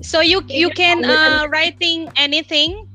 [0.00, 2.88] so you you can uh, writing anything.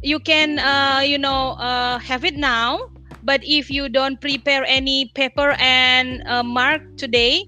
[0.00, 2.88] You can uh, you know uh, have it now
[3.22, 7.44] but if you don't prepare any paper and uh, mark today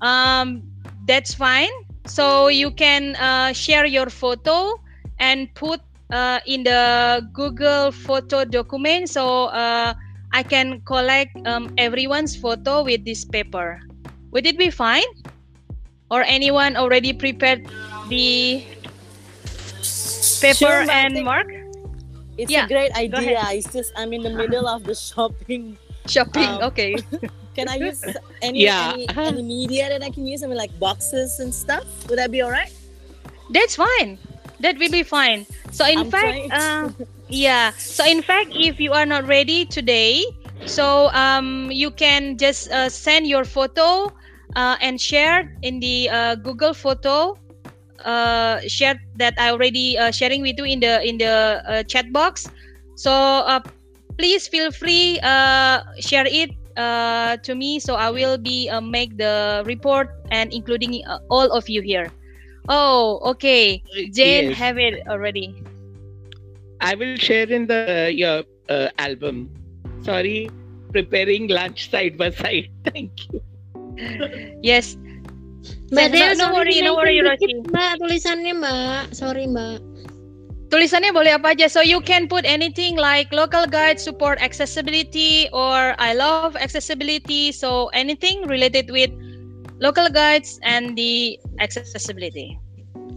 [0.00, 0.62] um,
[1.06, 1.70] that's fine.
[2.06, 4.74] So you can uh, share your photo
[5.18, 5.80] and put
[6.12, 9.08] uh, in the google photo document.
[9.08, 9.94] So uh,
[10.32, 13.80] i can collect um, everyone's photo with this paper.
[14.32, 15.06] Would it be fine?
[16.10, 17.66] Or anyone already prepared
[18.08, 18.62] the
[20.40, 21.55] paper sure, and mark
[22.36, 23.42] it's yeah, a great idea.
[23.50, 25.78] It's just I'm in the middle of the shopping.
[26.06, 26.96] Shopping, um, okay.
[27.54, 28.04] can I use
[28.42, 28.92] any, yeah.
[28.94, 30.42] any any media that I can use?
[30.42, 31.84] I mean, like boxes and stuff.
[32.08, 32.72] Would that be all right?
[33.50, 34.18] That's fine.
[34.60, 35.46] That will be fine.
[35.72, 36.90] So in I'm fact, uh,
[37.28, 37.72] yeah.
[37.76, 40.24] So in fact, if you are not ready today,
[40.64, 44.12] so um, you can just uh, send your photo
[44.54, 47.36] uh, and share in the uh, Google Photo
[48.04, 52.12] uh, share that I already uh, sharing with you in the in the uh, chat
[52.12, 52.48] box.
[52.96, 53.60] So uh,
[54.18, 57.78] please feel free uh, share it uh, to me.
[57.78, 62.12] So I will be uh, make the report and including uh, all of you here.
[62.68, 63.82] Oh, okay.
[64.12, 64.58] Jane yes.
[64.58, 65.54] have it already.
[66.80, 69.50] I will share in the your uh, album.
[70.02, 70.50] Sorry,
[70.92, 72.68] preparing lunch side by side.
[72.84, 73.40] Thank you.
[74.62, 74.96] yes,
[75.92, 77.62] Mbak Dea, no, worry, no worry, Roshi.
[77.62, 79.14] Mbak, tulisannya Mbak.
[79.14, 79.78] Sorry, Mbak.
[80.66, 81.70] Tulisannya boleh apa aja.
[81.70, 87.54] So you can put anything like local guide support accessibility or I love accessibility.
[87.54, 89.14] So anything related with
[89.78, 92.58] local guides and the accessibility.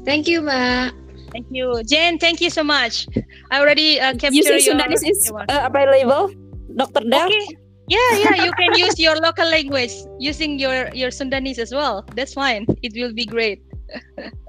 [0.06, 0.94] Thank you, Mbak.
[1.34, 2.22] Thank you, Jen.
[2.22, 3.10] Thank you so much.
[3.50, 4.78] I already uh, captured Using your.
[4.78, 6.30] Sudanese is uh, available,
[6.78, 7.02] Dr.
[7.06, 7.34] Del.
[7.34, 7.69] Okay.
[7.90, 12.06] Yeah yeah you can use your local language using your your sundanese as well.
[12.16, 12.66] That's fine.
[12.82, 13.62] It will be great.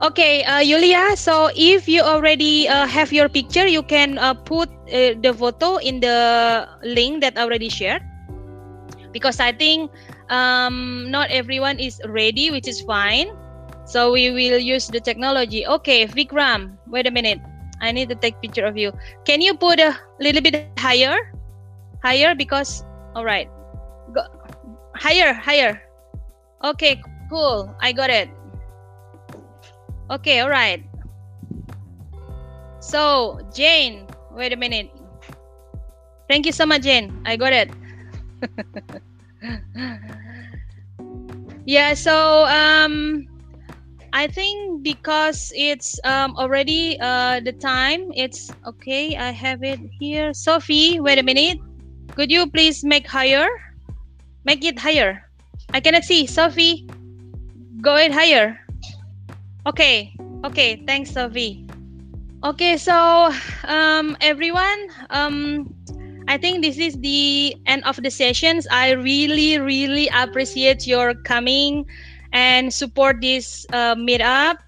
[0.00, 4.72] Okay uh, Yulia so if you already uh, have your picture you can uh, put
[4.88, 8.00] uh, the photo in the link that I already shared.
[9.12, 9.92] Because I think
[10.32, 13.28] um, not everyone is ready which is fine.
[13.84, 15.66] So we will use the technology.
[15.66, 17.40] Okay Vikram wait a minute.
[17.84, 18.96] I need to take picture of you.
[19.28, 21.12] Can you put a little bit higher
[22.02, 23.48] higher because all right
[24.12, 24.22] Go,
[24.96, 25.82] higher higher.
[26.64, 27.00] Okay
[27.30, 27.74] cool.
[27.80, 28.28] I got it.
[30.10, 30.84] Okay all right
[32.80, 34.90] so jane wait a minute.
[36.28, 37.22] Thank you so much jane.
[37.24, 37.70] I got it.
[41.66, 43.28] Yeah so um
[44.12, 49.14] i think because it's um already uh the time it's okay.
[49.14, 50.34] I have it here.
[50.34, 51.60] Sophie wait a minute
[52.14, 53.48] could you please make higher?
[54.44, 55.22] Make it higher.
[55.72, 56.26] I cannot see.
[56.26, 56.88] Sophie,
[57.80, 58.58] go it higher.
[59.66, 60.14] Okay.
[60.44, 60.82] Okay.
[60.86, 61.66] Thanks, Sophie.
[62.44, 62.76] Okay.
[62.76, 63.30] So,
[63.64, 65.68] um, everyone, um,
[66.28, 68.66] I think this is the end of the sessions.
[68.70, 71.86] I really, really appreciate your coming
[72.32, 74.58] and support this uh, meetup.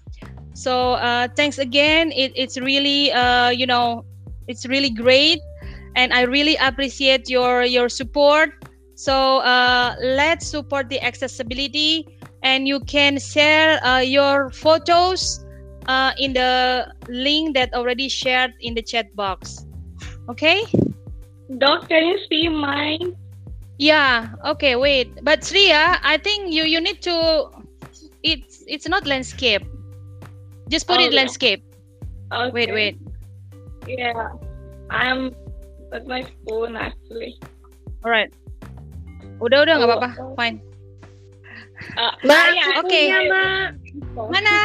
[0.53, 2.11] So uh, thanks again.
[2.11, 4.05] It, it's really, uh, you know,
[4.47, 5.39] it's really great
[5.95, 8.51] and I really appreciate your your support.
[8.95, 12.05] So uh, let's support the accessibility,
[12.43, 15.43] and you can share uh, your photos
[15.87, 19.65] uh, in the link that already shared in the chat box.
[20.29, 20.63] Okay.
[21.57, 23.15] Doc, can you see mine?
[23.77, 24.29] Yeah.
[24.45, 24.75] Okay.
[24.75, 25.23] Wait.
[25.23, 27.49] But Sriya, I think you you need to
[28.23, 29.63] it's it's not landscape.
[30.69, 31.17] Just put Oh, it yeah.
[31.17, 31.63] landscape.
[32.51, 32.97] Wait, wait.
[33.87, 34.29] Yeah,
[34.89, 35.31] I'm
[35.93, 37.37] with my phone actually.
[38.01, 38.33] Alright.
[39.39, 40.09] Udah udah nggak Oh, apa-apa.
[40.35, 40.57] Fine.
[41.93, 42.95] Uh, Mbak, ah, yeah, aku Oke.
[42.95, 43.65] punya, Mbak.
[44.31, 44.55] Mana?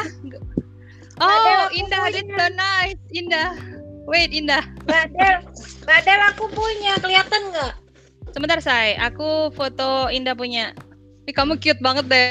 [1.18, 3.00] Oh, Indah, that's so nice.
[3.10, 3.50] Indah.
[4.06, 4.62] Wait, Indah.
[4.86, 5.36] Mbak Del,
[5.82, 7.72] Mbak Del aku punya, kelihatan nggak?
[8.30, 8.94] Sebentar, say.
[9.02, 10.70] Aku foto Indah punya.
[11.26, 12.30] Ih, kamu cute banget deh.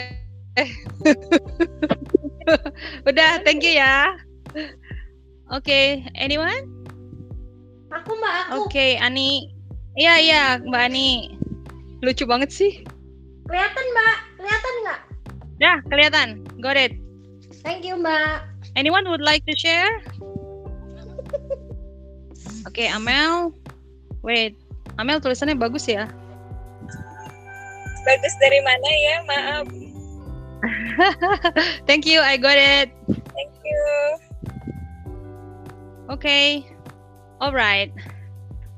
[0.58, 0.70] Eh.
[3.10, 4.16] Udah, thank you ya.
[5.52, 6.64] Oke, anyone?
[7.98, 8.70] Aku Mbak, aku.
[8.70, 9.50] Oke, Ani.
[9.98, 11.34] Iya, iya, Mbak Ani.
[12.06, 12.86] Lucu banget sih.
[13.50, 15.00] Kelihatan Mbak, kelihatan nggak?
[15.58, 16.28] Dah, kelihatan.
[16.62, 16.94] Got it.
[17.66, 18.46] Thank you Mbak.
[18.78, 19.90] Anyone would like to share?
[22.70, 23.50] Oke, Amel.
[24.22, 24.54] Wait,
[25.02, 26.06] Amel tulisannya bagus ya.
[28.06, 29.16] Bagus dari mana ya?
[29.26, 29.68] Maaf.
[31.90, 32.94] Thank you, I got it.
[33.10, 33.82] Thank you.
[36.14, 36.77] Okay.
[37.40, 37.92] All right.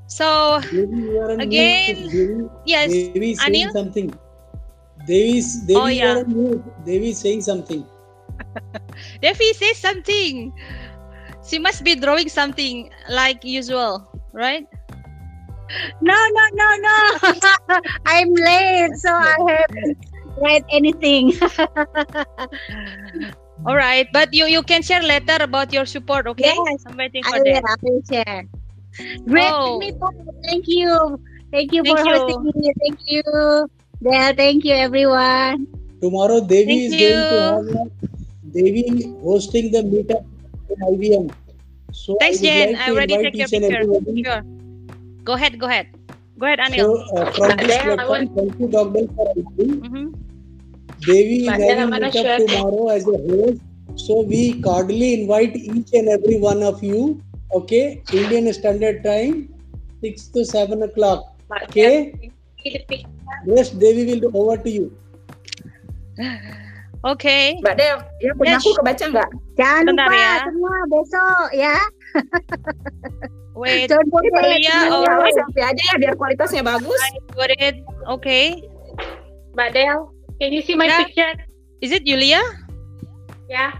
[0.06, 1.94] So Devi, you are on again.
[2.10, 3.72] Devi, yes, Devi is saying Anil.
[3.72, 4.08] something.
[5.06, 6.14] Devi, is- Devi Oh, you yeah.
[6.16, 6.64] are on mute.
[6.84, 7.86] Devi is saying something.
[9.22, 10.52] Devi say something.
[11.46, 14.66] She must be drawing something like usual, right?
[16.02, 16.96] No, no, no, no.
[18.06, 19.36] I'm late, so I
[19.70, 19.98] haven't
[20.42, 21.30] read anything.
[23.66, 26.48] All right, but you you can share later about your support, okay?
[26.56, 27.64] Yes, I'm waiting I for will, that.
[27.68, 28.40] I will share.
[29.28, 29.78] Great Oh.
[29.84, 30.10] people.
[30.48, 31.20] Thank you.
[31.52, 32.16] Thank you Thank for you.
[32.16, 32.72] hosting me.
[32.80, 33.22] Thank you.
[34.00, 35.68] There, thank you everyone.
[36.00, 37.76] Tomorrow Devi Thank is going to you.
[37.76, 37.90] have
[38.56, 38.84] Devi
[39.20, 40.24] hosting the meetup
[40.72, 41.26] in IBM.
[41.92, 42.72] So Thanks, I Jen.
[42.72, 43.76] like I to already invite take your each picture.
[43.84, 44.24] everybody.
[44.24, 44.42] Sure.
[45.22, 45.86] Go ahead, go ahead.
[46.40, 46.90] Go ahead, So Anil.
[47.12, 49.04] uh, from this platform, thank you, Dr.
[49.12, 49.80] for having.
[49.84, 50.06] Mhm.
[51.00, 53.60] Devi is having meetup tomorrow as a host.
[53.96, 57.20] So we cordially invite each and every one of you.
[57.52, 59.50] Okay, Indian Standard Time,
[60.00, 61.34] six to seven o'clock.
[61.66, 62.14] Okay.
[63.46, 64.86] Yes, Devi will do over to you.
[67.10, 67.56] Oke.
[67.64, 68.62] Mbak Del, ya punya Yes.
[68.62, 69.30] aku kebaca nggak?
[69.56, 70.34] Jangan Bentar lupa ya.
[70.44, 71.76] semua besok ya.
[73.60, 74.32] Wait, Don't Ini forget.
[74.36, 77.00] Julia, ya, oh, selfie aja ya biar kualitasnya bagus.
[77.00, 77.76] I got it.
[78.06, 78.60] Okay.
[79.56, 79.98] Mbak Del,
[80.40, 81.04] can you see my Yeah.
[81.04, 81.32] picture?
[81.80, 82.40] Is it Julia?
[83.48, 83.72] Yeah.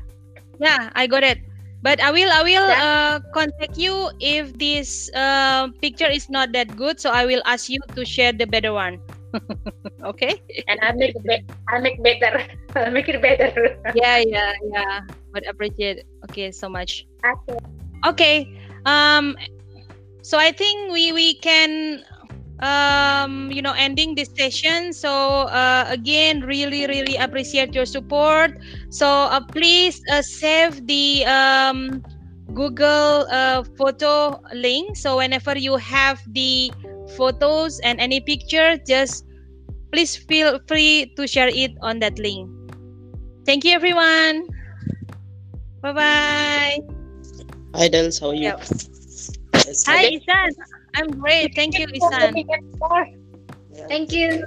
[0.61, 1.39] Yeah, I got it.
[1.82, 2.85] But I will I will Yeah.
[2.85, 7.01] uh, contact you if this uh, picture is not that good.
[7.01, 9.01] So I will ask you to share the better one.
[10.05, 10.43] okay?
[10.69, 12.43] And I make it be- I make better.
[12.77, 13.77] I make it better.
[13.95, 15.01] Yeah, yeah, yeah.
[15.32, 16.05] But appreciate.
[16.28, 17.07] Okay, so much.
[17.24, 17.59] Okay.
[18.07, 18.37] Okay.
[18.85, 19.37] Um.
[20.23, 22.05] So I think we we can
[22.62, 24.93] um you know ending this session.
[24.93, 28.53] So uh, again really really appreciate your support.
[28.91, 32.03] So uh, please uh, save the um
[32.55, 34.97] google uh, photo link.
[34.97, 36.73] So whenever you have the
[37.16, 39.24] photos and any picture just
[39.93, 42.49] please feel free to share it on that link.
[43.47, 44.47] Thank you everyone.
[45.82, 46.78] Bye bye
[47.74, 48.19] Hi, Dels.
[48.19, 48.53] How are you?
[48.53, 48.61] Yep.
[49.87, 50.05] hi.
[50.16, 50.51] Isan
[50.95, 52.35] i'm great thank you isan
[53.89, 54.45] Thank you.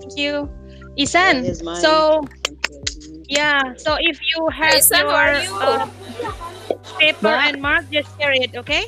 [0.00, 0.48] Thank you.
[0.96, 1.42] Isan,
[1.82, 2.22] so
[3.26, 5.52] yeah, so if you have Isan, your you?
[5.58, 5.86] uh,
[7.02, 7.44] paper Mbak.
[7.50, 8.86] and mark, just share it, okay?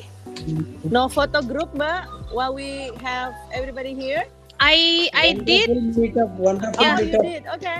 [0.87, 4.23] No photo group, Mbak, while we have everybody here?
[4.59, 5.69] I I did.
[5.69, 6.31] Wonderful meetup.
[6.39, 6.95] Wonderful Yeah.
[6.97, 7.41] Oh, you did.
[7.59, 7.77] Okay.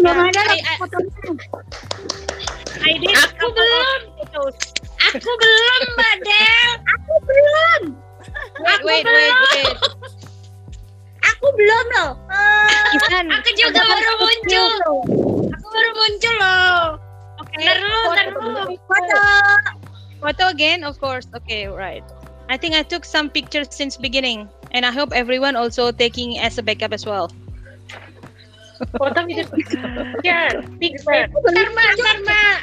[0.00, 0.74] Belum Yeah, I, loh I.
[2.80, 3.12] I did.
[3.12, 4.00] Aku couple of belum.
[4.16, 4.73] photos.
[5.14, 6.70] Aku belum, Mbak Del.
[6.90, 7.82] Aku belum.
[8.58, 9.38] Wait, Aku wait, wait, belum.
[9.54, 9.76] wait.
[11.30, 12.10] Aku belum loh.
[12.98, 14.70] Isan, aku juga baru muncul.
[15.54, 16.82] Aku baru muncul loh.
[17.46, 17.62] Okay.
[17.62, 18.38] Ntar dulu, ntar Foto.
[18.42, 18.62] dulu.
[20.18, 20.44] Foto.
[20.50, 21.30] Again, of course.
[21.30, 22.02] Okay, right.
[22.50, 26.58] I think I took some pictures since beginning, and I hope everyone also taking as
[26.58, 27.30] a backup as well.
[28.98, 29.46] Foto video.
[30.26, 31.30] Yeah, picture.
[31.30, 31.90] Bentar, Mbak.
[32.02, 32.58] Bentar, Mbak.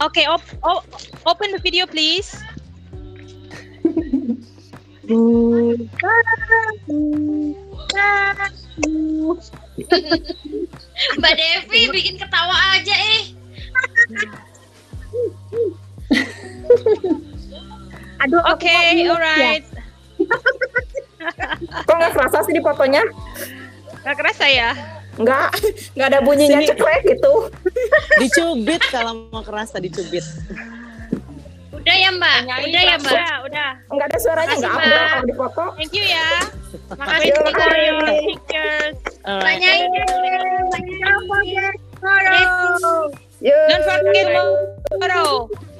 [0.00, 0.86] Okay, op- op-
[1.24, 2.34] open the video, please.
[11.18, 13.20] Mbak Devi bikin ketawa aja eh.
[18.24, 19.12] Aduh, aku Okay, mute ya.
[19.12, 19.64] alright.
[21.84, 23.02] Kok nggak kerasa sih di fotonya?
[24.04, 24.70] Gak kerasa ya?
[25.14, 25.48] Nggak,
[25.94, 26.68] nggak ada bunyinya Sini.
[26.74, 27.32] cekrek gitu.
[28.20, 30.24] Dicubit kalau mau kerasa dicubit.
[31.70, 33.12] Udah ya Mbak, udah ya Mbak.
[33.12, 33.70] Udah, udah.
[33.92, 34.88] Nggak ada suaranya, Makasih, nggak Mbak.
[34.88, 35.64] apa kalau di foto.
[35.76, 36.28] Thank you ya.
[36.96, 38.96] Makasih for your pictures.
[39.22, 39.76] Banyak
[42.00, 43.12] tomorrow.
[43.44, 44.26] Don't forget
[44.88, 45.30] tomorrow.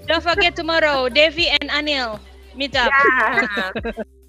[0.04, 0.98] Don't forget tomorrow.
[1.08, 2.20] Devi and Anil
[2.54, 2.92] meet up.
[2.92, 3.72] Yeah.